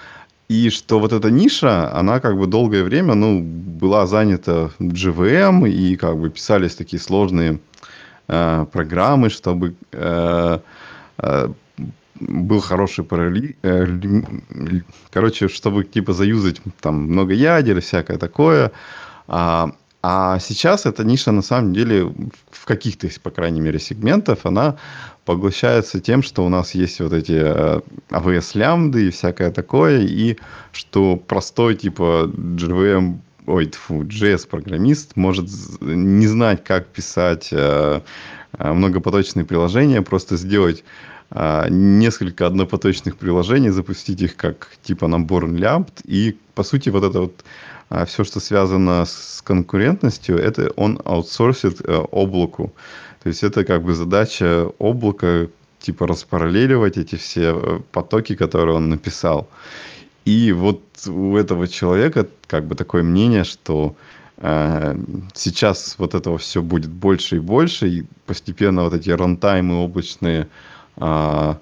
И 0.48 0.68
что 0.70 1.00
вот 1.00 1.12
эта 1.12 1.30
ниша, 1.30 1.92
она 1.92 2.20
как 2.20 2.38
бы 2.38 2.46
долгое 2.46 2.82
время, 2.84 3.14
ну, 3.14 3.40
была 3.40 4.06
занята 4.06 4.70
GVM, 4.78 5.68
и 5.68 5.96
как 5.96 6.18
бы 6.18 6.28
писались 6.28 6.74
такие 6.74 7.00
сложные 7.00 7.60
э, 8.28 8.66
программы, 8.70 9.30
чтобы 9.30 9.74
э, 9.92 10.58
э, 11.18 11.48
был 12.20 12.60
хороший 12.60 13.04
параллель, 13.04 13.56
э, 13.62 13.86
короче, 15.10 15.48
чтобы 15.48 15.84
типа 15.84 16.12
заюзать 16.12 16.60
там 16.80 17.02
много 17.02 17.32
ядер 17.32 17.78
и 17.78 17.80
всякое 17.80 18.18
такое. 18.18 18.70
А, 19.26 19.72
а 20.02 20.38
сейчас 20.38 20.84
эта 20.84 21.04
ниша 21.04 21.32
на 21.32 21.42
самом 21.42 21.72
деле 21.72 22.12
в 22.50 22.66
каких-то, 22.66 23.08
по 23.22 23.30
крайней 23.30 23.62
мере, 23.62 23.78
сегментах, 23.78 24.40
она 24.44 24.76
поглощается 25.24 26.00
тем, 26.00 26.22
что 26.22 26.44
у 26.44 26.48
нас 26.48 26.74
есть 26.74 27.00
вот 27.00 27.12
эти 27.12 27.32
AWS 27.32 28.96
э, 28.96 29.00
и 29.00 29.10
всякое 29.10 29.50
такое, 29.50 30.00
и 30.00 30.36
что 30.72 31.16
простой 31.16 31.74
типа 31.74 32.30
JVM, 32.34 33.18
ой, 33.46 33.66
тьфу, 33.66 34.02
JS-программист 34.02 35.16
может 35.16 35.48
не 35.80 36.26
знать, 36.26 36.62
как 36.64 36.86
писать 36.88 37.48
э, 37.52 38.00
э, 38.58 38.72
многопоточные 38.72 39.44
приложения, 39.44 40.02
просто 40.02 40.36
сделать 40.36 40.84
несколько 41.68 42.46
однопоточных 42.46 43.16
приложений, 43.16 43.70
запустить 43.70 44.20
их 44.22 44.36
как 44.36 44.68
типа 44.84 45.08
набор 45.08 45.50
лямбд, 45.50 46.02
и 46.04 46.38
по 46.54 46.62
сути 46.62 46.90
вот 46.90 47.02
это 47.02 47.22
вот 47.22 47.44
все, 48.06 48.22
что 48.22 48.38
связано 48.38 49.04
с 49.04 49.42
конкурентностью, 49.42 50.38
это 50.38 50.70
он 50.76 51.00
аутсорсит 51.04 51.80
облаку. 52.12 52.72
То 53.24 53.28
есть 53.28 53.42
это 53.42 53.64
как 53.64 53.82
бы 53.82 53.94
задача 53.94 54.70
облака, 54.78 55.48
типа 55.80 56.06
распараллеливать 56.06 56.96
эти 56.96 57.16
все 57.16 57.58
э, 57.58 57.80
потоки, 57.90 58.36
которые 58.36 58.76
он 58.76 58.88
написал. 58.88 59.48
И 60.24 60.52
вот 60.52 60.80
у 61.08 61.36
этого 61.36 61.66
человека 61.66 62.28
как 62.46 62.66
бы 62.66 62.76
такое 62.76 63.02
мнение, 63.02 63.44
что 63.44 63.96
э, 64.36 64.96
сейчас 65.34 65.96
вот 65.98 66.14
этого 66.14 66.38
все 66.38 66.62
будет 66.62 66.90
больше 66.90 67.36
и 67.36 67.40
больше, 67.40 67.88
и 67.88 68.04
постепенно 68.26 68.84
вот 68.84 68.94
эти 68.94 69.10
рантаймы 69.10 69.82
облачные 69.82 70.46
э, 70.96 71.54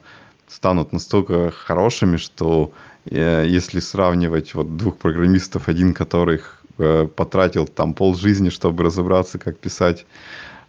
станут 0.49 0.93
настолько 0.93 1.51
хорошими, 1.51 2.19
что 2.19 2.73
Э, 3.11 3.45
если 3.47 3.81
сравнивать 3.81 4.55
вот 4.55 4.77
двух 4.77 4.97
программистов, 4.99 5.69
один 5.69 5.95
которых 5.95 6.63
э, 6.79 7.09
потратил 7.15 7.67
там 7.67 7.95
пол 7.95 8.15
жизни, 8.15 8.51
чтобы 8.51 8.85
разобраться, 8.85 9.39
как 9.39 9.59
писать 9.59 10.07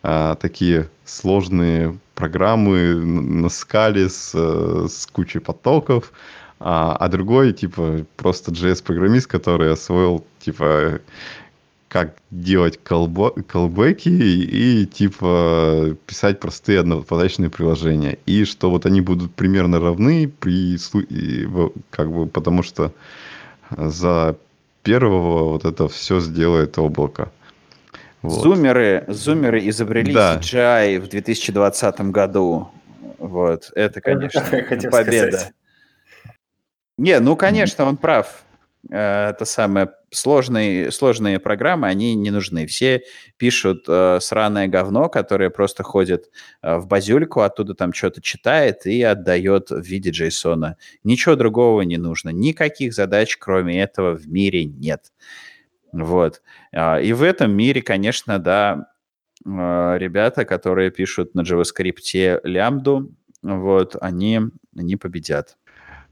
э, 0.04 0.36
такие 0.39 0.89
сложные 1.06 1.97
программы 2.16 2.95
на 2.95 3.49
скале 3.49 4.10
с, 4.10 4.34
с 4.34 5.08
кучей 5.12 5.39
потоков, 5.39 6.12
а, 6.60 6.95
а 6.95 7.10
другой, 7.10 7.51
типа, 7.54 8.06
просто 8.16 8.51
JS-программист, 8.51 9.28
который 9.28 9.72
освоил, 9.72 10.24
типа, 10.39 11.01
как 11.93 12.16
делать 12.32 12.80
колбеки 12.84 14.10
и 14.10 14.88
типа 14.88 15.95
писать 16.08 16.39
простые 16.39 16.80
одноподачные 16.80 17.51
приложения. 17.51 18.18
И 18.26 18.45
что 18.45 18.72
вот 18.72 18.88
они 18.88 19.01
будут 19.01 19.36
примерно 19.36 19.80
равны 19.80 20.28
при 20.28 20.76
как 21.91 22.12
бы 22.12 22.26
потому 22.26 22.64
что 22.64 22.91
за 23.70 24.36
первого 24.82 25.49
вот 25.49 25.66
это 25.66 25.88
все 25.88 26.20
сделает 26.20 26.80
облако. 26.80 27.32
Вот. 28.24 28.41
Зумеры, 28.41 29.05
зумеры 29.09 29.67
изобрели 29.69 30.13
да. 30.13 30.39
CGI 30.39 30.99
в 30.99 31.09
2020 31.09 32.01
году. 32.11 32.69
Вот, 33.19 33.71
это, 33.76 34.01
конечно, 34.01 34.41
победа. 34.91 35.38
Сказать. 35.38 35.53
Не, 36.97 37.19
ну, 37.19 37.36
конечно, 37.36 37.86
он 37.86 37.97
прав. 37.97 38.43
Э, 38.89 39.30
это 39.30 39.45
самое 39.45 39.91
сложные, 40.11 40.91
сложные 40.91 41.39
программы, 41.39 41.88
они 41.88 42.15
не 42.15 42.32
нужны. 42.32 42.65
Все 42.65 43.01
пишут 43.38 43.86
э, 43.88 44.19
сраное 44.21 44.67
говно, 44.67 45.09
которое 45.09 45.49
просто 45.49 45.84
ходит 45.84 46.30
э, 46.61 46.78
в 46.78 46.88
базюльку, 46.88 47.41
оттуда 47.41 47.74
там 47.74 47.93
что-то 47.93 48.21
читает 48.21 48.86
и 48.86 49.01
отдает 49.01 49.69
в 49.69 49.82
виде 49.82 50.11
JSON. 50.11 50.76
Ничего 51.03 51.36
другого 51.36 51.82
не 51.82 51.97
нужно. 51.97 52.30
Никаких 52.30 52.93
задач, 52.93 53.38
кроме 53.38 53.82
этого, 53.82 54.15
в 54.15 54.28
мире 54.28 54.65
нет. 54.65 55.11
Вот. 55.94 56.41
Э, 56.74 57.02
и 57.02 57.14
в 57.14 57.24
этом 57.24 57.56
мире, 57.56 57.82
конечно, 57.82 58.39
да, 58.39 58.88
э, 59.46 59.98
ребята, 59.98 60.44
которые 60.44 60.91
пишут 60.91 61.36
на 61.36 61.41
JavaScript 61.41 62.41
лямбду, 62.44 63.12
вот, 63.41 63.96
они, 64.02 64.41
они 64.76 64.96
победят. 64.98 65.56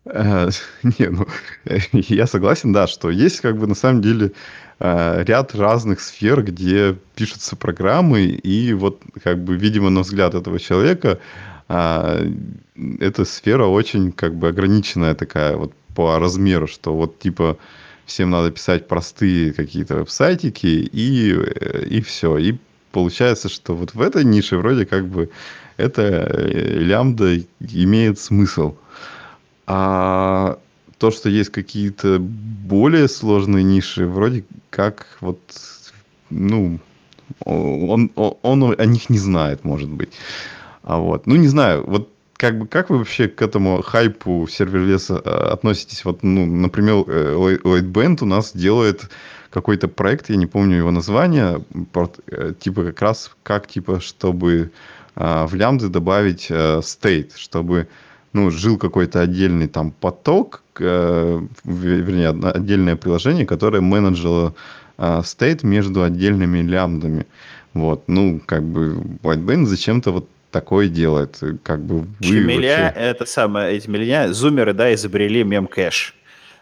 Э, 0.06 0.50
не, 0.84 1.10
ну, 1.10 1.28
я 1.92 2.28
согласен, 2.28 2.72
да, 2.72 2.88
что 2.88 3.10
есть 3.10 3.42
как 3.42 3.58
бы 3.58 3.68
на 3.68 3.76
самом 3.76 4.02
деле 4.02 4.32
э, 4.80 5.24
ряд 5.24 5.56
разных 5.56 6.00
сфер, 6.00 6.44
где 6.44 6.96
пишутся 7.16 7.56
программы, 7.56 8.26
и 8.26 8.74
вот 8.74 9.02
как 9.24 9.44
бы, 9.44 9.56
видимо, 9.56 9.90
на 9.90 10.02
взгляд 10.02 10.36
этого 10.36 10.60
человека 10.60 11.20
а, 11.74 12.20
эта 13.00 13.24
сфера 13.24 13.66
очень 13.66 14.12
как 14.12 14.36
бы 14.36 14.50
ограниченная 14.50 15.16
такая 15.16 15.56
вот 15.56 15.74
по 15.96 16.20
размеру, 16.20 16.68
что 16.68 16.94
вот 16.94 17.20
типа 17.20 17.58
всем 18.06 18.30
надо 18.30 18.52
писать 18.52 18.88
простые 18.88 19.54
какие-то 19.54 19.96
веб-сайтики, 19.96 20.66
и, 20.66 21.34
э, 21.34 21.86
и 21.86 22.02
все. 22.02 22.38
И 22.38 22.58
получается, 22.92 23.50
что 23.50 23.76
вот 23.76 23.94
в 23.94 24.02
этой 24.02 24.24
нише 24.24 24.58
вроде 24.58 24.86
как 24.86 25.08
бы 25.08 25.30
эта 25.78 26.28
лямбда 26.48 27.40
имеет 27.60 28.20
смысл. 28.20 28.76
А 29.68 30.60
то, 30.98 31.12
что 31.12 31.30
есть 31.30 31.50
какие-то 31.50 32.20
более 32.20 33.08
сложные 33.08 33.64
ниши, 33.64 34.06
вроде 34.06 34.44
как 34.70 35.08
вот, 35.20 35.40
ну, 36.30 36.80
он, 37.44 38.12
он, 38.16 38.38
он 38.42 38.76
о 38.78 38.86
них 38.86 39.10
не 39.10 39.18
знает, 39.18 39.64
может 39.64 39.90
быть. 39.90 40.10
А 40.84 40.98
вот, 40.98 41.26
ну, 41.26 41.36
не 41.36 41.48
знаю, 41.48 41.84
вот 41.88 42.11
как 42.42 42.58
бы 42.58 42.66
как 42.66 42.90
вы 42.90 42.98
вообще 42.98 43.28
к 43.28 43.40
этому 43.44 43.84
хайпу 43.84 44.48
серверлеса 44.50 45.22
а, 45.24 45.54
относитесь? 45.54 46.04
Вот, 46.04 46.24
ну, 46.24 46.48
например, 46.48 46.96
Lightband 46.96 48.24
у 48.24 48.26
нас 48.26 48.54
делает 48.54 49.12
какой-то 49.52 49.88
проект, 49.88 50.32
я 50.32 50.38
не 50.38 50.48
помню 50.48 50.78
его 50.78 50.90
название, 50.90 51.64
э, 52.32 52.54
типа 52.60 52.86
как 52.86 53.02
раз 53.02 53.32
как 53.44 53.68
типа, 53.68 54.00
чтобы 54.00 54.72
а, 55.16 55.46
в 55.46 55.54
лямбды 55.54 55.90
добавить 55.90 56.48
а, 56.50 56.80
state, 56.80 57.34
чтобы 57.36 57.88
ну, 58.34 58.50
жил 58.50 58.80
какой-то 58.80 59.22
отдельный 59.22 59.68
там 59.68 59.92
поток, 59.92 60.64
э, 60.80 61.42
вернее, 61.64 62.30
отдельное 62.30 62.96
приложение, 62.96 63.46
которое 63.46 63.82
менеджерило 63.82 64.56
э, 64.98 65.04
state 65.20 65.64
между 65.64 66.02
отдельными 66.02 66.60
лямбдами. 66.60 67.28
Вот, 67.76 68.06
ну, 68.08 68.42
как 68.44 68.64
бы 68.64 68.96
Whitebane 69.22 69.66
зачем-то 69.66 70.12
вот 70.12 70.28
такое 70.52 70.88
делает. 70.88 71.40
Как 71.64 71.82
бы 71.82 72.02
вы 72.02 72.08
Чемеля, 72.20 72.86
вообще... 72.86 73.00
это 73.00 73.26
самое, 73.26 73.76
эти 73.76 73.90
меня, 73.90 74.32
зумеры, 74.34 74.74
да, 74.74 74.94
изобрели 74.94 75.44
мем-кэш. 75.44 76.16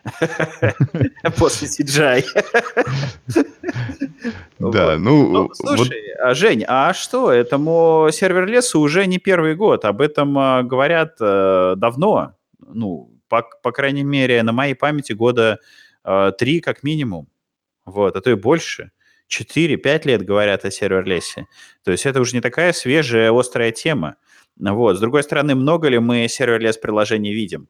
После 1.38 1.68
CGI. 1.68 2.24
Да, 4.60 4.98
ну... 4.98 5.30
ну 5.30 5.54
слушай, 5.54 6.12
а, 6.22 6.34
Жень, 6.34 6.66
а 6.68 6.94
что? 6.94 7.32
Этому 7.32 8.10
serverless 8.12 8.75
у 8.75 8.82
уже 8.82 9.06
не 9.06 9.18
первый 9.18 9.56
год. 9.56 9.86
Об 9.86 10.02
этом 10.02 10.38
а, 10.38 10.64
говорят 10.64 11.16
э, 11.22 11.76
давно. 11.78 12.34
Ну, 12.60 13.10
по, 13.30 13.46
по 13.64 13.72
крайней 13.72 14.04
мере, 14.04 14.44
на 14.44 14.52
моей 14.52 14.74
памяти 14.74 15.14
года 15.14 15.60
э, 16.04 16.32
три 16.38 16.60
как 16.60 16.84
минимум. 16.84 17.30
Вот, 17.86 18.18
а 18.18 18.22
то 18.22 18.30
и 18.30 18.36
больше. 18.36 18.92
4-5 19.30 20.08
лет 20.08 20.26
говорят 20.26 20.66
о 20.66 20.72
serverless 20.72 21.35
е. 21.35 21.48
То 21.84 21.92
есть 21.92 22.06
это 22.06 22.20
уже 22.20 22.36
не 22.36 22.42
такая 22.42 22.74
свежая, 22.74 23.32
острая 23.32 23.72
тема. 23.72 24.16
Вот. 24.58 24.98
С 24.98 25.00
другой 25.00 25.24
стороны, 25.24 25.56
много 25.56 25.88
ли 25.88 26.00
мы 26.00 26.28
serverless 26.28 26.78
приложений 26.78 27.34
видим? 27.34 27.68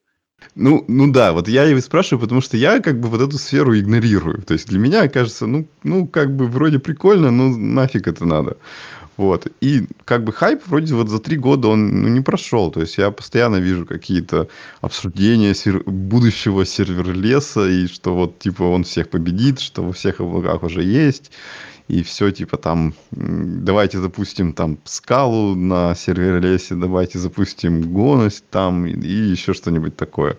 Ну, 0.56 0.84
ну 0.88 1.12
да, 1.12 1.34
вот 1.34 1.48
я 1.48 1.66
и 1.66 1.82
спрашиваю, 1.82 2.22
потому 2.22 2.42
что 2.42 2.58
я 2.58 2.80
как 2.80 3.00
бы 3.00 3.10
вот 3.10 3.22
эту 3.22 3.38
сферу 3.38 3.78
игнорирую. 3.78 4.42
То 4.42 4.54
есть 4.54 4.68
для 4.68 4.80
меня 4.80 5.08
кажется, 5.08 5.46
ну, 5.46 5.68
ну 5.84 6.08
как 6.08 6.36
бы 6.36 6.48
вроде 6.48 6.80
прикольно, 6.80 7.32
но 7.32 7.50
нафиг 7.50 8.08
это 8.08 8.26
надо. 8.26 8.58
Вот. 9.20 9.48
И 9.60 9.86
как 10.06 10.24
бы 10.24 10.32
хайп 10.32 10.62
вроде 10.68 10.96
вот 10.96 11.10
за 11.10 11.20
три 11.20 11.36
года 11.36 11.68
он 11.68 12.04
ну, 12.04 12.08
не 12.08 12.22
прошел. 12.22 12.72
То 12.72 12.80
есть 12.80 12.98
я 12.98 13.12
постоянно 13.12 13.58
вижу 13.58 13.86
какие-то 13.86 14.48
обсуждения 14.80 15.54
сер... 15.54 15.84
будущего 15.84 16.66
сервер-леса, 16.66 17.68
и 17.68 17.88
что 17.88 18.16
вот 18.16 18.40
типа 18.40 18.64
он 18.64 18.86
всех 18.86 19.10
победит, 19.10 19.60
что 19.60 19.84
во 19.84 19.92
всех 19.92 20.22
облаках 20.22 20.64
уже 20.64 20.84
есть. 20.84 21.32
И 21.90 22.02
все 22.02 22.32
типа 22.32 22.56
там, 22.56 22.94
давайте 23.12 24.00
запустим 24.00 24.54
там 24.54 24.78
скалу 24.86 25.54
на 25.54 25.96
сервер-лесе, 25.96 26.76
давайте 26.76 27.20
запустим 27.20 27.92
гоность 27.92 28.46
там 28.50 28.86
и, 28.86 28.94
и 28.94 29.32
еще 29.32 29.54
что-нибудь 29.54 29.98
такое. 29.98 30.38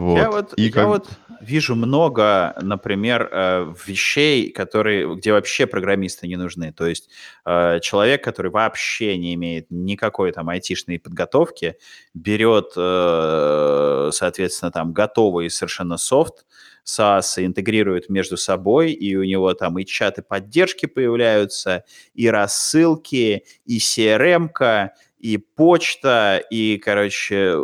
Вот. 0.00 0.16
Я 0.16 0.30
вот, 0.30 0.54
и 0.56 0.62
я 0.62 0.72
как... 0.72 0.86
вот 0.86 1.08
вижу 1.42 1.74
много, 1.74 2.54
например, 2.62 3.28
э, 3.30 3.74
вещей, 3.86 4.50
которые, 4.50 5.14
где 5.14 5.32
вообще 5.32 5.66
программисты 5.66 6.26
не 6.26 6.36
нужны. 6.36 6.72
То 6.72 6.86
есть 6.86 7.10
э, 7.44 7.80
человек, 7.82 8.24
который 8.24 8.50
вообще 8.50 9.18
не 9.18 9.34
имеет 9.34 9.66
никакой 9.68 10.32
там 10.32 10.48
айтишной 10.48 10.98
подготовки, 10.98 11.76
берет, 12.14 12.72
э, 12.76 14.10
соответственно, 14.14 14.72
там 14.72 14.94
готовый 14.94 15.50
совершенно 15.50 15.98
софт, 15.98 16.46
SaaS 16.86 17.44
интегрирует 17.44 18.08
между 18.08 18.38
собой, 18.38 18.92
и 18.92 19.14
у 19.16 19.24
него 19.24 19.52
там 19.52 19.78
и 19.78 19.84
чаты 19.84 20.22
поддержки 20.22 20.86
появляются, 20.86 21.84
и 22.14 22.30
рассылки, 22.30 23.44
и 23.66 23.78
CRM-ка, 23.78 24.94
и 25.18 25.36
почта, 25.36 26.42
и, 26.50 26.78
короче, 26.78 27.54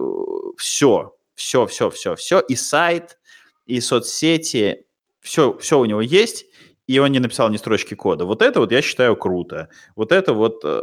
все, 0.59 1.16
все, 1.37 1.67
все, 1.67 1.91
все, 1.91 2.17
все, 2.17 2.41
и 2.41 2.57
сайт, 2.57 3.19
и 3.67 3.81
соцсети, 3.81 4.87
все, 5.21 5.57
все 5.59 5.79
у 5.79 5.85
него 5.85 6.01
есть, 6.01 6.47
и 6.87 6.99
он 6.99 7.13
не 7.13 7.19
написал 7.19 7.51
ни 7.51 7.57
строчки 7.57 7.95
кода. 7.95 8.25
Вот 8.25 8.43
это 8.43 8.61
вот 8.61 8.73
я 8.73 8.81
считаю 8.81 9.17
круто. 9.17 9.69
Вот 9.97 10.13
это 10.13 10.33
вот, 10.33 10.61
э, 10.65 10.83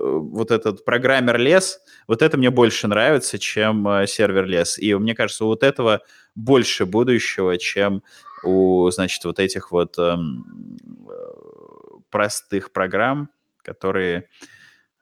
вот 0.00 0.50
этот 0.50 0.84
программер 0.84 1.38
лес, 1.38 1.80
вот 2.08 2.22
это 2.22 2.38
мне 2.38 2.50
больше 2.50 2.88
нравится, 2.88 3.38
чем 3.38 3.86
э, 3.86 4.06
сервер 4.06 4.46
лес. 4.46 4.78
И 4.78 4.94
мне 4.94 5.14
кажется, 5.14 5.44
вот 5.44 5.62
этого 5.62 6.00
больше 6.34 6.86
будущего, 6.86 7.58
чем 7.58 8.02
у, 8.42 8.90
значит, 8.90 9.24
вот 9.24 9.38
этих 9.38 9.70
вот 9.70 9.98
эм, 9.98 10.78
э, 11.08 11.98
простых 12.10 12.72
программ, 12.72 13.28
которые... 13.62 14.28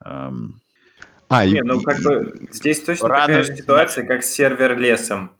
Эм, 0.05 0.62
а, 1.33 1.47
не, 1.47 1.63
ну 1.63 1.81
как 1.81 2.01
бы 2.03 2.49
здесь 2.51 2.81
точно 2.81 3.09
такая 3.09 3.43
же 3.43 3.57
ситуация, 3.57 4.07
как 4.07 4.23
с 4.23 4.31
сервер 4.31 4.79
лесом 4.79 5.31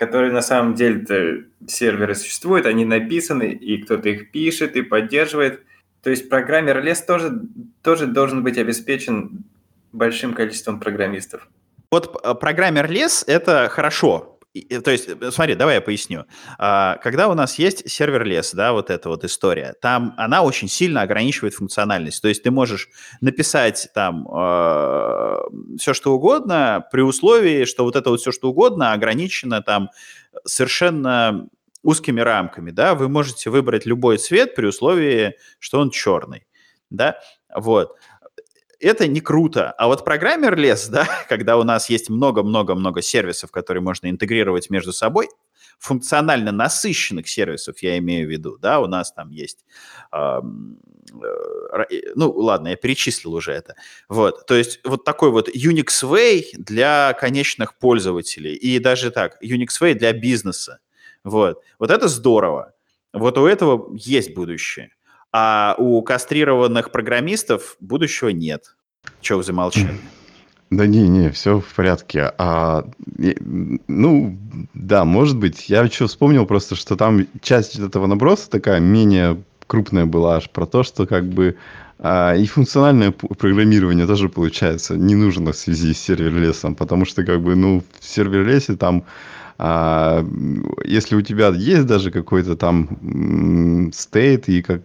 которые 0.00 0.32
на 0.32 0.40
самом 0.40 0.74
деле 0.74 1.44
серверы 1.68 2.14
существуют, 2.14 2.64
они 2.64 2.86
написаны, 2.86 3.50
и 3.50 3.82
кто-то 3.82 4.08
их 4.08 4.30
пишет 4.30 4.74
и 4.74 4.80
поддерживает. 4.80 5.60
То 6.02 6.08
есть 6.08 6.30
программер 6.30 6.82
лес 6.82 7.02
тоже, 7.02 7.42
тоже 7.82 8.06
должен 8.06 8.42
быть 8.42 8.56
обеспечен 8.56 9.44
большим 9.92 10.32
количеством 10.32 10.80
программистов. 10.80 11.46
Вот 11.90 12.18
э, 12.24 12.34
программер 12.34 12.90
лес– 12.90 13.24
это 13.26 13.68
хорошо, 13.70 14.29
то 14.52 14.90
есть, 14.90 15.08
э, 15.08 15.30
смотри, 15.30 15.54
давай 15.54 15.76
я 15.76 15.80
поясню. 15.80 16.24
А, 16.58 16.96
когда 16.96 17.28
у 17.28 17.34
нас 17.34 17.58
есть 17.58 17.88
сервер 17.88 18.24
лес, 18.24 18.52
да, 18.52 18.72
вот 18.72 18.90
эта 18.90 19.08
вот 19.08 19.24
история, 19.24 19.74
там 19.80 20.14
она 20.16 20.42
очень 20.42 20.68
сильно 20.68 21.02
ограничивает 21.02 21.54
функциональность. 21.54 22.20
То 22.20 22.28
есть 22.28 22.42
ты 22.42 22.50
можешь 22.50 22.88
написать 23.20 23.88
там 23.94 24.26
э, 24.28 25.36
все, 25.78 25.94
что 25.94 26.14
угодно, 26.14 26.84
при 26.90 27.02
условии, 27.02 27.64
что 27.64 27.84
вот 27.84 27.94
это 27.94 28.10
вот 28.10 28.20
все, 28.20 28.32
что 28.32 28.50
угодно, 28.50 28.92
ограничено 28.92 29.62
там 29.62 29.90
совершенно 30.44 31.48
узкими 31.82 32.20
рамками, 32.20 32.72
да, 32.72 32.94
вы 32.94 33.08
можете 33.08 33.50
выбрать 33.50 33.86
любой 33.86 34.18
цвет 34.18 34.54
при 34.54 34.66
условии, 34.66 35.36
что 35.58 35.78
он 35.78 35.90
черный, 35.90 36.46
да, 36.90 37.18
вот 37.54 37.96
это 38.80 39.06
не 39.06 39.20
круто. 39.20 39.72
А 39.72 39.86
вот 39.86 40.04
программер 40.04 40.56
лес, 40.56 40.88
да, 40.88 41.06
когда 41.28 41.56
у 41.58 41.62
нас 41.62 41.90
есть 41.90 42.10
много-много-много 42.10 43.02
сервисов, 43.02 43.50
которые 43.50 43.82
можно 43.82 44.10
интегрировать 44.10 44.70
между 44.70 44.92
собой, 44.92 45.28
функционально 45.78 46.52
насыщенных 46.52 47.28
сервисов, 47.28 47.82
я 47.82 47.98
имею 47.98 48.26
в 48.26 48.30
виду, 48.30 48.58
да, 48.58 48.80
у 48.80 48.86
нас 48.86 49.12
там 49.12 49.30
есть, 49.30 49.64
э, 50.12 50.40
ну, 52.14 52.30
ладно, 52.32 52.68
я 52.68 52.76
перечислил 52.76 53.34
уже 53.34 53.52
это, 53.52 53.74
вот, 54.08 54.46
то 54.46 54.54
есть 54.54 54.80
вот 54.84 55.04
такой 55.04 55.30
вот 55.30 55.48
Unix 55.48 56.02
Way 56.02 56.44
для 56.52 57.16
конечных 57.18 57.78
пользователей 57.78 58.54
и 58.54 58.78
даже 58.78 59.10
так, 59.10 59.42
Unix 59.42 59.68
Way 59.80 59.94
для 59.94 60.12
бизнеса, 60.12 60.80
вот, 61.24 61.62
вот 61.78 61.90
это 61.90 62.08
здорово, 62.08 62.74
вот 63.12 63.38
у 63.38 63.46
этого 63.46 63.90
есть 63.96 64.34
будущее. 64.34 64.90
А 65.32 65.74
у 65.78 66.02
кастрированных 66.02 66.90
программистов 66.90 67.76
будущего 67.80 68.30
нет. 68.30 68.74
Чего 69.20 69.38
вы 69.38 69.44
замолчали? 69.44 69.98
Да 70.70 70.86
не, 70.86 71.08
не, 71.08 71.30
все 71.30 71.60
в 71.60 71.74
порядке. 71.74 72.32
А, 72.38 72.84
ну, 73.88 74.38
да, 74.74 75.04
может 75.04 75.36
быть. 75.36 75.68
Я 75.68 75.82
еще 75.82 76.06
вспомнил 76.06 76.46
просто, 76.46 76.76
что 76.76 76.96
там 76.96 77.26
часть 77.42 77.78
этого 77.78 78.06
наброса 78.06 78.48
такая 78.48 78.78
менее 78.78 79.42
крупная 79.66 80.06
была 80.06 80.36
аж 80.36 80.50
про 80.50 80.66
то, 80.66 80.82
что 80.82 81.06
как 81.06 81.24
бы 81.24 81.56
а, 81.98 82.34
и 82.34 82.46
функциональное 82.46 83.10
программирование 83.10 84.06
тоже 84.06 84.28
получается 84.28 84.96
не 84.96 85.14
нужно 85.14 85.52
в 85.52 85.56
связи 85.56 85.92
с 85.92 86.00
сервер-лесом, 86.00 86.74
потому 86.74 87.04
что 87.04 87.24
как 87.24 87.42
бы, 87.42 87.54
ну, 87.54 87.82
в 87.98 88.04
сервер-лесе 88.04 88.76
там 88.76 89.04
а, 89.62 90.26
если 90.86 91.14
у 91.16 91.20
тебя 91.20 91.48
есть 91.48 91.84
даже 91.84 92.10
какой-то 92.10 92.56
там 92.56 93.90
стейт 93.92 94.48
и 94.48 94.62
как, 94.62 94.80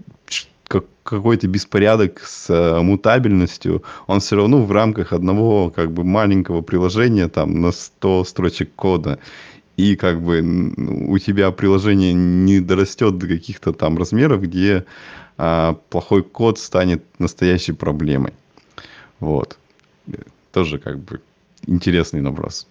как, 0.67 0.83
какой-то 1.03 1.47
беспорядок 1.47 2.19
с 2.19 2.49
э, 2.49 2.81
мутабельностью, 2.81 3.83
он 4.07 4.19
все 4.19 4.35
равно 4.35 4.61
в 4.65 4.69
рамках 4.73 5.13
одного 5.13 5.69
как 5.69 5.93
бы 5.93 6.03
маленького 6.03 6.61
приложения 6.61 7.29
там 7.29 7.61
на 7.61 7.71
100 7.71 8.25
строчек 8.25 8.75
кода. 8.75 9.19
И 9.77 9.95
как 9.95 10.21
бы 10.21 10.41
у 11.07 11.17
тебя 11.19 11.51
приложение 11.51 12.11
не 12.11 12.59
дорастет 12.59 13.17
до 13.17 13.29
каких-то 13.29 13.71
там 13.71 13.97
размеров, 13.97 14.41
где 14.41 14.83
а, 15.37 15.79
плохой 15.89 16.21
код 16.21 16.59
станет 16.59 17.01
настоящей 17.17 17.71
проблемой. 17.71 18.33
Вот. 19.21 19.57
Тоже 20.51 20.79
как 20.79 20.99
бы 20.99 21.21
интересный 21.65 22.19
наброс. 22.19 22.67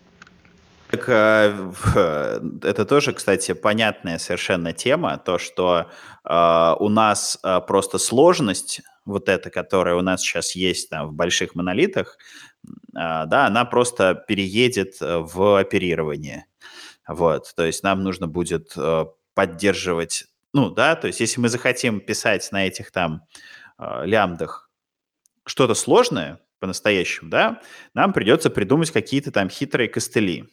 Так, 0.95 1.09
э, 1.09 2.41
это 2.63 2.85
тоже, 2.85 3.13
кстати, 3.13 3.53
понятная 3.53 4.19
совершенно 4.19 4.73
тема, 4.73 5.19
то, 5.19 5.39
что 5.39 5.91
э, 6.25 6.75
у 6.79 6.89
нас 6.89 7.37
э, 7.43 7.61
просто 7.67 7.99
сложность, 7.99 8.81
вот 9.05 9.29
эта, 9.29 9.51
которая 9.51 9.97
у 9.97 10.03
нас 10.03 10.21
сейчас 10.21 10.55
есть 10.55 10.91
там, 10.91 11.09
в 11.09 11.13
больших 11.13 11.57
монолитах, 11.57 12.17
да, 12.93 13.47
она 13.47 13.65
просто 13.65 14.15
переедет 14.15 14.95
в 15.01 15.59
оперирование. 15.59 16.47
Вот, 17.09 17.53
то 17.57 17.65
есть 17.67 17.83
нам 17.83 18.03
нужно 18.03 18.29
будет 18.29 18.75
поддерживать, 19.35 20.25
ну, 20.55 20.71
да, 20.71 20.95
то 20.95 21.09
есть 21.09 21.21
если 21.21 21.41
мы 21.41 21.49
захотим 21.49 22.01
писать 22.01 22.51
на 22.53 22.67
этих 22.67 22.93
там 22.93 23.23
лямдах 23.79 24.71
что-то 25.45 25.75
сложное, 25.75 26.41
по-настоящему, 26.61 27.29
да, 27.29 27.61
нам 27.93 28.15
придется 28.15 28.49
придумать 28.49 28.91
какие-то 28.91 29.31
там 29.33 29.51
хитрые 29.51 29.89
костыли 29.91 30.49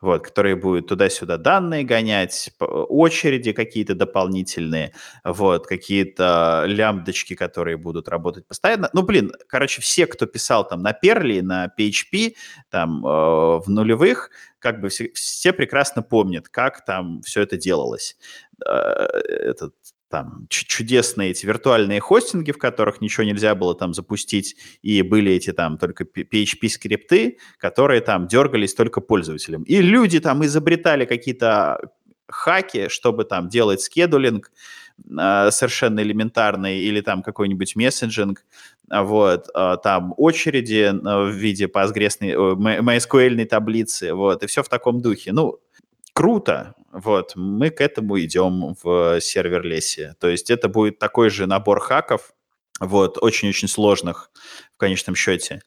вот, 0.00 0.24
которые 0.24 0.56
будут 0.56 0.88
туда-сюда 0.88 1.36
данные 1.36 1.84
гонять, 1.84 2.50
очереди 2.58 3.52
какие-то 3.52 3.94
дополнительные, 3.94 4.92
вот, 5.24 5.66
какие-то 5.66 6.64
лямбдочки, 6.66 7.34
которые 7.34 7.76
будут 7.76 8.08
работать 8.08 8.46
постоянно. 8.46 8.90
Ну, 8.92 9.02
блин, 9.02 9.32
короче, 9.48 9.80
все, 9.80 10.06
кто 10.06 10.26
писал 10.26 10.66
там 10.66 10.82
на 10.82 10.92
Perl, 10.92 11.42
на 11.42 11.72
PHP, 11.78 12.34
там, 12.70 13.04
э, 13.06 13.08
в 13.08 13.64
нулевых, 13.66 14.30
как 14.58 14.80
бы 14.80 14.88
все, 14.88 15.10
все 15.12 15.52
прекрасно 15.52 16.02
помнят, 16.02 16.48
как 16.48 16.84
там 16.84 17.22
все 17.22 17.42
это 17.42 17.56
делалось. 17.56 18.16
Э, 18.64 18.70
этот 18.70 19.74
там 20.08 20.46
чудесные 20.48 21.30
эти 21.30 21.46
виртуальные 21.46 22.00
хостинги, 22.00 22.52
в 22.52 22.58
которых 22.58 23.00
ничего 23.00 23.24
нельзя 23.24 23.54
было 23.54 23.74
там 23.74 23.92
запустить, 23.92 24.56
и 24.82 25.02
были 25.02 25.32
эти 25.32 25.52
там 25.52 25.78
только 25.78 26.04
PHP-скрипты, 26.04 27.38
которые 27.58 28.00
там 28.00 28.26
дергались 28.26 28.74
только 28.74 29.00
пользователям. 29.00 29.62
И 29.64 29.80
люди 29.80 30.20
там 30.20 30.44
изобретали 30.44 31.04
какие-то 31.04 31.80
хаки, 32.28 32.88
чтобы 32.88 33.24
там 33.24 33.48
делать 33.48 33.80
скедулинг 33.80 34.50
э, 34.98 35.50
совершенно 35.50 36.00
элементарный 36.00 36.78
или 36.78 37.00
там 37.00 37.22
какой-нибудь 37.22 37.76
мессенджинг, 37.76 38.44
вот, 38.88 39.48
э, 39.54 39.76
там 39.82 40.14
очереди 40.16 40.92
в 40.92 41.30
виде 41.30 41.66
Postgres, 41.66 42.18
MySQL 42.20 43.44
таблицы, 43.46 44.14
вот, 44.14 44.42
и 44.42 44.46
все 44.46 44.62
в 44.62 44.68
таком 44.68 45.00
духе. 45.00 45.32
Ну, 45.32 45.58
круто, 46.12 46.74
вот, 46.96 47.32
мы 47.36 47.68
к 47.68 47.82
этому 47.82 48.18
идем 48.20 48.74
в 48.82 49.20
сервер-лесе. 49.20 50.14
То 50.18 50.28
есть 50.28 50.50
это 50.50 50.70
будет 50.70 50.98
такой 50.98 51.28
же 51.28 51.46
набор 51.46 51.78
хаков, 51.80 52.32
вот, 52.80 53.18
очень-очень 53.22 53.68
сложных 53.68 54.30
в 54.74 54.78
конечном 54.78 55.14
счете, 55.14 55.60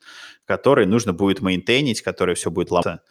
который 0.46 0.88
нужно 0.88 1.14
будет 1.14 1.42
мейнтейнить, 1.42 2.02
который 2.02 2.34
все 2.34 2.50
будет 2.50 2.72
ломаться. 2.72 3.04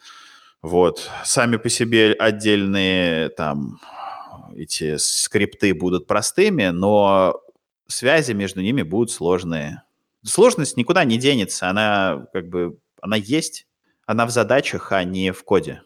Вот, 0.61 1.09
сами 1.23 1.55
по 1.55 1.69
себе 1.69 2.11
отдельные 2.11 3.29
там 3.29 3.79
эти 4.53 4.97
скрипты 4.97 5.73
будут 5.73 6.05
простыми, 6.05 6.67
но 6.67 7.41
связи 7.87 8.33
между 8.33 8.61
ними 8.61 8.81
будут 8.81 9.11
сложные. 9.11 9.83
сложность 10.25 10.75
никуда 10.75 11.05
не 11.05 11.17
денется, 11.17 11.69
она 11.69 12.27
как 12.33 12.49
бы, 12.49 12.77
она 13.01 13.15
есть, 13.15 13.65
она 14.05 14.25
в 14.25 14.31
задачах, 14.31 14.91
а 14.91 15.05
не 15.05 15.31
в 15.31 15.43
коде. 15.45 15.83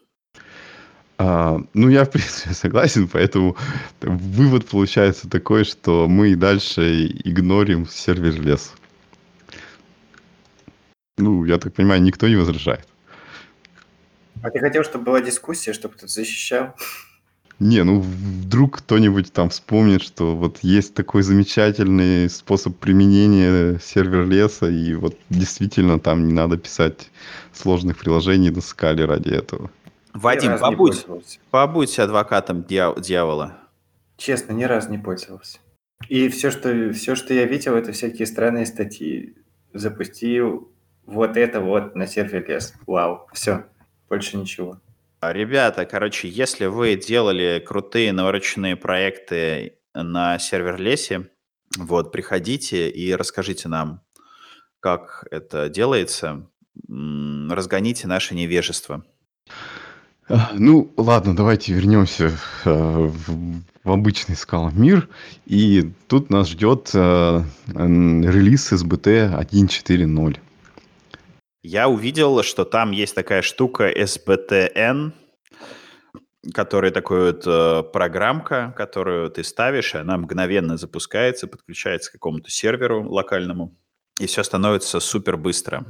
А, 1.16 1.60
ну, 1.74 1.88
я, 1.88 2.04
в 2.04 2.10
принципе, 2.10 2.54
согласен, 2.54 3.08
поэтому 3.08 3.56
вывод 4.00 4.66
получается 4.66 5.28
такой, 5.28 5.64
что 5.64 6.08
мы 6.08 6.30
и 6.30 6.34
дальше 6.34 7.06
игнорим 7.06 7.86
сервер 7.86 8.40
лес. 8.40 8.74
Ну, 11.16 11.44
я 11.44 11.58
так 11.58 11.72
понимаю, 11.74 12.02
никто 12.02 12.28
не 12.28 12.36
возражает. 12.36 12.86
А 14.42 14.50
ты 14.50 14.58
хотел, 14.58 14.82
чтобы 14.82 15.04
была 15.04 15.20
дискуссия, 15.20 15.72
чтобы 15.72 15.94
кто-то 15.94 16.12
защищал? 16.12 16.74
Не, 17.60 17.84
ну 17.84 18.00
вдруг 18.00 18.78
кто-нибудь 18.78 19.32
там 19.32 19.48
вспомнит, 19.48 20.02
что 20.02 20.34
вот 20.34 20.58
есть 20.62 20.92
такой 20.94 21.22
замечательный 21.22 22.28
способ 22.28 22.76
применения 22.76 23.78
сервер 23.78 24.26
леса, 24.26 24.68
и 24.68 24.94
вот 24.94 25.16
действительно 25.30 26.00
там 26.00 26.26
не 26.26 26.32
надо 26.32 26.56
писать 26.56 27.10
сложных 27.52 27.96
приложений 27.96 28.50
на 28.50 28.60
скале 28.60 29.04
ради 29.04 29.28
этого. 29.28 29.70
Вадим, 30.14 30.58
побудь, 30.58 31.06
побудь 31.50 31.98
адвокатом 31.98 32.62
дьявола. 32.64 33.58
Честно, 34.16 34.52
ни 34.52 34.62
разу 34.64 34.90
не 34.90 34.98
пользовался. 34.98 35.58
И 36.08 36.28
все 36.28 36.50
что, 36.50 36.92
все, 36.92 37.16
что 37.16 37.34
я 37.34 37.44
видел, 37.46 37.74
это 37.74 37.92
всякие 37.92 38.26
странные 38.26 38.66
статьи. 38.66 39.36
Запустил 39.72 40.72
вот 41.04 41.36
это 41.36 41.60
вот 41.60 41.96
на 41.96 42.06
сервер 42.06 42.48
лес. 42.48 42.74
Вау, 42.86 43.26
все, 43.32 43.64
больше 44.08 44.36
ничего. 44.36 44.80
А, 45.20 45.32
ребята, 45.32 45.84
короче, 45.84 46.28
если 46.28 46.66
вы 46.66 46.94
делали 46.96 47.62
крутые 47.66 48.12
навороченные 48.12 48.76
проекты 48.76 49.78
на 49.94 50.38
сервер-лесе, 50.38 51.30
вот, 51.76 52.12
приходите 52.12 52.88
и 52.88 53.12
расскажите 53.14 53.68
нам, 53.68 54.02
как 54.80 55.26
это 55.30 55.68
делается. 55.68 56.48
Разгоните 56.88 58.06
наше 58.06 58.34
невежество. 58.34 59.04
А, 60.28 60.52
ну, 60.54 60.92
ладно, 60.96 61.36
давайте 61.36 61.74
вернемся 61.74 62.32
э, 62.64 62.70
в, 62.70 63.60
в 63.84 63.92
обычный 63.92 64.36
скал 64.36 64.70
мир. 64.70 65.08
И 65.44 65.92
тут 66.08 66.30
нас 66.30 66.48
ждет 66.48 66.90
э, 66.94 67.42
релиз 67.68 68.72
SBT 68.72 69.38
1.4.0. 69.38 70.38
Я 71.62 71.88
увидел, 71.88 72.42
что 72.42 72.64
там 72.64 72.92
есть 72.92 73.14
такая 73.14 73.42
штука 73.42 73.90
SBTN, 73.90 75.12
которая 76.52 76.90
такая 76.90 77.32
вот 77.32 77.42
э, 77.46 77.82
программка, 77.92 78.74
которую 78.76 79.30
ты 79.30 79.44
ставишь, 79.44 79.94
и 79.94 79.98
она 79.98 80.16
мгновенно 80.16 80.76
запускается, 80.78 81.46
подключается 81.46 82.10
к 82.10 82.14
какому-то 82.14 82.50
серверу 82.50 83.10
локальному, 83.10 83.76
и 84.18 84.26
все 84.26 84.42
становится 84.42 85.00
супер 85.00 85.36
быстро. 85.36 85.84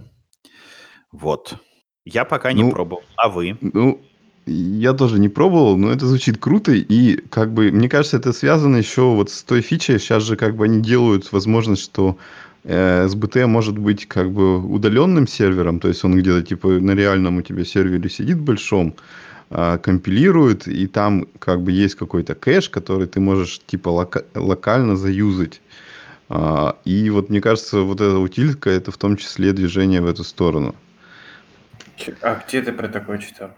Вот. 1.13 1.57
Я 2.05 2.25
пока 2.25 2.53
не 2.53 2.65
ну, 2.65 2.71
пробовал. 2.71 3.03
А 3.17 3.29
вы? 3.29 3.57
Ну, 3.61 4.03
я 4.47 4.93
тоже 4.93 5.19
не 5.19 5.29
пробовал, 5.29 5.77
но 5.77 5.91
это 5.91 6.07
звучит 6.07 6.39
круто, 6.39 6.73
и 6.73 7.17
как 7.31 7.53
бы, 7.53 7.71
мне 7.71 7.89
кажется, 7.89 8.19
это 8.19 8.33
связано 8.33 8.77
еще 8.77 9.03
вот 9.03 9.31
с 9.31 9.43
той 9.43 9.61
фичей, 9.63 9.99
сейчас 9.99 10.23
же 10.23 10.37
как 10.37 10.55
бы 10.55 10.65
они 10.65 10.83
делают 10.83 11.33
возможность, 11.33 11.83
что 11.83 12.19
э, 12.65 13.07
SBT 13.07 13.47
может 13.47 13.79
быть 13.79 14.07
как 14.07 14.31
бы 14.31 14.59
удаленным 14.59 15.27
сервером, 15.27 15.81
то 15.81 15.89
есть 15.89 16.05
он 16.05 16.19
где-то 16.19 16.43
типа 16.43 16.69
на 16.69 16.93
реальном 16.93 17.39
у 17.39 17.43
тебя 17.43 17.65
сервере 17.65 18.11
сидит 18.11 18.39
большом, 18.39 18.95
э, 19.51 19.79
компилирует, 19.83 20.69
и 20.69 20.87
там 20.87 21.27
как 21.39 21.63
бы 21.63 21.73
есть 21.73 21.95
какой-то 21.95 22.35
кэш, 22.35 22.69
который 22.69 23.07
ты 23.07 23.21
можешь 23.21 23.61
типа 23.67 23.89
лока- 23.89 24.27
локально 24.35 24.97
заюзать. 24.97 25.63
Э, 26.29 26.73
и 26.85 27.09
вот 27.09 27.31
мне 27.31 27.41
кажется, 27.41 27.81
вот 27.81 28.01
эта 28.03 28.19
утилька, 28.19 28.69
это 28.69 28.91
в 28.91 28.99
том 28.99 29.17
числе 29.17 29.53
движение 29.53 30.03
в 30.03 30.07
эту 30.07 30.23
сторону. 30.23 30.75
А 32.21 32.43
где 32.47 32.61
ты 32.61 32.73
про 32.73 32.89
такое 32.89 33.19
читал? 33.19 33.51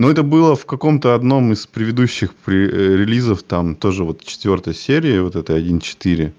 Ну, 0.00 0.10
это 0.10 0.22
было 0.22 0.56
в 0.56 0.64
каком-то 0.64 1.14
одном 1.14 1.52
из 1.52 1.66
предыдущих 1.66 2.34
при, 2.34 2.66
э, 2.66 2.96
релизов, 2.96 3.42
там 3.42 3.76
тоже 3.76 4.02
вот 4.02 4.24
четвертой 4.24 4.74
серии, 4.74 5.18
вот 5.18 5.36
этой 5.36 5.60
1.4. 5.60 6.32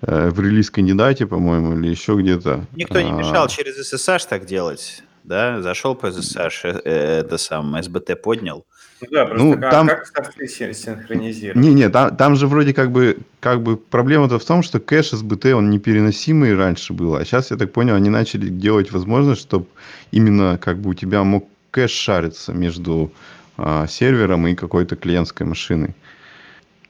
Э, 0.00 0.30
в 0.30 0.40
релиз-кандидате, 0.40 1.28
по-моему, 1.28 1.78
или 1.78 1.88
еще 1.88 2.16
где-то. 2.16 2.64
Никто 2.74 3.00
не 3.00 3.10
а. 3.10 3.12
мешал 3.12 3.46
через 3.46 3.78
SSH 3.78 4.26
так 4.28 4.44
делать, 4.44 5.04
да? 5.22 5.62
Зашел 5.62 5.94
по 5.94 6.06
SSH, 6.06 6.82
э, 6.84 7.20
это 7.20 7.38
сам 7.38 7.76
SBT 7.76 8.16
поднял. 8.16 8.66
Ну 9.00 9.06
да, 9.12 9.26
просто 9.26 9.44
ну, 9.44 9.52
как, 9.52 9.70
там... 9.70 9.86
как 9.86 10.06
софты 10.08 10.48
синхронизировать? 10.48 11.64
Не-не, 11.64 11.88
там, 11.88 12.16
там 12.16 12.34
же 12.34 12.48
вроде 12.48 12.74
как 12.74 12.90
бы, 12.90 13.18
как 13.38 13.62
бы 13.62 13.76
проблема-то 13.76 14.40
в 14.40 14.44
том, 14.44 14.64
что 14.64 14.80
кэш 14.80 15.12
SBT, 15.12 15.52
он 15.52 15.70
непереносимый 15.70 16.56
раньше 16.56 16.92
был, 16.92 17.14
а 17.14 17.24
сейчас, 17.24 17.52
я 17.52 17.56
так 17.56 17.72
понял, 17.72 17.94
они 17.94 18.10
начали 18.10 18.48
делать 18.48 18.90
возможность, 18.90 19.42
чтобы 19.42 19.66
именно 20.10 20.58
как 20.58 20.78
бы 20.80 20.90
у 20.90 20.94
тебя 20.94 21.22
мог 21.22 21.48
кэш 21.70 21.90
шариться 21.90 22.52
между 22.52 23.10
а, 23.56 23.86
сервером 23.86 24.46
и 24.46 24.54
какой-то 24.54 24.96
клиентской 24.96 25.46
машиной. 25.46 25.94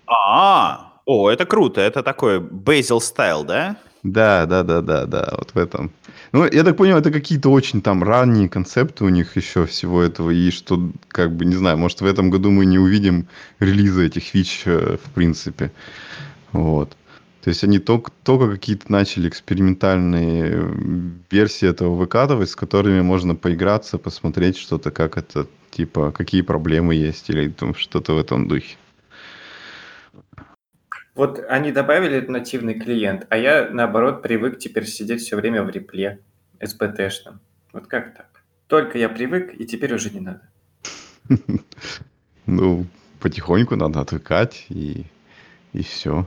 А, 0.06 0.12
-а, 0.12 0.80
-а. 0.80 0.86
О, 1.06 1.30
это 1.30 1.46
круто, 1.46 1.80
это 1.80 2.02
такой 2.02 2.40
Bazel 2.40 3.00
стайл, 3.00 3.44
да? 3.44 3.76
Да, 4.02 4.46
да, 4.46 4.62
да, 4.62 4.80
да, 4.80 5.06
да, 5.06 5.34
вот 5.38 5.52
в 5.54 5.58
этом. 5.58 5.90
Ну, 6.32 6.44
я 6.44 6.64
так 6.64 6.76
понял, 6.76 6.96
это 6.96 7.10
какие-то 7.10 7.50
очень 7.50 7.80
там 7.80 8.02
ранние 8.02 8.48
концепты 8.48 9.04
у 9.04 9.08
них 9.08 9.36
еще 9.36 9.66
всего 9.66 10.02
этого, 10.02 10.30
и 10.30 10.50
что, 10.50 10.90
как 11.08 11.34
бы, 11.34 11.44
не 11.44 11.54
знаю, 11.54 11.78
может, 11.78 12.00
в 12.00 12.06
этом 12.06 12.30
году 12.30 12.50
мы 12.50 12.66
не 12.66 12.78
увидим 12.78 13.26
релиза 13.60 14.02
этих 14.02 14.24
фич, 14.24 14.62
э, 14.66 14.96
в 15.04 15.10
принципе. 15.12 15.70
Вот. 16.52 16.96
То 17.46 17.50
есть 17.50 17.62
они 17.62 17.78
только, 17.78 18.10
только 18.24 18.50
какие-то 18.50 18.90
начали 18.90 19.28
экспериментальные 19.28 20.50
э, 20.52 20.70
версии 21.30 21.68
этого 21.68 21.94
выкатывать, 21.94 22.50
с 22.50 22.56
которыми 22.56 23.02
можно 23.02 23.36
поиграться, 23.36 23.98
посмотреть 23.98 24.56
что-то, 24.56 24.90
как 24.90 25.16
это, 25.16 25.46
типа, 25.70 26.10
какие 26.10 26.42
проблемы 26.42 26.96
есть, 26.96 27.30
или 27.30 27.48
там, 27.48 27.76
что-то 27.76 28.14
в 28.14 28.18
этом 28.18 28.48
духе. 28.48 28.76
Вот 31.14 31.38
они 31.48 31.70
добавили 31.70 32.18
нативный 32.26 32.74
клиент, 32.74 33.28
а 33.28 33.36
я, 33.36 33.70
наоборот, 33.70 34.22
привык 34.22 34.58
теперь 34.58 34.86
сидеть 34.86 35.20
все 35.20 35.36
время 35.36 35.62
в 35.62 35.70
репле 35.70 36.18
SBT-шном. 36.58 37.38
Вот 37.72 37.86
как 37.86 38.16
так? 38.16 38.42
Только 38.66 38.98
я 38.98 39.08
привык, 39.08 39.54
и 39.56 39.64
теперь 39.66 39.94
уже 39.94 40.10
не 40.10 40.18
надо. 40.18 40.42
Ну, 42.46 42.86
потихоньку 43.20 43.76
надо 43.76 44.00
отвыкать, 44.00 44.66
и, 44.68 45.04
и 45.72 45.82
все. 45.84 46.26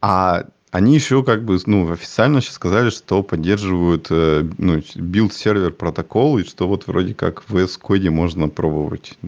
А 0.00 0.44
они 0.70 0.94
еще 0.94 1.24
как 1.24 1.44
бы, 1.44 1.58
ну, 1.66 1.90
официально 1.90 2.40
сейчас 2.40 2.54
сказали, 2.54 2.90
что 2.90 3.22
поддерживают 3.22 4.08
э, 4.10 4.44
ну, 4.58 4.82
Build 4.96 5.30
Server 5.30 5.72
Protocol, 5.72 6.38
и 6.38 6.44
что 6.44 6.68
вот 6.68 6.86
вроде 6.86 7.14
как 7.14 7.48
в 7.48 7.56
VS 7.56 7.80
Code 7.80 8.10
можно 8.10 8.48
пробовать. 8.48 9.18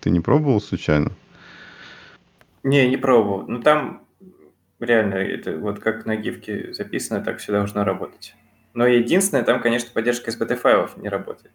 Ты 0.00 0.10
не 0.10 0.20
пробовал 0.20 0.60
случайно? 0.60 1.12
Не, 2.62 2.88
не 2.88 2.96
пробовал. 2.96 3.46
Ну, 3.48 3.62
там 3.62 4.02
реально, 4.80 5.14
это 5.14 5.56
вот 5.56 5.78
как 5.78 6.04
на 6.06 6.16
гифке 6.16 6.72
записано, 6.72 7.20
так 7.20 7.38
все 7.38 7.52
должно 7.52 7.84
работать. 7.84 8.34
Но 8.74 8.86
единственное, 8.86 9.44
там, 9.44 9.60
конечно, 9.60 9.90
поддержка 9.92 10.30
SBT 10.30 10.56
файлов 10.56 10.96
не 10.96 11.08
работает. 11.08 11.52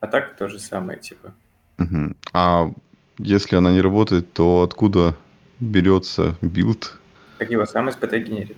А 0.00 0.06
так 0.06 0.36
то 0.36 0.48
же 0.48 0.58
самое, 0.58 0.98
типа. 0.98 1.34
Угу. 1.78 2.14
А 2.32 2.70
если 3.18 3.56
она 3.56 3.72
не 3.72 3.80
работает, 3.80 4.32
то 4.32 4.62
откуда 4.62 5.14
берется 5.60 6.36
build? 6.40 6.98
Так 7.38 7.50
его 7.50 7.66
сам 7.66 7.88
SBT 7.88 8.18
генерит. 8.20 8.56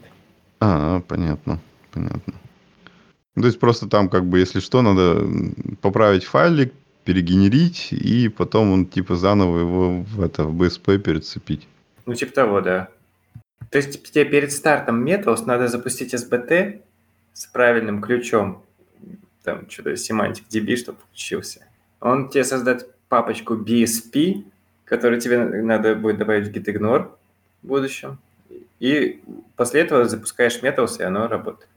А, 0.61 1.01
понятно, 1.01 1.61
понятно. 1.93 2.35
То 3.35 3.47
есть 3.47 3.61
просто 3.61 3.89
там 3.89 4.09
как 4.09 4.24
бы, 4.26 4.39
если 4.39 4.61
что, 4.61 4.83
надо 4.83 5.24
поправить 5.81 6.24
файлик, 6.24 6.72
перегенерить, 7.05 7.93
и 7.93 8.28
потом 8.28 8.72
он 8.72 8.87
типа 8.87 9.16
заново 9.16 9.61
его 9.61 10.03
в 10.03 10.20
это 10.20 10.45
в 10.45 10.61
BSP 10.61 10.99
перецепить. 10.99 11.66
Ну, 12.07 12.14
типа 12.14 12.33
того, 12.33 12.61
да. 12.61 12.89
То 13.70 13.78
есть 13.78 14.03
тебе 14.03 14.24
перед 14.24 14.53
стартом 14.53 15.05
Metals 15.07 15.45
надо 15.47 15.68
запустить 15.68 16.14
SBT 16.14 16.83
с 17.33 17.47
правильным 17.47 18.03
ключом, 18.03 18.62
там 19.45 19.70
что-то 19.70 19.97
семантик 19.97 20.45
DB, 20.49 20.76
чтобы 20.76 20.99
включился. 20.99 21.66
Он 22.01 22.28
тебе 22.28 22.45
создаст 22.45 22.89
папочку 23.09 23.55
BSP, 23.55 24.45
которую 24.85 25.20
тебе 25.20 25.39
надо 25.39 25.95
будет 25.95 26.18
добавить 26.18 26.49
в 26.49 26.53
gitignore 26.53 27.11
в 27.62 27.68
будущем. 27.68 28.18
И 28.81 29.20
после 29.57 29.83
этого 29.83 30.07
запускаешь 30.07 30.61
Metals, 30.62 30.99
и 30.99 31.03
оно 31.03 31.28
работает. 31.28 31.68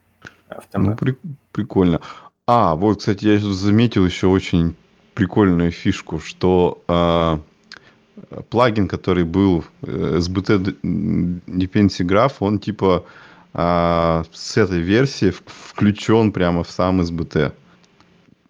Автомат. 0.48 0.90
Ну, 0.90 0.96
при- 0.96 1.18
прикольно. 1.52 2.00
А, 2.46 2.74
вот, 2.74 2.98
кстати, 2.98 3.26
я 3.26 3.38
заметил 3.38 4.04
еще 4.04 4.26
очень 4.26 4.74
прикольную 5.14 5.70
фишку, 5.70 6.18
что 6.18 6.82
э, 6.88 7.38
плагин, 8.50 8.88
который 8.88 9.24
был 9.24 9.64
SBT 9.82 10.76
Dependency 10.82 12.04
Graph, 12.04 12.34
он 12.40 12.58
типа 12.58 13.04
а, 13.52 14.24
с 14.32 14.56
этой 14.56 14.80
версии 14.80 15.32
включен 15.46 16.32
прямо 16.32 16.64
в 16.64 16.70
сам 16.70 17.00
SBT. 17.00 17.52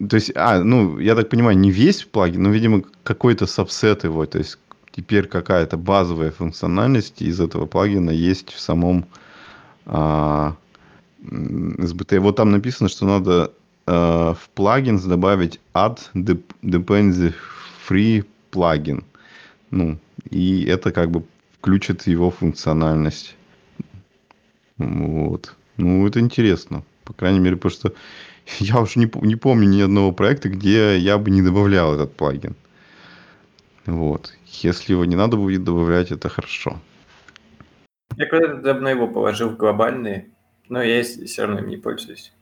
То 0.09 0.17
есть, 0.17 0.33
а, 0.35 0.59
ну, 0.65 0.99
я 0.99 1.15
так 1.15 1.29
понимаю, 1.29 1.57
не 1.59 1.71
весь 1.71 2.05
плагин, 2.05 2.43
но, 2.43 2.51
видимо, 2.51 2.83
какой-то 3.03 3.47
сабсет 3.47 4.05
его. 4.05 4.27
То 4.27 4.39
есть, 4.39 4.59
теперь 4.95 5.27
какая-то 5.27 5.77
базовая 5.77 6.31
функциональность 6.31 7.21
из 7.23 7.41
этого 7.41 7.67
плагина 7.67 8.11
есть 8.11 8.53
в 8.53 8.61
самом 8.61 9.07
а, 9.87 10.57
SBT. 11.23 12.21
Вот 12.21 12.37
там 12.37 12.51
написано, 12.51 12.89
что 12.89 13.07
надо 13.07 13.53
э, 13.87 13.93
в 13.93 14.49
плагинс 14.55 15.03
добавить 15.05 15.61
add 15.73 15.99
dependency 16.15 17.35
free 17.89 18.25
плагин. 18.51 19.05
Ну, 19.71 19.99
и 20.31 20.65
это 20.65 20.93
как 20.93 21.11
бы 21.11 21.25
включит 21.59 22.07
его 22.07 22.31
функциональность. 22.31 23.35
Вот. 24.79 25.55
Ну, 25.77 26.07
это 26.07 26.21
интересно. 26.21 26.85
По 27.05 27.13
крайней 27.13 27.41
мере, 27.41 27.57
потому 27.57 27.73
что 27.73 27.95
я 28.61 28.81
уже 28.81 29.01
не, 29.01 29.11
не 29.23 29.37
помню 29.37 29.67
ни 29.69 29.81
одного 29.81 30.13
проекта, 30.13 30.49
где 30.49 30.99
я 30.99 31.19
бы 31.19 31.31
не 31.31 31.43
добавлял 31.43 31.95
этот 31.95 32.15
плагин. 32.15 32.55
Вот. 33.87 34.33
Если 34.63 34.93
его 34.93 35.05
не 35.05 35.17
надо 35.17 35.37
будет 35.37 35.65
добавлять, 35.65 36.13
это 36.13 36.29
хорошо. 36.29 36.79
Я 38.17 38.27
когда-то 38.27 38.63
давно 38.63 38.91
его 38.91 39.09
положил 39.09 39.51
в 39.51 39.57
глобальные, 39.57 40.29
но 40.69 40.83
я 40.83 41.03
все 41.03 41.43
равно 41.43 41.61
им 41.61 41.69
не 41.69 41.77
пользуюсь. 41.77 42.33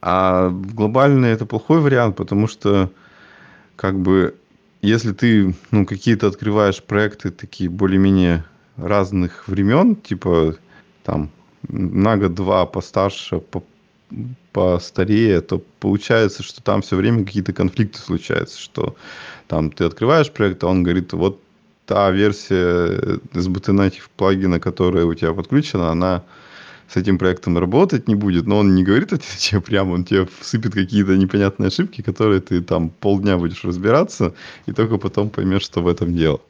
А 0.00 0.48
глобальный 0.48 1.30
это 1.30 1.46
плохой 1.46 1.80
вариант, 1.80 2.16
потому 2.16 2.48
что 2.48 2.90
как 3.76 3.98
бы 3.98 4.34
если 4.84 5.12
ты 5.12 5.54
ну, 5.70 5.86
какие-то 5.86 6.26
открываешь 6.26 6.82
проекты 6.82 7.30
такие 7.30 7.70
более-менее 7.70 8.44
разных 8.76 9.48
времен, 9.48 9.96
типа 9.96 10.56
там 11.02 11.30
на 11.68 12.16
год-два 12.16 12.66
постарше, 12.66 13.38
по, 13.38 13.62
постарее, 14.52 15.40
то 15.40 15.62
получается, 15.80 16.42
что 16.42 16.62
там 16.62 16.82
все 16.82 16.96
время 16.96 17.24
какие-то 17.24 17.52
конфликты 17.52 17.98
случаются, 17.98 18.60
что 18.60 18.96
там 19.48 19.70
ты 19.70 19.84
открываешь 19.84 20.30
проект, 20.30 20.62
а 20.64 20.68
он 20.68 20.82
говорит, 20.82 21.12
вот 21.12 21.40
та 21.86 22.10
версия 22.10 23.18
SBT 23.32 23.72
Native 23.74 24.08
плагина, 24.16 24.60
которая 24.60 25.04
у 25.04 25.14
тебя 25.14 25.32
подключена, 25.32 25.90
она 25.90 26.22
с 26.88 26.96
этим 26.96 27.18
проектом 27.18 27.58
работать 27.58 28.08
не 28.08 28.14
будет, 28.14 28.46
но 28.46 28.58
он 28.58 28.74
не 28.74 28.84
говорит 28.84 29.12
это 29.12 29.24
тебе 29.38 29.60
прямо, 29.60 29.92
он 29.92 30.04
тебе 30.04 30.26
всыпет 30.40 30.74
какие-то 30.74 31.16
непонятные 31.16 31.68
ошибки, 31.68 32.02
которые 32.02 32.40
ты 32.40 32.62
там 32.62 32.90
полдня 32.90 33.36
будешь 33.36 33.64
разбираться, 33.64 34.34
и 34.66 34.72
только 34.72 34.98
потом 34.98 35.30
поймешь, 35.30 35.62
что 35.62 35.82
в 35.82 35.88
этом 35.88 36.14
дело. 36.14 36.40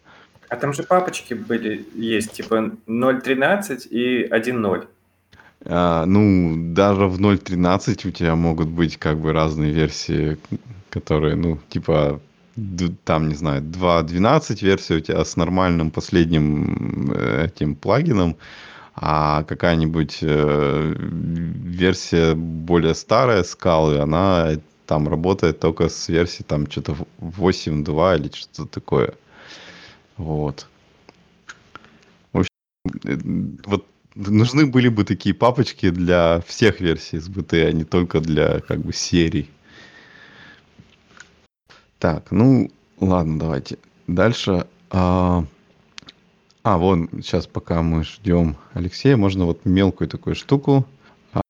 А 0.49 0.57
там 0.57 0.73
же 0.73 0.83
папочки 0.83 1.35
были, 1.35 1.85
есть, 1.95 2.33
типа 2.33 2.73
0.13 2.87 3.89
и 3.89 4.29
1.0. 4.29 4.87
А, 5.67 6.05
ну, 6.07 6.73
даже 6.75 7.07
в 7.07 7.21
0.13 7.21 8.09
у 8.09 8.11
тебя 8.11 8.35
могут 8.37 8.69
быть 8.69 8.97
как 8.99 9.19
бы 9.19 9.33
разные 9.33 9.73
версии, 9.73 10.37
которые, 10.91 11.37
ну, 11.37 11.59
типа, 11.69 12.21
там, 13.05 13.29
не 13.29 13.35
знаю, 13.35 13.63
2.12 13.63 14.63
версия 14.63 14.97
у 14.97 15.01
тебя 15.01 15.25
с 15.25 15.37
нормальным 15.37 15.91
последним 15.91 17.13
э, 17.13 17.47
этим 17.47 17.75
плагином, 17.75 18.37
а 18.95 19.43
какая-нибудь 19.45 20.19
э, 20.23 20.95
версия 20.99 22.35
более 22.35 22.95
старая 22.95 23.43
скалы, 23.43 23.99
она 23.99 24.53
там 24.87 25.09
работает 25.09 25.61
только 25.61 25.89
с 25.89 26.09
версией 26.09 26.45
там 26.47 26.71
что-то 26.71 26.97
8.2 27.21 28.19
или 28.19 28.31
что-то 28.33 28.67
такое. 28.67 29.15
Вот. 30.17 30.69
В 32.33 32.39
общем, 32.39 32.51
э, 33.05 33.69
вот 33.69 33.87
нужны 34.15 34.67
были 34.67 34.89
бы 34.89 35.05
такие 35.05 35.35
папочки 35.35 35.91
для 35.91 36.41
всех 36.47 36.81
версий 36.81 37.19
SBT, 37.19 37.67
а 37.67 37.73
не 37.73 37.85
только 37.85 38.21
для 38.21 38.61
как 38.61 38.81
бы 38.81 38.93
серий. 38.93 39.51
Так, 41.99 42.31
ну 42.31 42.71
ладно, 43.01 43.39
давайте. 43.39 43.79
Дальше. 44.07 44.67
А, 44.91 45.45
а 46.63 46.79
вон, 46.79 47.09
сейчас 47.23 47.47
пока 47.47 47.83
мы 47.83 48.05
ждем 48.05 48.57
Алексея, 48.75 49.17
можно 49.17 49.47
вот 49.47 49.65
мелкую 49.65 50.09
такую 50.09 50.37
штуку. 50.37 50.87
А, 51.33 51.41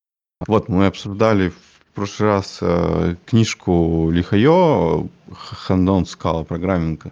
вот 0.46 0.68
мы 0.68 0.86
обсуждали 0.86 1.48
в 1.48 1.94
прошлый 1.94 2.30
раз 2.30 2.58
э, 2.60 3.16
книжку 3.26 4.10
Лихайо, 4.10 5.08
Хандон 5.32 6.06
Скала 6.06 6.44
программинга. 6.44 7.10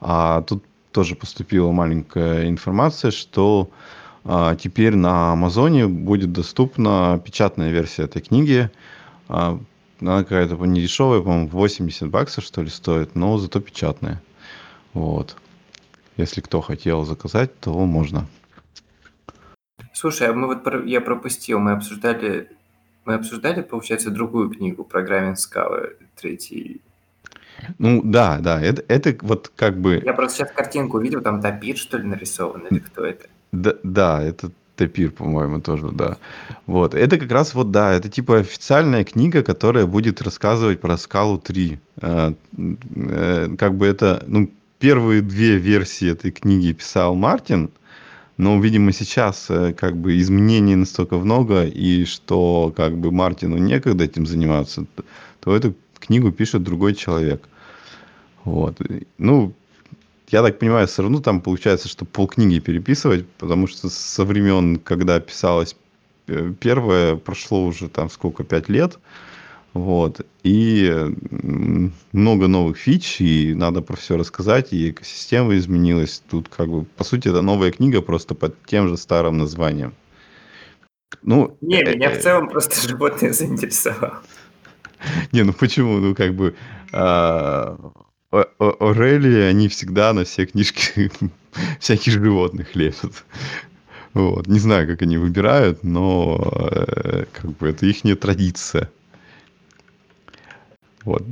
А 0.00 0.42
тут 0.42 0.64
тоже 0.92 1.14
поступила 1.14 1.70
маленькая 1.70 2.48
информация, 2.48 3.10
что 3.10 3.70
теперь 4.24 4.96
на 4.96 5.32
Амазоне 5.32 5.86
будет 5.86 6.32
доступна 6.32 7.20
печатная 7.24 7.70
версия 7.70 8.04
этой 8.04 8.20
книги. 8.22 8.70
А, 9.28 9.58
она 10.00 10.22
какая-то 10.22 10.56
не 10.66 10.80
дешевая, 10.80 11.20
по-моему, 11.20 11.48
80 11.48 12.08
баксов, 12.08 12.44
что 12.44 12.62
ли, 12.62 12.68
стоит, 12.68 13.14
но 13.14 13.38
зато 13.38 13.60
печатная. 13.60 14.22
Вот. 14.92 15.36
Если 16.16 16.40
кто 16.40 16.60
хотел 16.60 17.04
заказать, 17.04 17.58
то 17.60 17.72
можно. 17.86 18.26
Слушай, 19.92 20.28
а 20.28 20.32
мы 20.32 20.46
вот 20.46 20.66
я 20.86 21.00
пропустил, 21.00 21.58
мы 21.58 21.72
обсуждали, 21.72 22.50
мы 23.04 23.14
обсуждали, 23.14 23.62
получается, 23.62 24.10
другую 24.10 24.50
книгу 24.50 24.84
программинг 24.84 25.36
Scala, 25.36 25.90
третий. 26.16 26.80
Ну 27.78 28.00
да, 28.02 28.38
да, 28.38 28.60
это, 28.60 28.82
это 28.88 29.16
вот 29.22 29.52
как 29.54 29.78
бы. 29.78 30.02
Я 30.04 30.14
просто 30.14 30.38
сейчас 30.38 30.52
картинку 30.52 30.98
увидел, 30.98 31.20
там 31.20 31.40
топир, 31.40 31.76
что 31.76 31.98
ли, 31.98 32.04
нарисован, 32.04 32.66
или 32.70 32.78
кто 32.78 33.04
это? 33.04 33.28
Да, 33.52 33.74
да, 33.82 34.22
это 34.22 34.50
Тапир, 34.80 35.10
по-моему, 35.10 35.60
тоже, 35.60 35.90
да. 35.92 36.16
Вот. 36.66 36.94
Это 36.94 37.18
как 37.18 37.30
раз 37.30 37.54
вот, 37.54 37.70
да, 37.70 37.92
это 37.92 38.08
типа 38.08 38.38
официальная 38.38 39.04
книга, 39.04 39.42
которая 39.42 39.86
будет 39.86 40.22
рассказывать 40.22 40.80
про 40.80 40.96
скалу 40.96 41.38
3. 41.38 41.78
Э, 42.00 42.32
э, 42.56 43.48
как 43.58 43.74
бы 43.74 43.86
это, 43.86 44.24
ну, 44.26 44.50
первые 44.78 45.20
две 45.20 45.56
версии 45.56 46.10
этой 46.10 46.30
книги 46.30 46.72
писал 46.72 47.14
Мартин, 47.14 47.70
но, 48.38 48.58
видимо, 48.58 48.92
сейчас 48.92 49.50
э, 49.50 49.74
как 49.74 49.96
бы 49.98 50.18
изменений 50.18 50.76
настолько 50.76 51.16
много, 51.16 51.66
и 51.66 52.06
что 52.06 52.72
как 52.74 52.96
бы 52.96 53.12
Мартину 53.12 53.58
некогда 53.58 54.04
этим 54.04 54.26
заниматься, 54.26 54.86
то 55.40 55.54
эту 55.54 55.74
книгу 55.98 56.32
пишет 56.32 56.62
другой 56.62 56.94
человек. 56.94 57.46
Вот. 58.44 58.78
Ну, 59.18 59.52
я 60.30 60.42
так 60.42 60.58
понимаю, 60.58 60.86
все 60.86 61.02
равно 61.02 61.20
там 61.20 61.40
получается, 61.40 61.88
что 61.88 62.04
полкниги 62.04 62.60
переписывать, 62.60 63.26
потому 63.38 63.66
что 63.66 63.88
со 63.88 64.24
времен, 64.24 64.78
когда 64.78 65.18
писалась 65.20 65.76
э, 66.28 66.52
первая, 66.60 67.16
прошло 67.16 67.66
уже 67.66 67.88
там 67.88 68.10
сколько, 68.10 68.44
пять 68.44 68.68
лет, 68.68 68.98
вот, 69.72 70.26
и 70.42 70.92
много 72.12 72.48
новых 72.48 72.76
фич, 72.76 73.20
и 73.20 73.54
надо 73.54 73.82
про 73.82 73.96
все 73.96 74.16
рассказать, 74.16 74.72
и 74.72 74.90
экосистема 74.90 75.56
изменилась. 75.56 76.22
Тут 76.28 76.48
как 76.48 76.68
бы, 76.68 76.84
по 76.84 77.04
сути, 77.04 77.28
это 77.28 77.40
новая 77.42 77.70
книга 77.70 78.02
просто 78.02 78.34
под 78.34 78.54
тем 78.66 78.88
же 78.88 78.96
старым 78.96 79.38
названием. 79.38 79.94
Ну, 81.22 81.56
не, 81.60 81.82
э, 81.82 81.96
меня 81.96 82.10
в 82.10 82.18
целом 82.18 82.48
просто 82.48 82.88
животное 82.88 83.32
заинтересовало. 83.32 84.22
Не, 85.32 85.42
ну 85.42 85.52
почему? 85.52 85.98
Ну, 85.98 86.14
как 86.14 86.34
бы 86.34 86.54
Орелии, 88.30 89.40
они 89.40 89.68
всегда 89.68 90.12
на 90.12 90.24
все 90.24 90.46
книжки 90.46 91.10
всяких 91.80 92.12
животных 92.12 92.76
лепят. 92.76 93.24
Вот. 94.14 94.46
Не 94.46 94.58
знаю, 94.58 94.86
как 94.86 95.02
они 95.02 95.18
выбирают, 95.18 95.84
но 95.84 96.38
э, 96.62 97.24
как 97.32 97.56
бы 97.56 97.68
это 97.68 97.86
их 97.86 98.02
традиция. 98.20 98.90
Вот. 101.04 101.22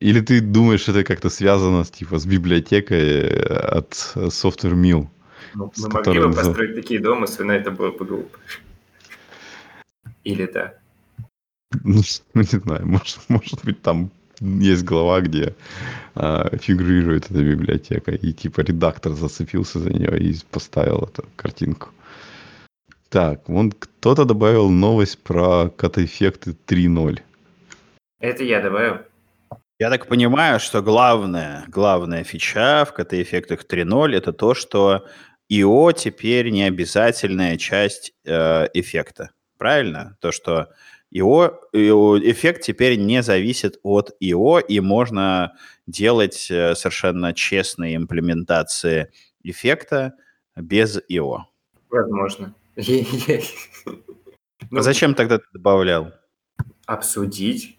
Или 0.00 0.20
ты 0.20 0.40
думаешь, 0.40 0.88
это 0.88 1.04
как-то 1.04 1.30
связано 1.30 1.84
с, 1.84 1.90
типа, 1.90 2.18
с 2.18 2.26
библиотекой 2.26 2.98
э, 2.98 3.54
от 3.78 3.92
Software 4.14 4.74
Mill? 4.74 5.08
Ну, 5.54 5.72
мы 5.76 5.88
могли 5.88 6.20
бы 6.20 6.32
построить 6.32 6.74
такие 6.74 7.00
домыслы, 7.00 7.44
но 7.44 7.52
это 7.52 7.70
было 7.70 7.90
бы 7.90 8.04
глупо. 8.04 8.38
Или 10.24 10.46
да. 10.46 10.74
Ну, 11.84 12.00
ну 12.34 12.40
не 12.40 12.58
знаю, 12.58 12.86
может, 12.86 13.18
может 13.28 13.64
быть, 13.64 13.82
там 13.82 14.10
есть 14.42 14.84
глава, 14.84 15.20
где 15.20 15.54
э, 16.14 16.58
фигурирует 16.58 17.30
эта 17.30 17.42
библиотека, 17.42 18.12
и 18.12 18.32
типа 18.32 18.60
редактор 18.60 19.12
зацепился 19.12 19.78
за 19.78 19.90
нее 19.90 20.18
и 20.18 20.36
поставил 20.50 20.98
эту 20.98 21.24
картинку. 21.36 21.88
Так, 23.08 23.48
вон 23.48 23.72
кто-то 23.72 24.24
добавил 24.24 24.70
новость 24.70 25.18
про 25.22 25.68
катаэффекты 25.68 26.56
3.0. 26.66 27.20
Это 28.20 28.44
я 28.44 28.60
добавил. 28.60 28.98
Я 29.78 29.90
так 29.90 30.06
понимаю, 30.06 30.60
что 30.60 30.80
главная, 30.80 31.64
главная 31.68 32.24
фича 32.24 32.84
в 32.84 32.98
KT-эффектах 32.98 33.66
3.0 33.68 34.16
это 34.16 34.32
то, 34.32 34.54
что 34.54 35.06
IO 35.50 35.92
теперь 35.92 36.50
не 36.50 36.62
обязательная 36.62 37.56
часть 37.58 38.12
э, 38.24 38.68
эффекта. 38.74 39.30
Правильно? 39.58 40.16
То, 40.20 40.32
что 40.32 40.68
ИО, 41.12 41.60
эффект 41.72 42.62
теперь 42.62 42.98
не 42.98 43.22
зависит 43.22 43.78
от 43.82 44.16
ИО, 44.18 44.60
и 44.60 44.80
можно 44.80 45.52
делать 45.86 46.50
э, 46.50 46.74
совершенно 46.74 47.34
честные 47.34 47.96
имплементации 47.96 49.12
эффекта 49.44 50.14
без 50.56 50.98
ИО. 51.08 51.46
Возможно. 51.90 52.54
А 54.74 54.80
зачем 54.80 55.14
тогда 55.14 55.36
ты 55.36 55.44
добавлял? 55.52 56.12
Обсудить. 56.86 57.76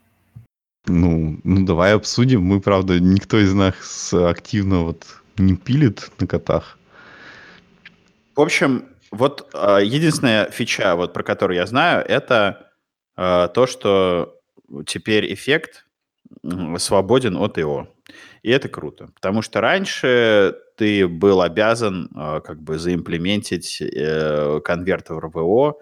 Ну, 0.86 1.40
ну, 1.44 1.66
давай 1.66 1.96
обсудим. 1.96 2.44
Мы, 2.44 2.62
правда, 2.62 3.00
никто 3.00 3.40
из 3.40 3.52
нас 3.54 4.14
активно 4.14 4.84
вот 4.84 5.08
не 5.38 5.56
пилит 5.56 6.12
на 6.20 6.28
котах. 6.28 6.78
В 8.36 8.42
общем, 8.42 8.86
Вот 9.10 9.50
э, 9.54 9.80
единственная 9.84 10.52
фича, 10.52 10.96
вот, 10.96 11.14
про 11.14 11.24
которую 11.24 11.58
я 11.58 11.66
знаю, 11.66 12.06
это 12.08 12.73
то, 13.16 13.68
что 13.68 14.40
теперь 14.86 15.34
эффект 15.34 15.86
свободен 16.78 17.38
от 17.38 17.58
ИО. 17.58 17.88
И 18.42 18.50
это 18.50 18.68
круто, 18.68 19.10
потому 19.16 19.42
что 19.42 19.62
раньше 19.62 20.56
ты 20.76 21.08
был 21.08 21.42
обязан 21.42 22.10
э, 22.14 22.42
как 22.42 22.62
бы 22.62 22.78
заимплементить 22.78 23.82
э, 23.82 24.60
конвертер 24.64 25.16
в 25.16 25.20
РВО, 25.20 25.80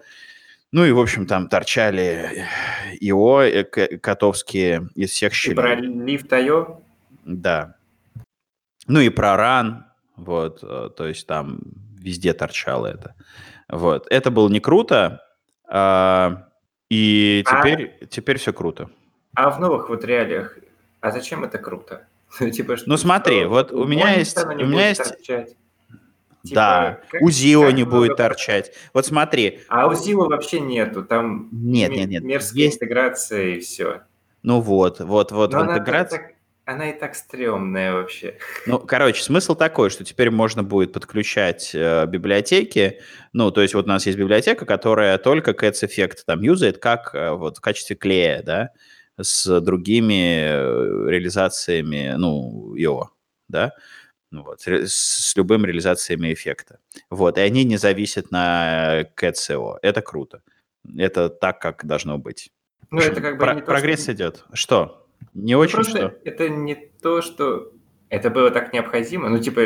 ну 0.70 0.84
и, 0.84 0.92
в 0.92 1.00
общем, 1.00 1.26
там 1.26 1.48
торчали 1.48 2.46
ИО 3.00 3.42
э, 3.42 3.64
котовские 3.64 4.88
из 4.94 5.10
всех 5.10 5.34
щелей. 5.34 5.52
И 5.52 5.56
про 5.56 5.74
лифт 5.74 6.32
IO? 6.32 6.82
Да. 7.24 7.76
Ну 8.86 9.00
и 9.00 9.08
про 9.08 9.36
ран, 9.36 9.86
вот, 10.16 10.60
э, 10.62 10.90
то 10.96 11.06
есть 11.06 11.26
там 11.26 11.60
везде 11.98 12.32
торчало 12.32 12.86
это. 12.86 13.14
Вот, 13.68 14.06
это 14.10 14.30
было 14.30 14.48
не 14.48 14.60
круто, 14.60 15.22
а, 15.66 16.48
и 16.92 17.42
теперь, 17.48 17.96
а... 18.02 18.06
теперь 18.06 18.36
все 18.36 18.52
круто. 18.52 18.90
А 19.34 19.48
в 19.50 19.58
новых 19.58 19.88
вот 19.88 20.04
реалиях, 20.04 20.58
а 21.00 21.10
зачем 21.10 21.42
это 21.42 21.56
круто? 21.56 22.06
типа, 22.38 22.76
что, 22.76 22.86
ну 22.86 22.98
смотри, 22.98 23.40
что, 23.40 23.48
вот 23.48 23.72
у 23.72 23.86
меня 23.86 24.12
есть, 24.12 24.36
у 24.36 24.66
меня 24.66 24.90
есть, 24.90 25.02
торчать. 25.02 25.56
Типа, 26.44 26.54
да, 26.54 27.00
как, 27.10 27.22
у 27.22 27.30
Зио 27.30 27.70
не 27.70 27.84
будет 27.84 27.94
много... 27.94 28.16
торчать. 28.16 28.72
Вот 28.92 29.06
смотри. 29.06 29.60
А 29.68 29.86
у 29.86 29.94
Зио 29.94 30.26
вообще 30.26 30.60
нету, 30.60 31.02
там 31.02 31.48
нет, 31.50 31.92
нет, 31.92 32.10
нет. 32.10 32.24
мерзкая 32.24 32.64
есть... 32.64 32.76
интеграция 32.76 33.54
и 33.54 33.60
все. 33.60 34.02
Ну 34.42 34.60
вот, 34.60 35.00
вот, 35.00 35.32
вот, 35.32 35.52
Но 35.52 35.64
интеграция... 35.64 36.18
Так, 36.18 36.32
она 36.72 36.90
и 36.90 36.98
так 36.98 37.14
стрёмная 37.14 37.92
вообще. 37.92 38.38
Ну, 38.66 38.78
короче, 38.78 39.22
смысл 39.22 39.54
такой, 39.54 39.90
что 39.90 40.04
теперь 40.04 40.30
можно 40.30 40.62
будет 40.62 40.92
подключать 40.92 41.72
э, 41.74 42.06
библиотеки. 42.06 43.00
Ну, 43.32 43.50
то 43.50 43.62
есть 43.62 43.74
вот 43.74 43.86
у 43.86 43.88
нас 43.88 44.06
есть 44.06 44.18
библиотека, 44.18 44.66
которая 44.66 45.18
только 45.18 45.52
Cats 45.52 45.84
Effect 45.84 46.18
там 46.26 46.42
юзает 46.42 46.78
как 46.78 47.14
э, 47.14 47.30
вот 47.32 47.58
в 47.58 47.60
качестве 47.60 47.96
клея, 47.96 48.42
да, 48.42 48.70
с 49.20 49.60
другими 49.60 50.46
э, 50.48 51.10
реализациями, 51.10 52.14
ну, 52.16 52.74
его, 52.74 53.12
да, 53.48 53.72
ну 54.30 54.42
вот, 54.44 54.62
с 54.66 55.36
любым 55.36 55.66
реализациями 55.66 56.32
эффекта. 56.32 56.78
Вот, 57.10 57.36
и 57.36 57.42
они 57.42 57.64
не 57.64 57.76
зависят 57.76 58.30
на 58.30 59.02
CAT-SEO. 59.16 59.76
Это 59.82 60.00
круто. 60.00 60.42
Это 60.96 61.28
так, 61.28 61.60
как 61.60 61.84
должно 61.84 62.18
быть. 62.18 62.50
Ну, 62.90 63.00
это 63.00 63.20
как 63.20 63.38
бы 63.38 63.44
Про- 63.44 63.60
прогресс 63.60 64.02
что... 64.04 64.12
идет. 64.12 64.44
Что? 64.52 65.01
Не 65.34 65.54
ну, 65.54 65.60
очень 65.60 65.74
просто 65.74 65.98
что? 65.98 66.14
Это 66.24 66.48
не 66.48 66.74
то, 66.74 67.22
что 67.22 67.72
это 68.08 68.30
было 68.30 68.50
так 68.50 68.72
необходимо. 68.72 69.28
Ну, 69.28 69.38
типа, 69.38 69.62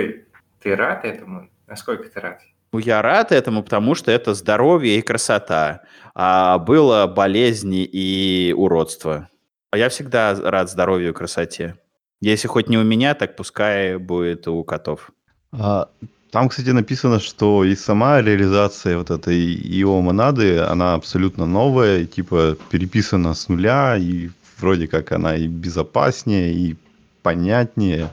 ты 0.63 0.77
рад 0.77 1.05
этому? 1.05 1.49
Насколько 1.67 2.09
ты 2.09 2.21
рад? 2.21 2.41
Ну, 2.73 2.79
я 2.79 3.03
рад 3.03 3.33
этому, 3.33 3.63
потому 3.63 3.95
что 3.95 4.11
это 4.11 4.35
здоровье 4.35 4.99
и 4.99 5.03
красота. 5.03 5.83
А 6.15 6.59
было 6.59 7.07
болезни 7.07 7.85
и 7.85 8.55
уродство. 8.57 9.29
А 9.71 9.79
я 9.79 9.89
всегда 9.89 10.35
рад 10.35 10.71
здоровью 10.71 11.11
и 11.11 11.13
красоте. 11.13 11.77
Если 12.21 12.49
хоть 12.49 12.69
не 12.69 12.79
у 12.79 12.85
меня, 12.85 13.15
так 13.15 13.37
пускай 13.37 13.99
будет 13.99 14.49
у 14.49 14.63
котов. 14.65 15.11
А, 15.53 15.89
там, 16.31 16.49
кстати, 16.49 16.71
написано, 16.71 17.21
что 17.21 17.65
и 17.65 17.75
сама 17.75 18.23
реализация 18.23 18.99
вот 18.99 19.11
этой 19.11 19.55
ИО 19.55 20.01
монады, 20.01 20.59
она 20.59 20.95
абсолютно 20.95 21.47
новая, 21.47 22.05
типа 22.05 22.57
переписана 22.71 23.35
с 23.35 23.49
нуля, 23.49 23.97
и 23.97 24.31
вроде 24.59 24.89
как 24.89 25.13
она 25.13 25.37
и 25.37 25.47
безопаснее, 25.47 26.53
и 26.55 26.77
понятнее, 27.23 28.13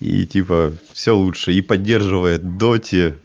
и 0.00 0.26
типа 0.26 0.72
все 0.92 1.12
лучше, 1.14 1.52
и 1.52 1.62
поддерживает 1.62 2.42
Dota, 2.42 3.16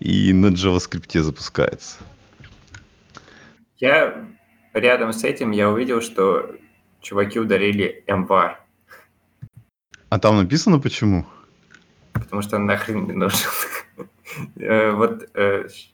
и 0.00 0.32
на 0.32 0.46
JavaScript 0.46 1.20
запускается. 1.20 1.98
Я 3.78 4.26
рядом 4.72 5.12
с 5.12 5.24
этим 5.24 5.50
я 5.50 5.70
увидел, 5.70 6.00
что 6.00 6.54
чуваки 7.00 7.38
ударили 7.38 8.04
MVAR. 8.06 8.56
А 10.08 10.18
там 10.18 10.36
написано 10.36 10.78
почему? 10.78 11.26
Потому 12.12 12.42
что 12.42 12.58
нахрен 12.58 13.06
не 13.06 13.12
нужен. 13.12 13.38
Э, 14.56 14.90
вот 14.90 15.28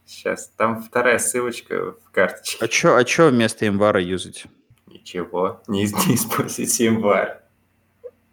сейчас, 0.07 0.47
э, 0.47 0.51
там 0.57 0.83
вторая 0.83 1.19
ссылочка 1.19 1.93
в 1.93 2.11
карточке. 2.11 2.65
А 2.65 2.71
что 2.71 2.97
а 2.97 3.05
чё 3.05 3.29
вместо 3.29 3.67
MVAR 3.67 4.01
юзать? 4.01 4.47
Ничего, 5.01 5.63
не, 5.67 5.83
не 6.09 6.15
используйте 6.15 6.89
MVAR. 6.89 7.39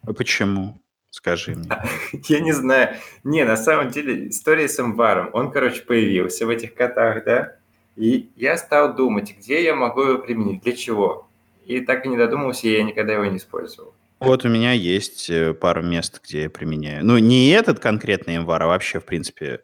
А 0.06 0.14
почему? 0.14 0.80
Скажи 1.10 1.56
мне. 1.56 1.70
Я 2.28 2.40
не 2.40 2.52
знаю. 2.52 2.96
Не, 3.24 3.44
на 3.44 3.58
самом 3.58 3.90
деле, 3.90 4.30
история 4.30 4.68
с 4.68 4.80
MVAR, 4.80 5.32
он, 5.34 5.52
короче, 5.52 5.82
появился 5.82 6.46
в 6.46 6.50
этих 6.50 6.74
котах, 6.76 7.24
да? 7.24 7.56
И 7.96 8.30
я 8.36 8.58
стал 8.58 8.94
думать, 8.96 9.36
где 9.40 9.64
я 9.64 9.74
могу 9.74 10.04
его 10.04 10.20
применить, 10.20 10.62
для 10.62 10.74
чего 10.74 11.28
и 11.66 11.82
так 11.82 12.06
и 12.06 12.10
не 12.10 12.18
додумался, 12.18 12.68
и 12.68 12.72
я 12.72 12.84
никогда 12.84 13.14
его 13.14 13.26
не 13.26 13.38
использовал. 13.38 13.94
Вот 14.20 14.46
у 14.46 14.50
меня 14.50 14.72
есть 14.72 15.30
э, 15.30 15.54
пару 15.54 15.84
мест, 15.84 16.22
где 16.24 16.44
я 16.44 16.50
применяю. 16.50 17.06
Ну, 17.06 17.18
не 17.18 17.50
этот 17.50 17.80
конкретный 17.80 18.38
МВАР, 18.38 18.64
а 18.64 18.68
вообще, 18.68 19.00
в 19.00 19.06
принципе, 19.06 19.62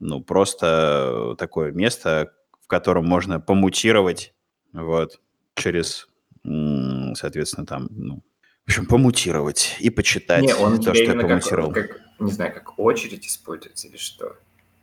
ну, 0.00 0.20
просто 0.20 1.36
такое 1.38 1.70
место, 1.70 2.32
в 2.60 2.66
котором 2.66 3.06
можно 3.06 3.40
помутировать, 3.40 4.34
вот, 4.72 5.20
через, 5.54 6.08
соответственно, 6.44 7.66
там, 7.66 7.88
ну, 7.90 8.22
в 8.64 8.68
общем, 8.68 8.86
помутировать 8.86 9.76
и 9.80 9.90
почитать 9.90 10.42
не, 10.42 10.54
он 10.54 10.80
то, 10.80 10.94
что 10.94 11.04
я 11.04 11.14
помутировал. 11.14 11.72
Как, 11.72 11.88
как, 11.88 12.00
не 12.18 12.32
знаю, 12.32 12.52
как 12.52 12.78
очередь 12.78 13.26
используется 13.26 13.88
или 13.88 13.96
что? 13.96 14.36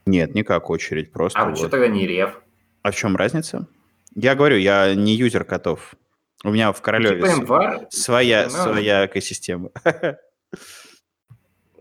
Нет, 0.05 0.34
не 0.36 0.43
как 0.43 0.70
очередь, 0.70 1.12
просто 1.12 1.39
А 1.39 1.45
вот. 1.45 1.57
что 1.57 1.70
тогда 1.70 1.88
не 1.88 2.07
рев? 2.07 2.41
А 2.82 2.91
в 2.91 2.95
чем 2.95 3.16
разница? 3.16 3.68
Я 4.16 4.36
говорю, 4.36 4.57
я 4.57 4.93
не 4.95 5.16
юзер 5.16 5.43
котов. 5.45 5.95
У 6.43 6.49
меня 6.49 6.72
в 6.72 6.82
Королеве 6.82 7.22
типа 7.22 7.88
своя, 7.91 8.45
ну, 8.45 8.49
своя 8.49 9.05
экосистема. 9.05 9.70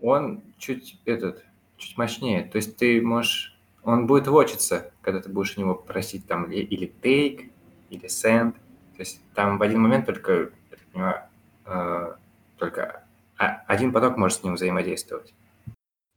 Он 0.01 0.43
чуть 0.57 0.99
этот, 1.05 1.43
чуть 1.77 1.97
мощнее. 1.97 2.43
То 2.43 2.57
есть 2.57 2.77
ты 2.77 3.01
можешь... 3.01 3.57
Он 3.83 4.05
будет 4.05 4.27
вочиться, 4.27 4.91
когда 5.01 5.19
ты 5.19 5.29
будешь 5.29 5.57
у 5.57 5.61
него 5.61 5.73
просить 5.73 6.27
там 6.27 6.51
или 6.51 6.91
take, 7.01 7.49
или 7.89 8.05
send. 8.05 8.53
То 8.95 8.99
есть 8.99 9.21
там 9.33 9.57
в 9.57 9.61
один 9.61 9.79
момент 9.79 10.05
только, 10.05 10.49
я 10.71 10.77
понимаю, 10.91 11.21
э, 11.65 12.13
только 12.57 13.03
один 13.37 13.91
поток 13.91 14.17
может 14.17 14.39
с 14.39 14.43
ним 14.43 14.55
взаимодействовать. 14.55 15.33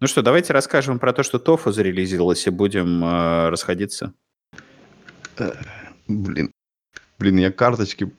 Ну 0.00 0.06
что, 0.06 0.22
давайте 0.22 0.52
расскажем 0.52 0.98
про 0.98 1.12
то, 1.12 1.22
что 1.22 1.38
тофу 1.38 1.72
зарелизировалось, 1.72 2.46
и 2.46 2.50
будем 2.50 3.02
э, 3.02 3.48
расходиться. 3.48 4.12
Э, 5.38 5.52
блин. 6.06 6.52
Блин, 7.18 7.38
я 7.38 7.52
карточки 7.52 8.12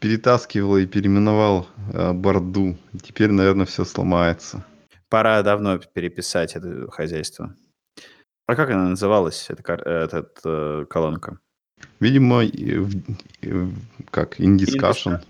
перетаскивал 0.00 0.76
и 0.76 0.86
переименовал 0.86 1.68
э, 1.92 2.12
борду. 2.12 2.76
Теперь, 3.02 3.30
наверное, 3.30 3.66
все 3.66 3.84
сломается. 3.84 4.66
Пора 5.08 5.42
давно 5.42 5.78
переписать 5.78 6.56
это 6.56 6.90
хозяйство. 6.90 7.56
А 8.46 8.56
как 8.56 8.70
она 8.70 8.88
называлась, 8.88 9.46
эта, 9.48 9.72
эта 9.72 10.28
э, 10.44 10.84
колонка? 10.90 11.38
Видимо, 12.00 12.44
как, 14.10 14.40
InDiscussion. 14.40 15.22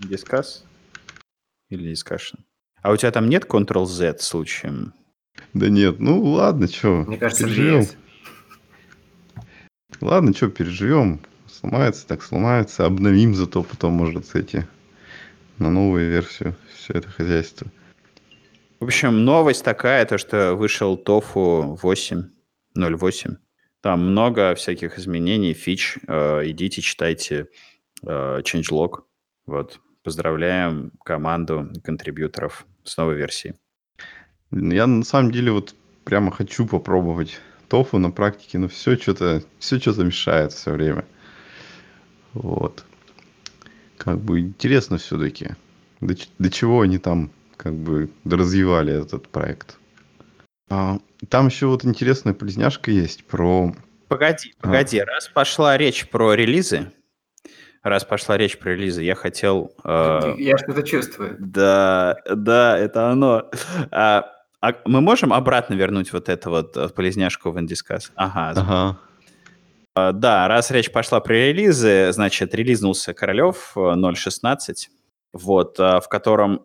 Discuss? 0.00 0.64
Или 1.70 1.92
Discussion? 1.92 2.40
А 2.82 2.92
у 2.92 2.96
тебя 2.96 3.10
там 3.10 3.28
нет 3.28 3.44
Ctrl-Z 3.44 4.18
случаем? 4.20 4.92
Да 5.54 5.68
нет, 5.68 6.00
ну 6.00 6.22
ладно, 6.22 6.68
что, 6.68 7.04
Мне 7.06 7.16
кажется, 7.18 7.44
переживем. 7.44 7.78
Есть. 7.78 7.96
Ладно, 10.00 10.34
что, 10.34 10.48
переживем 10.48 11.20
сломается, 11.50 12.06
так 12.06 12.22
сломается. 12.22 12.84
Обновим 12.86 13.34
зато 13.34 13.62
потом, 13.62 13.94
может, 13.94 14.34
эти 14.34 14.66
на 15.58 15.70
новую 15.70 16.10
версию 16.10 16.54
все 16.74 16.94
это 16.94 17.08
хозяйство. 17.08 17.66
В 18.78 18.84
общем, 18.84 19.24
новость 19.24 19.64
такая, 19.64 20.04
то 20.04 20.18
что 20.18 20.54
вышел 20.54 20.96
TOFU 20.96 21.80
8.08. 21.80 23.36
Там 23.80 24.10
много 24.10 24.54
всяких 24.54 24.98
изменений, 24.98 25.52
фич. 25.54 25.98
Э, 26.06 26.42
идите, 26.44 26.82
читайте 26.82 27.48
э, 28.02 28.40
changelog. 28.40 29.04
Вот. 29.46 29.80
Поздравляем 30.02 30.92
команду 31.04 31.70
контрибьюторов 31.82 32.66
с 32.84 32.96
новой 32.96 33.16
версией. 33.16 33.54
Я 34.52 34.86
на 34.86 35.04
самом 35.04 35.32
деле 35.32 35.52
вот 35.52 35.74
прямо 36.04 36.30
хочу 36.30 36.66
попробовать 36.66 37.40
тофу 37.68 37.98
на 37.98 38.10
практике, 38.10 38.58
но 38.58 38.68
все 38.68 38.96
что-то 38.96 39.42
все 39.58 39.78
что-то 39.78 40.04
мешает 40.04 40.52
все 40.52 40.72
время. 40.72 41.04
Вот. 42.32 42.84
Как 43.98 44.18
бы 44.18 44.40
интересно 44.40 44.98
все-таки, 44.98 45.56
до, 46.00 46.14
до 46.38 46.50
чего 46.50 46.82
они 46.82 46.98
там 46.98 47.30
как 47.56 47.74
бы 47.74 48.10
развивали 48.24 48.92
этот 48.92 49.28
проект. 49.28 49.78
А, 50.68 50.98
там 51.28 51.46
еще 51.46 51.66
вот 51.66 51.84
интересная 51.84 52.34
полезняшка 52.34 52.90
есть 52.90 53.26
про... 53.26 53.74
Погоди, 54.08 54.54
а. 54.60 54.64
погоди, 54.64 54.98
а. 54.98 55.04
раз 55.04 55.28
пошла 55.28 55.76
речь 55.76 56.08
про 56.08 56.34
релизы, 56.34 56.92
раз 57.82 58.04
пошла 58.04 58.36
речь 58.36 58.58
про 58.58 58.70
релизы, 58.70 59.02
я 59.02 59.14
хотел... 59.14 59.72
Э, 59.84 60.34
я 60.38 60.56
что-то 60.58 60.82
чувствую. 60.82 61.36
Да, 61.38 62.16
да, 62.28 62.78
это 62.78 63.10
оно. 63.10 63.50
А, 63.90 64.30
а 64.60 64.74
мы 64.84 65.00
можем 65.00 65.32
обратно 65.32 65.74
вернуть 65.74 66.12
вот 66.12 66.28
это 66.28 66.50
вот 66.50 66.76
э, 66.76 66.88
полезняшку 66.88 67.50
в 67.50 67.56
Indiscuss? 67.56 68.10
Ага. 68.16 68.60
ага. 68.60 68.98
А, 69.94 70.12
да, 70.12 70.48
раз 70.48 70.70
речь 70.70 70.92
пошла 70.92 71.20
про 71.20 71.34
релизы, 71.34 72.12
значит, 72.12 72.54
релизнулся 72.54 73.14
Королев 73.14 73.72
0.16, 73.76 74.70
э, 74.70 74.74
вот, 75.32 75.80
э, 75.80 76.00
в 76.00 76.08
котором 76.08 76.62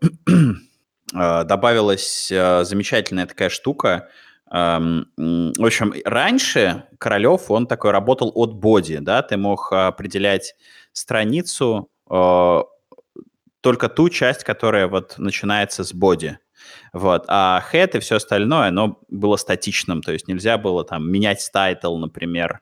добавилась 1.12 2.28
замечательная 2.30 3.26
такая 3.26 3.50
штука. 3.50 4.10
Эм, 4.52 5.08
в 5.18 5.66
общем, 5.66 5.94
раньше 6.06 6.84
Королев, 6.98 7.50
он 7.52 7.68
такой 7.68 7.92
работал 7.92 8.32
от 8.36 8.54
body, 8.54 8.98
да, 9.00 9.22
ты 9.22 9.38
мог 9.38 9.72
определять 9.72 10.56
страницу, 10.94 11.90
только 13.62 13.90
ту 13.90 14.10
часть, 14.10 14.44
которая 14.44 14.88
вот 14.88 15.16
начинается 15.18 15.84
с 15.84 15.94
body. 15.94 16.40
Вот. 16.94 17.26
А 17.28 17.64
head 17.72 17.98
и 17.98 18.00
все 18.00 18.18
остальное, 18.18 18.68
оно 18.68 19.00
было 19.10 19.38
статичным, 19.38 20.02
то 20.02 20.12
есть 20.12 20.28
нельзя 20.28 20.58
было 20.58 20.84
там 20.84 21.10
менять 21.10 21.48
title, 21.54 21.98
например, 21.98 22.62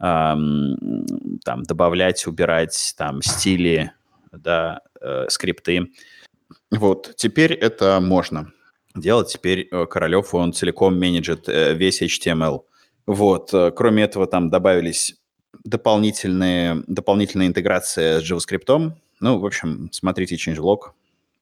эм, 0.00 0.76
там 1.44 1.62
добавлять, 1.62 2.26
убирать 2.26 2.94
там 2.96 3.22
стили, 3.22 3.92
да, 4.30 4.80
э, 5.00 5.26
скрипты. 5.28 5.88
Вот, 6.70 7.14
теперь 7.16 7.52
это 7.52 8.00
можно 8.00 8.52
делать. 8.94 9.28
Теперь 9.28 9.68
э, 9.70 9.86
Королев, 9.86 10.34
он 10.34 10.52
целиком 10.52 10.98
менеджит 10.98 11.48
э, 11.48 11.74
весь 11.74 12.02
HTML. 12.02 12.62
Вот, 13.06 13.52
э, 13.52 13.70
кроме 13.70 14.04
этого 14.04 14.26
там 14.26 14.50
добавились 14.50 15.16
дополнительные, 15.64 16.82
дополнительная 16.86 17.46
интеграция 17.46 18.20
с 18.20 18.30
JavaScript. 18.30 18.92
Ну, 19.20 19.38
в 19.38 19.46
общем, 19.46 19.88
смотрите 19.92 20.36
changelog, 20.36 20.92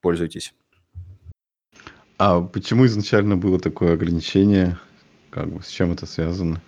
пользуйтесь. 0.00 0.54
А 2.18 2.40
почему 2.42 2.86
изначально 2.86 3.36
было 3.36 3.58
такое 3.58 3.94
ограничение? 3.94 4.78
Как 5.30 5.48
бы 5.50 5.62
с 5.62 5.68
чем 5.68 5.92
это 5.92 6.06
связано? 6.06 6.60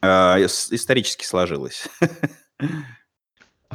А, 0.00 0.38
исторически 0.40 1.24
сложилось. 1.24 1.88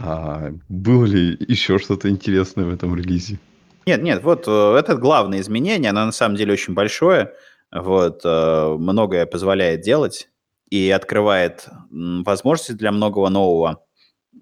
А 0.01 0.53
было 0.69 1.03
ли 1.03 1.35
еще 1.49 1.77
что-то 1.77 2.09
интересное 2.09 2.63
в 2.63 2.73
этом 2.73 2.95
релизе? 2.95 3.37
Нет, 3.85 4.01
нет, 4.01 4.23
вот 4.23 4.47
э, 4.47 4.75
это 4.77 4.95
главное 4.95 5.39
изменение, 5.39 5.89
оно 5.89 6.05
на 6.05 6.11
самом 6.11 6.35
деле 6.35 6.53
очень 6.53 6.73
большое, 6.73 7.33
вот, 7.71 8.21
э, 8.23 8.75
многое 8.77 9.25
позволяет 9.25 9.81
делать 9.81 10.29
и 10.69 10.89
открывает 10.91 11.67
возможности 11.89 12.73
для 12.73 12.91
многого 12.91 13.29
нового, 13.29 13.83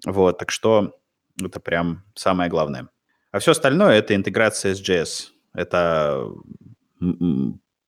вот, 0.04 0.38
так 0.38 0.50
что 0.50 0.98
это 1.42 1.60
прям 1.60 2.04
самое 2.14 2.50
главное. 2.50 2.88
А 3.30 3.38
все 3.38 3.52
остальное– 3.52 3.92
это 3.98 4.14
интеграция 4.14 4.74
с 4.74 4.82
JS. 4.82 5.28
Это 5.54 6.28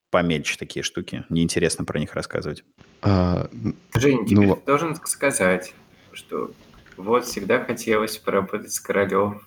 помельче 0.09 0.57
такие 0.57 0.83
штуки. 0.83 1.25
Неинтересно 1.29 1.85
про 1.85 1.99
них 1.99 2.13
рассказывать. 2.13 2.63
А, 3.01 3.49
Жень, 3.95 4.25
теперь 4.25 4.47
ну... 4.47 4.61
должен 4.65 4.95
сказать, 4.95 5.73
что 6.11 6.51
вот 6.97 7.25
всегда 7.25 7.63
хотелось 7.63 8.17
поработать 8.17 8.71
с 8.71 8.79
Королем. 8.79 9.41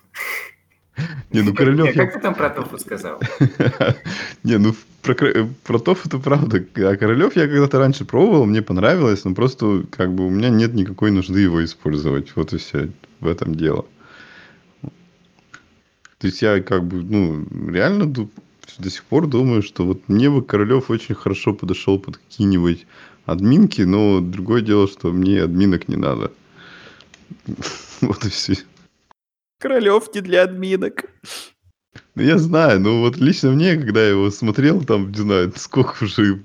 Не, 1.31 1.41
ну 1.41 1.53
Королев... 1.53 1.93
Как 1.95 2.13
ты 2.13 2.19
там 2.19 2.35
про 2.35 2.49
Тофу 2.49 2.77
сказал? 2.77 3.19
Не, 4.43 4.57
ну 4.57 4.73
про, 5.01 5.15
про 5.63 5.79
Тофу 5.79 6.07
это 6.07 6.19
правда. 6.19 6.63
А 6.75 6.95
Королев 6.95 7.35
я 7.35 7.47
когда-то 7.47 7.79
раньше 7.79 8.05
пробовал, 8.05 8.45
мне 8.45 8.61
понравилось, 8.61 9.25
но 9.25 9.33
просто 9.33 9.83
как 9.91 10.13
бы 10.13 10.25
у 10.25 10.29
меня 10.29 10.49
нет 10.49 10.73
никакой 10.73 11.11
нужды 11.11 11.41
его 11.41 11.63
использовать. 11.63 12.35
Вот 12.35 12.53
и 12.53 12.57
все. 12.57 12.89
В 13.19 13.27
этом 13.27 13.55
дело. 13.55 13.85
То 14.81 16.27
есть 16.27 16.41
я 16.41 16.61
как 16.61 16.85
бы, 16.85 17.03
ну, 17.03 17.45
реально 17.69 18.05
до 18.05 18.89
сих 18.89 19.03
пор 19.03 19.27
думаю, 19.27 19.61
что 19.61 19.85
вот 19.85 20.07
мне 20.07 20.29
бы 20.29 20.43
Королев 20.43 20.89
очень 20.89 21.15
хорошо 21.15 21.53
подошел 21.53 21.99
под 21.99 22.17
какие-нибудь 22.17 22.85
админки, 23.25 23.81
но 23.81 24.21
другое 24.21 24.61
дело, 24.61 24.87
что 24.87 25.11
мне 25.11 25.43
админок 25.43 25.87
не 25.87 25.97
надо. 25.97 26.31
Вот 28.01 28.25
и 28.25 28.29
все. 28.29 28.57
Королев 29.65 30.13
не 30.13 30.21
для 30.21 30.43
админок. 30.43 31.05
Ну, 32.13 32.21
я 32.21 32.37
знаю, 32.37 32.79
но 32.79 32.99
вот 32.99 33.17
лично 33.17 33.49
мне, 33.49 33.75
когда 33.75 34.03
я 34.03 34.09
его 34.09 34.29
смотрел, 34.29 34.83
там, 34.83 35.09
не 35.11 35.17
знаю, 35.17 35.51
сколько 35.55 36.03
уже, 36.03 36.39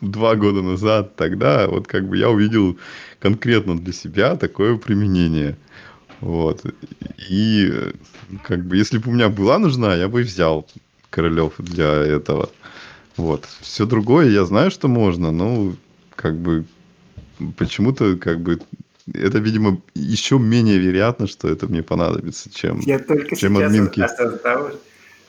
два 0.00 0.34
года 0.34 0.60
назад, 0.60 1.14
тогда 1.14 1.68
вот 1.68 1.86
как 1.86 2.08
бы 2.08 2.16
я 2.16 2.28
увидел 2.30 2.76
конкретно 3.20 3.78
для 3.78 3.92
себя 3.92 4.34
такое 4.34 4.76
применение. 4.76 5.56
Вот. 6.20 6.66
И 7.30 7.72
как 8.42 8.64
бы, 8.64 8.76
если 8.76 8.98
бы 8.98 9.12
у 9.12 9.14
меня 9.14 9.28
была 9.28 9.60
нужна, 9.60 9.94
я 9.94 10.08
бы 10.08 10.22
взял 10.22 10.66
Королев 11.10 11.52
для 11.58 11.92
этого. 11.92 12.50
Вот. 13.16 13.46
Все 13.60 13.86
другое 13.86 14.30
я 14.30 14.44
знаю, 14.46 14.72
что 14.72 14.88
можно, 14.88 15.30
но 15.30 15.76
как 16.16 16.36
бы 16.36 16.64
почему-то 17.56 18.16
как 18.16 18.40
бы 18.40 18.58
это, 19.12 19.38
видимо, 19.38 19.82
еще 19.94 20.38
менее 20.38 20.78
вероятно, 20.78 21.26
что 21.26 21.48
это 21.48 21.66
мне 21.66 21.82
понадобится, 21.82 22.52
чем, 22.52 22.80
Я 22.80 22.98
только 22.98 23.36
чем 23.36 23.56
сейчас 23.56 23.66
админки. 23.66 24.00
осознал, 24.00 24.70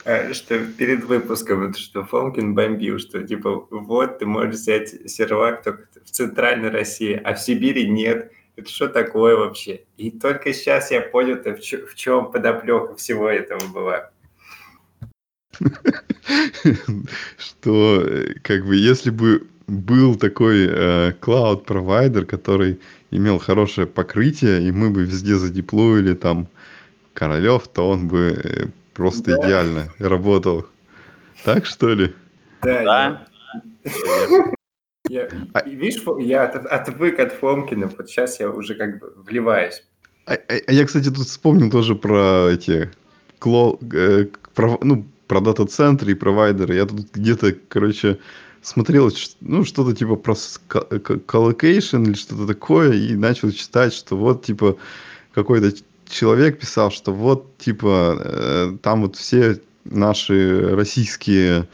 э, 0.04 0.32
что 0.32 0.58
перед 0.58 1.04
выпуском, 1.04 1.74
что 1.74 2.04
Фомкин 2.04 2.54
бомбил, 2.54 2.98
что 2.98 3.22
типа 3.22 3.66
вот 3.70 4.18
ты 4.18 4.26
можешь 4.26 4.54
взять 4.54 5.10
сервак 5.10 5.62
только 5.62 5.88
в 6.04 6.10
центральной 6.10 6.70
России, 6.70 7.20
а 7.22 7.34
в 7.34 7.40
Сибири 7.40 7.88
нет. 7.88 8.32
Это 8.56 8.70
что 8.70 8.88
такое 8.88 9.36
вообще? 9.36 9.82
И 9.98 10.10
только 10.10 10.54
сейчас 10.54 10.90
я 10.90 11.02
понял, 11.02 11.36
в, 11.36 11.60
в 11.60 11.94
чем 11.94 12.30
подоплека 12.30 12.96
всего 12.96 13.28
этого 13.28 13.60
была. 13.68 14.10
Что, 17.36 18.02
э, 18.02 18.34
как 18.42 18.64
бы, 18.64 18.76
если 18.76 19.10
бы 19.10 19.46
был 19.66 20.16
такой 20.16 20.66
э, 20.68 21.12
cloud-провайдер, 21.20 22.24
который 22.24 22.80
имел 23.10 23.38
хорошее 23.38 23.86
покрытие, 23.86 24.66
и 24.68 24.72
мы 24.72 24.90
бы 24.90 25.04
везде 25.04 25.36
задеплоили 25.36 26.14
там 26.14 26.48
Королев, 27.14 27.68
то 27.68 27.88
он 27.90 28.08
бы 28.08 28.40
э, 28.42 28.66
просто 28.94 29.36
да. 29.36 29.46
идеально 29.46 29.88
работал. 29.98 30.66
Так, 31.44 31.66
что 31.66 31.88
ли? 31.90 32.14
Да. 32.62 32.82
да. 32.84 33.26
Я, 35.08 35.28
а... 35.52 35.68
Видишь, 35.68 36.02
я 36.18 36.44
от, 36.44 36.66
отвык 36.66 37.20
от 37.20 37.32
Фомкина, 37.32 37.86
вот 37.86 38.08
сейчас 38.08 38.40
я 38.40 38.50
уже 38.50 38.74
как 38.74 38.98
бы 38.98 39.12
вливаюсь. 39.24 39.84
А, 40.26 40.34
а, 40.34 40.54
а 40.66 40.72
я, 40.72 40.84
кстати, 40.84 41.08
тут 41.10 41.26
вспомнил 41.26 41.70
тоже 41.70 41.94
про 41.94 42.48
эти 42.50 42.90
кло, 43.38 43.78
э, 43.92 44.26
про, 44.54 44.78
ну, 44.82 45.06
про 45.28 45.40
дата-центры 45.40 46.12
и 46.12 46.14
провайдеры. 46.14 46.74
Я 46.74 46.86
тут 46.86 47.12
где-то, 47.14 47.54
короче, 47.68 48.18
смотрел, 48.66 49.12
ну, 49.40 49.64
что-то 49.64 49.94
типа 49.94 50.16
про 50.16 50.34
colocation 51.26 52.02
или 52.02 52.14
что-то 52.14 52.46
такое, 52.46 52.92
и 52.94 53.14
начал 53.14 53.52
читать, 53.52 53.94
что 53.94 54.16
вот, 54.16 54.44
типа, 54.44 54.76
какой-то 55.34 55.72
человек 56.08 56.58
писал, 56.58 56.90
что 56.90 57.12
вот, 57.12 57.56
типа, 57.58 58.16
э, 58.18 58.76
там 58.82 59.02
вот 59.02 59.14
все 59.14 59.60
наши 59.84 60.74
российские 60.74 61.68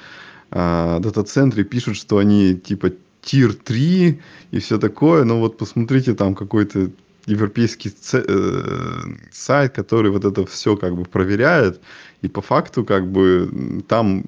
э, 0.50 0.98
дата-центры 1.00 1.64
пишут, 1.64 1.96
что 1.96 2.18
они, 2.18 2.54
типа, 2.56 2.90
tier 3.22 3.54
3 3.54 4.20
и 4.50 4.58
все 4.58 4.78
такое, 4.78 5.24
но 5.24 5.40
вот 5.40 5.56
посмотрите, 5.56 6.12
там 6.12 6.34
какой-то 6.34 6.90
европейский 7.24 7.90
э, 8.12 9.00
сайт, 9.30 9.72
который 9.72 10.10
вот 10.10 10.26
это 10.26 10.44
все 10.44 10.76
как 10.76 10.94
бы 10.94 11.04
проверяет, 11.04 11.80
и 12.22 12.28
по 12.28 12.40
факту 12.40 12.84
как 12.84 13.10
бы 13.10 13.82
там 13.88 14.24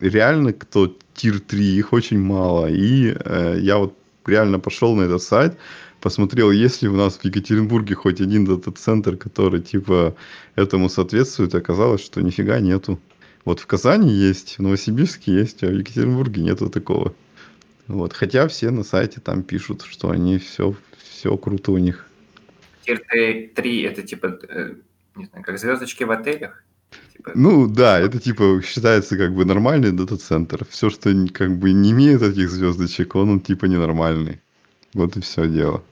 реально 0.00 0.52
кто 0.52 0.96
тир 1.14 1.40
3, 1.40 1.64
их 1.64 1.92
очень 1.92 2.18
мало, 2.18 2.66
и 2.66 3.14
э, 3.14 3.58
я 3.60 3.76
вот 3.76 3.94
реально 4.26 4.58
пошел 4.58 4.96
на 4.96 5.02
этот 5.02 5.22
сайт, 5.22 5.58
посмотрел, 6.00 6.50
есть 6.50 6.82
ли 6.82 6.88
у 6.88 6.96
нас 6.96 7.18
в 7.18 7.24
Екатеринбурге 7.24 7.94
хоть 7.94 8.20
один 8.20 8.46
дата-центр, 8.46 9.16
который 9.16 9.60
типа 9.60 10.16
этому 10.56 10.88
соответствует, 10.88 11.54
оказалось, 11.54 12.02
что 12.02 12.22
нифига 12.22 12.58
нету. 12.60 12.98
Вот 13.44 13.60
в 13.60 13.66
Казани 13.66 14.10
есть, 14.10 14.58
в 14.58 14.62
Новосибирске 14.62 15.32
есть, 15.32 15.62
а 15.62 15.66
в 15.66 15.74
Екатеринбурге 15.74 16.42
нету 16.42 16.70
такого. 16.70 17.14
Вот. 17.86 18.12
Хотя 18.12 18.46
все 18.48 18.70
на 18.70 18.84
сайте 18.84 19.20
там 19.20 19.42
пишут, 19.42 19.82
что 19.82 20.10
они 20.10 20.38
все, 20.38 20.74
все 21.02 21.36
круто 21.36 21.72
у 21.72 21.78
них. 21.78 22.06
Тир 22.84 23.02
3 23.10 23.82
это 23.82 24.02
типа, 24.02 24.38
э, 24.48 24.74
не 25.16 25.26
знаю, 25.26 25.44
как 25.44 25.58
звездочки 25.58 26.04
в 26.04 26.10
отелях? 26.10 26.62
Типа... 27.20 27.32
Ну 27.34 27.66
да, 27.66 28.00
это 28.00 28.18
типа 28.18 28.62
считается 28.64 29.18
как 29.18 29.34
бы 29.34 29.44
нормальный 29.44 29.92
дата-центр. 29.92 30.64
Все, 30.70 30.88
что 30.88 31.10
как 31.34 31.58
бы 31.58 31.72
не 31.72 31.90
имеет 31.90 32.22
этих 32.22 32.48
звездочек, 32.48 33.14
он, 33.14 33.30
он 33.30 33.40
типа 33.40 33.66
ненормальный. 33.66 34.40
Вот 34.94 35.16
и 35.16 35.20
все 35.20 35.46
дело. 35.46 35.82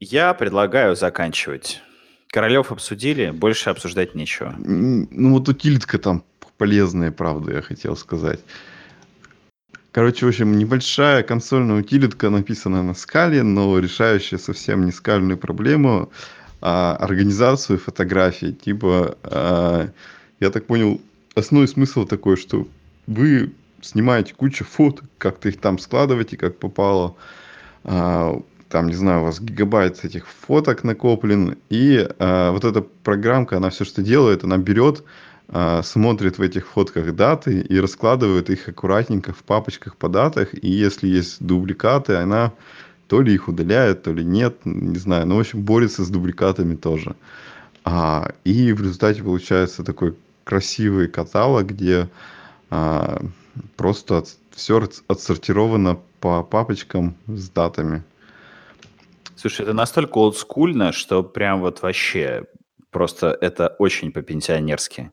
Я 0.00 0.32
предлагаю 0.32 0.96
заканчивать. 0.96 1.82
Королев 2.28 2.72
обсудили, 2.72 3.30
больше 3.30 3.68
обсуждать 3.68 4.14
нечего. 4.14 4.54
Ну 4.58 5.32
вот 5.32 5.48
утилитка 5.48 5.98
там 5.98 6.24
полезная, 6.56 7.12
правда, 7.12 7.52
я 7.52 7.62
хотел 7.62 7.94
сказать. 7.94 8.40
Короче, 9.92 10.24
в 10.24 10.30
общем, 10.30 10.56
небольшая 10.56 11.22
консольная 11.22 11.76
утилитка 11.76 12.30
написана 12.30 12.82
на 12.82 12.94
скале, 12.94 13.42
но 13.42 13.78
решающая 13.78 14.38
совсем 14.38 14.86
не 14.86 14.90
скальную 14.90 15.36
проблему, 15.36 16.10
а 16.66 16.96
организацию 16.96 17.78
фотографий. 17.78 18.54
Типа, 18.54 19.18
а, 19.22 19.90
я 20.40 20.50
так 20.50 20.64
понял, 20.64 20.98
основной 21.34 21.68
смысл 21.68 22.06
такой, 22.06 22.38
что 22.38 22.66
вы 23.06 23.52
снимаете 23.82 24.32
кучу 24.32 24.64
фото, 24.64 25.02
как-то 25.18 25.50
их 25.50 25.60
там 25.60 25.78
складываете, 25.78 26.38
как 26.38 26.58
попало. 26.58 27.16
А, 27.84 28.40
там, 28.70 28.86
не 28.86 28.94
знаю, 28.94 29.20
у 29.20 29.24
вас 29.24 29.40
гигабайт 29.40 30.02
этих 30.06 30.26
фоток 30.26 30.84
накоплен, 30.84 31.58
и 31.68 32.08
э, 32.18 32.50
вот 32.50 32.64
эта 32.64 32.80
программка, 32.80 33.58
она 33.58 33.70
все, 33.70 33.84
что 33.84 34.02
делает, 34.02 34.42
она 34.42 34.56
берет, 34.56 35.04
э, 35.48 35.82
смотрит 35.84 36.38
в 36.38 36.42
этих 36.42 36.66
фотках 36.66 37.14
даты 37.14 37.60
и 37.60 37.78
раскладывает 37.78 38.50
их 38.50 38.68
аккуратненько 38.68 39.32
в 39.32 39.44
папочках 39.44 39.96
по 39.96 40.08
датах, 40.08 40.54
и 40.54 40.68
если 40.68 41.06
есть 41.06 41.44
дубликаты, 41.44 42.14
она 42.14 42.52
то 43.08 43.20
ли 43.20 43.34
их 43.34 43.48
удаляет, 43.48 44.02
то 44.02 44.12
ли 44.12 44.24
нет, 44.24 44.56
не 44.64 44.98
знаю, 44.98 45.26
ну, 45.26 45.36
в 45.36 45.40
общем, 45.40 45.62
борется 45.62 46.04
с 46.04 46.08
дубликатами 46.08 46.74
тоже. 46.74 47.14
А, 47.84 48.32
и 48.44 48.72
в 48.72 48.80
результате 48.80 49.22
получается 49.22 49.84
такой 49.84 50.16
красивый 50.44 51.08
каталог, 51.08 51.66
где 51.66 52.08
а, 52.70 53.20
просто 53.76 54.18
от, 54.18 54.28
все 54.52 54.88
отсортировано 55.08 55.98
по 56.20 56.42
папочкам 56.42 57.14
с 57.26 57.48
датами. 57.50 58.02
Слушай, 59.36 59.62
это 59.62 59.74
настолько 59.74 60.18
олдскульно, 60.18 60.92
что 60.92 61.22
прям 61.22 61.60
вот 61.60 61.82
вообще 61.82 62.44
просто 62.90 63.36
это 63.40 63.74
очень 63.78 64.12
по-пенсионерски. 64.12 65.10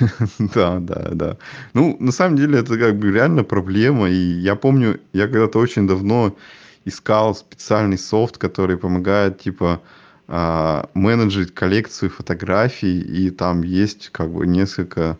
Да, 0.38 0.78
да, 0.78 1.08
да. 1.12 1.36
Ну, 1.74 1.96
на 1.98 2.12
самом 2.12 2.36
деле, 2.36 2.58
это 2.58 2.78
как 2.78 2.96
бы 2.96 3.10
реально 3.10 3.44
проблема. 3.44 4.08
И 4.10 4.14
я 4.14 4.54
помню, 4.54 5.00
я 5.12 5.26
когда-то 5.26 5.58
очень 5.58 5.88
давно 5.88 6.36
искал 6.84 7.34
специальный 7.34 7.98
софт, 7.98 8.38
который 8.38 8.76
помогает, 8.76 9.40
типа, 9.40 9.82
а, 10.28 10.88
менеджить 10.94 11.54
коллекцию 11.54 12.10
фотографий, 12.10 13.00
и 13.00 13.30
там 13.30 13.62
есть 13.62 14.10
как 14.10 14.30
бы 14.30 14.46
несколько 14.46 15.18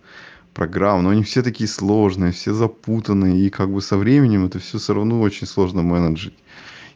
программ, 0.54 1.02
но 1.02 1.10
они 1.10 1.22
все 1.22 1.42
такие 1.42 1.68
сложные, 1.68 2.32
все 2.32 2.52
запутанные, 2.52 3.38
и 3.40 3.50
как 3.50 3.70
бы 3.70 3.80
со 3.80 3.96
временем 3.96 4.46
это 4.46 4.58
все 4.58 4.78
все 4.78 4.94
равно 4.94 5.20
очень 5.20 5.46
сложно 5.46 5.82
менеджить. 5.82 6.34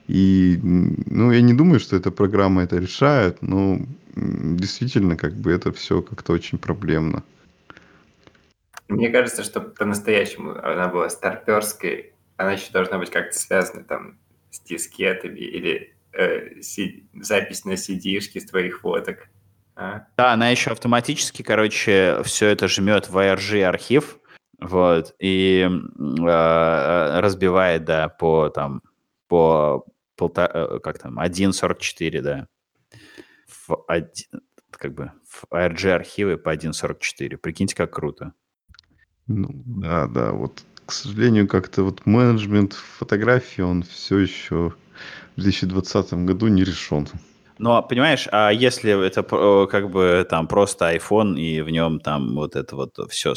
И, 0.08 0.58
ну, 0.62 1.32
я 1.32 1.40
не 1.40 1.52
думаю, 1.52 1.80
что 1.80 1.96
эта 1.96 2.10
программа 2.10 2.62
это 2.62 2.76
решает, 2.76 3.42
но 3.42 3.80
действительно, 4.14 5.16
как 5.16 5.34
бы 5.34 5.50
это 5.50 5.72
все 5.72 6.00
как-то 6.00 6.32
очень 6.32 6.58
проблемно. 6.58 7.22
Мне 8.88 9.08
кажется, 9.10 9.42
что 9.42 9.60
по-настоящему 9.60 10.52
она 10.62 10.86
была 10.88 11.10
старперской, 11.10 12.12
она 12.36 12.52
еще 12.52 12.70
должна 12.70 12.98
быть 12.98 13.10
как-то 13.10 13.36
связана 13.36 13.82
там 13.82 14.16
с 14.56 14.60
дискетами 14.60 15.38
или 15.38 15.94
э, 16.12 16.60
си- 16.60 17.08
запись 17.14 17.64
на 17.64 17.72
CD-шке 17.72 18.40
с 18.40 18.46
твоих 18.46 18.80
фоток. 18.80 19.28
А? 19.76 20.06
Да, 20.16 20.32
она 20.32 20.48
еще 20.48 20.70
автоматически, 20.70 21.42
короче, 21.42 22.22
все 22.24 22.46
это 22.46 22.66
жмет 22.66 23.08
в 23.08 23.16
ARG 23.18 23.62
архив, 23.62 24.18
вот, 24.58 25.14
и 25.18 25.68
э, 25.68 27.20
разбивает, 27.20 27.84
да, 27.84 28.08
по 28.08 28.48
там, 28.48 28.80
по 29.28 29.84
полтора, 30.16 30.50
э, 30.52 30.78
как 30.80 30.98
там, 30.98 31.20
1.44, 31.20 32.20
да. 32.22 32.48
В 33.46 33.84
один, 33.86 34.42
как 34.70 34.94
бы 34.94 35.12
в 35.28 35.44
ARG 35.52 35.90
архивы 35.90 36.38
по 36.38 36.54
1.44. 36.54 37.36
Прикиньте, 37.36 37.76
как 37.76 37.92
круто. 37.92 38.32
Ну, 39.26 39.50
да, 39.66 40.06
да, 40.06 40.32
вот, 40.32 40.64
к 40.86 40.92
сожалению, 40.92 41.48
как-то 41.48 41.82
вот 41.82 42.06
менеджмент 42.06 42.72
фотографии, 42.72 43.60
он 43.60 43.82
все 43.82 44.18
еще 44.18 44.72
в 45.36 45.40
2020 45.40 46.14
году 46.24 46.46
не 46.46 46.64
решен. 46.64 47.08
Но, 47.58 47.82
понимаешь, 47.82 48.28
а 48.32 48.50
если 48.50 49.06
это 49.06 49.20
э, 49.20 49.66
как 49.70 49.90
бы 49.90 50.26
там 50.28 50.46
просто 50.46 50.94
iPhone, 50.94 51.38
и 51.38 51.60
в 51.62 51.70
нем 51.70 52.00
там 52.00 52.34
вот 52.34 52.54
это 52.54 52.76
вот 52.76 52.98
все 53.10 53.34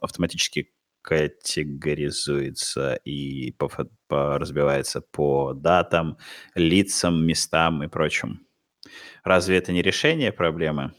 автоматически 0.00 0.70
категоризуется 1.02 2.94
и 3.04 3.52
по, 3.52 3.70
по, 4.08 4.38
разбивается 4.38 5.00
по 5.00 5.52
датам, 5.54 6.18
лицам, 6.54 7.24
местам 7.24 7.82
и 7.84 7.88
прочим. 7.88 8.40
Разве 9.22 9.58
это 9.58 9.72
не 9.72 9.82
решение 9.82 10.32
проблемы? 10.32 10.92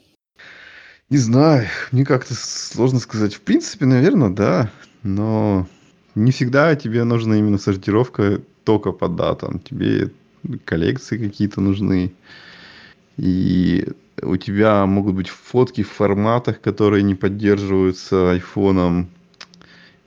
Не 1.09 1.17
знаю, 1.17 1.67
мне 1.91 2.05
как-то 2.05 2.35
сложно 2.35 2.99
сказать. 2.99 3.33
В 3.33 3.41
принципе, 3.41 3.85
наверное, 3.85 4.29
да, 4.29 4.71
но 5.01 5.67
не 6.15 6.31
всегда 6.31 6.75
тебе 6.75 7.03
нужна 7.03 7.37
именно 7.37 7.57
сортировка 7.57 8.41
только 8.63 8.91
по 8.91 9.07
датам. 9.07 9.59
Тебе 9.59 10.11
коллекции 10.65 11.17
какие-то 11.17 11.61
нужны. 11.61 12.13
И 13.17 13.87
у 14.21 14.37
тебя 14.37 14.85
могут 14.85 15.15
быть 15.15 15.29
фотки 15.29 15.83
в 15.83 15.89
форматах, 15.89 16.61
которые 16.61 17.03
не 17.03 17.15
поддерживаются 17.15 18.31
айфоном. 18.31 19.09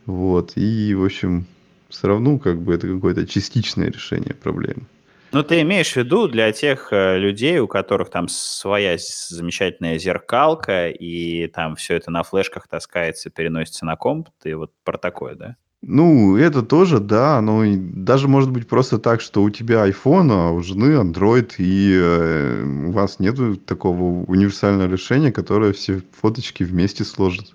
Вот. 0.07 0.53
И, 0.57 0.94
в 0.94 1.05
общем, 1.05 1.46
все 1.88 2.09
равно 2.09 2.38
как 2.38 2.61
бы 2.61 2.74
это 2.74 2.88
какое-то 2.88 3.26
частичное 3.26 3.90
решение 3.90 4.34
проблемы. 4.34 4.86
Ну, 5.32 5.42
ты 5.42 5.62
имеешь 5.62 5.92
в 5.92 5.96
виду 5.96 6.28
для 6.28 6.53
тех 6.53 6.92
э, 6.92 7.18
людей, 7.18 7.59
у 7.59 7.66
которых 7.66 8.11
там 8.11 8.28
своя 8.28 8.98
замечательная 8.98 9.98
зеркалка, 9.98 10.90
и 10.90 11.46
там 11.46 11.74
все 11.74 11.96
это 11.96 12.11
на 12.11 12.22
флешках 12.22 12.68
таскается, 12.68 13.30
переносится 13.30 13.86
на 13.86 13.96
комп, 13.96 14.28
ты 14.42 14.55
вот 14.55 14.72
про 14.84 14.98
такое, 14.98 15.34
да? 15.34 15.57
Ну, 15.84 16.36
это 16.36 16.62
тоже, 16.62 17.00
да, 17.00 17.40
но 17.40 17.64
даже 17.66 18.28
может 18.28 18.52
быть 18.52 18.68
просто 18.68 18.98
так, 18.98 19.20
что 19.20 19.42
у 19.42 19.50
тебя 19.50 19.88
iPhone, 19.88 20.30
а 20.30 20.50
у 20.52 20.62
жены 20.62 20.94
Android, 20.94 21.54
и 21.58 21.98
э, 22.00 22.62
у 22.86 22.92
вас 22.92 23.18
нет 23.18 23.36
такого 23.66 24.24
универсального 24.26 24.88
решения, 24.88 25.32
которое 25.32 25.72
все 25.72 26.00
фоточки 26.20 26.62
вместе 26.62 27.02
сложит. 27.02 27.52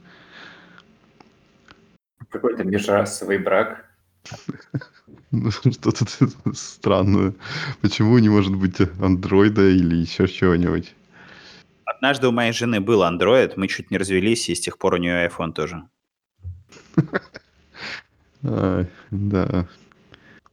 Какой-то 2.29 2.65
межрасовый 2.65 3.37
брак. 3.39 3.85
Ну, 5.31 5.51
что-то 5.51 6.05
странное. 6.53 7.33
Почему 7.81 8.17
не 8.17 8.29
может 8.29 8.55
быть 8.55 8.77
андроида 9.01 9.67
или 9.69 9.97
еще 9.97 10.25
чего-нибудь? 10.25 10.95
Однажды 11.83 12.29
у 12.29 12.31
моей 12.31 12.53
жены 12.53 12.79
был 12.79 13.03
Android, 13.03 13.53
мы 13.57 13.67
чуть 13.67 13.91
не 13.91 13.97
развелись, 13.97 14.47
и 14.47 14.55
с 14.55 14.61
тех 14.61 14.77
пор 14.77 14.93
у 14.93 14.97
нее 14.97 15.27
iPhone 15.27 15.51
тоже. 15.51 15.83
А, 18.43 18.85
да. 19.11 19.67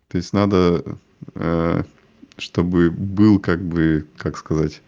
То 0.08 0.18
есть 0.18 0.32
надо, 0.32 0.84
э, 1.34 1.82
чтобы 2.38 2.90
был 2.90 3.38
как 3.38 3.64
бы, 3.64 4.06
как 4.16 4.36
сказать, 4.36 4.82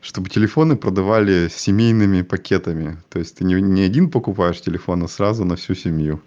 чтобы 0.00 0.28
телефоны 0.28 0.76
продавали 0.76 1.48
семейными 1.48 2.22
пакетами. 2.22 2.98
То 3.08 3.18
есть 3.18 3.38
ты 3.38 3.44
не, 3.44 3.54
не 3.60 3.82
один 3.82 4.10
покупаешь 4.10 4.60
телефон, 4.60 5.04
а 5.04 5.08
сразу 5.08 5.44
на 5.44 5.56
всю 5.56 5.74
семью. 5.74 6.20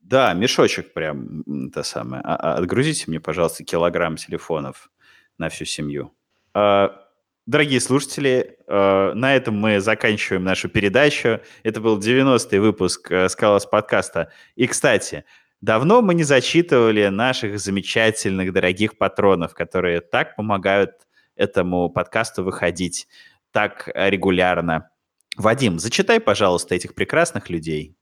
Да, 0.00 0.32
мешочек 0.34 0.92
прям, 0.92 1.44
то 1.72 1.82
самое. 1.82 2.22
А, 2.24 2.34
а, 2.34 2.54
отгрузите 2.54 3.04
мне, 3.06 3.20
пожалуйста, 3.20 3.64
килограмм 3.64 4.16
телефонов 4.16 4.90
на 5.38 5.48
всю 5.48 5.64
семью. 5.64 6.12
А, 6.54 7.09
Дорогие 7.50 7.80
слушатели, 7.80 8.58
э, 8.68 9.12
на 9.12 9.34
этом 9.34 9.58
мы 9.58 9.80
заканчиваем 9.80 10.44
нашу 10.44 10.68
передачу. 10.68 11.40
Это 11.64 11.80
был 11.80 11.98
90-й 11.98 12.60
выпуск 12.60 13.10
э, 13.10 13.28
Скалас 13.28 13.66
подкаста. 13.66 14.30
И, 14.54 14.68
кстати, 14.68 15.24
давно 15.60 16.00
мы 16.00 16.14
не 16.14 16.22
зачитывали 16.22 17.08
наших 17.08 17.58
замечательных, 17.58 18.52
дорогих 18.52 18.96
патронов, 18.96 19.52
которые 19.52 20.00
так 20.00 20.36
помогают 20.36 20.92
этому 21.34 21.90
подкасту 21.90 22.44
выходить 22.44 23.08
так 23.50 23.90
регулярно. 23.96 24.88
Вадим, 25.36 25.80
зачитай, 25.80 26.20
пожалуйста, 26.20 26.76
этих 26.76 26.94
прекрасных 26.94 27.50
людей. 27.50 27.96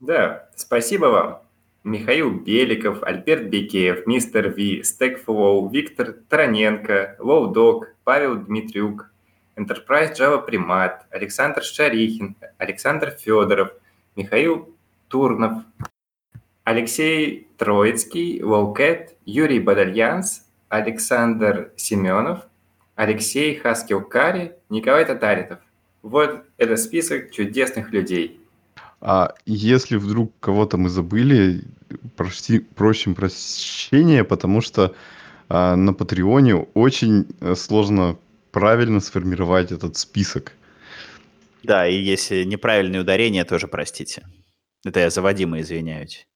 Да, 0.00 0.48
спасибо 0.56 1.04
вам. 1.04 1.43
Михаил 1.84 2.30
Беликов, 2.30 3.02
Альберт 3.02 3.50
Бекеев, 3.50 4.06
Мистер 4.06 4.48
Ви, 4.48 4.82
Стекфлоу, 4.82 5.68
Виктор 5.68 6.14
Тараненко, 6.30 7.16
Лоудок, 7.18 7.94
Павел 8.04 8.36
Дмитриук, 8.36 9.10
Enterprise 9.54 10.14
Java 10.14 10.44
Примат, 10.46 11.04
Александр 11.10 11.62
Шарихин, 11.62 12.36
Александр 12.56 13.10
Федоров, 13.10 13.72
Михаил 14.16 14.74
Турнов, 15.08 15.62
Алексей 16.64 17.48
Троицкий, 17.58 18.42
Волкет, 18.42 19.18
Юрий 19.26 19.60
Бадальянс, 19.60 20.46
Александр 20.70 21.70
Семенов, 21.76 22.46
Алексей 22.94 23.56
Хаскилкари, 23.56 24.54
Николай 24.70 25.04
Татаритов. 25.04 25.58
Вот 26.00 26.46
это 26.56 26.76
список 26.76 27.30
чудесных 27.30 27.92
людей– 27.92 28.40
а 29.04 29.34
если 29.44 29.96
вдруг 29.96 30.32
кого-то 30.40 30.78
мы 30.78 30.88
забыли, 30.88 31.62
прости, 32.16 32.58
просим 32.58 33.14
прощения, 33.14 34.24
потому 34.24 34.62
что 34.62 34.94
а, 35.50 35.76
на 35.76 35.92
Патреоне 35.92 36.56
очень 36.72 37.26
э, 37.40 37.54
сложно 37.54 38.16
правильно 38.50 39.00
сформировать 39.00 39.72
этот 39.72 39.98
список. 39.98 40.52
Да, 41.62 41.86
и 41.86 41.94
если 41.94 42.44
неправильные 42.44 43.02
ударения, 43.02 43.44
тоже 43.44 43.68
простите. 43.68 44.26
Это 44.86 45.00
я 45.00 45.10
за 45.10 45.20
Вадима 45.20 45.60
извиняюсь. 45.60 46.26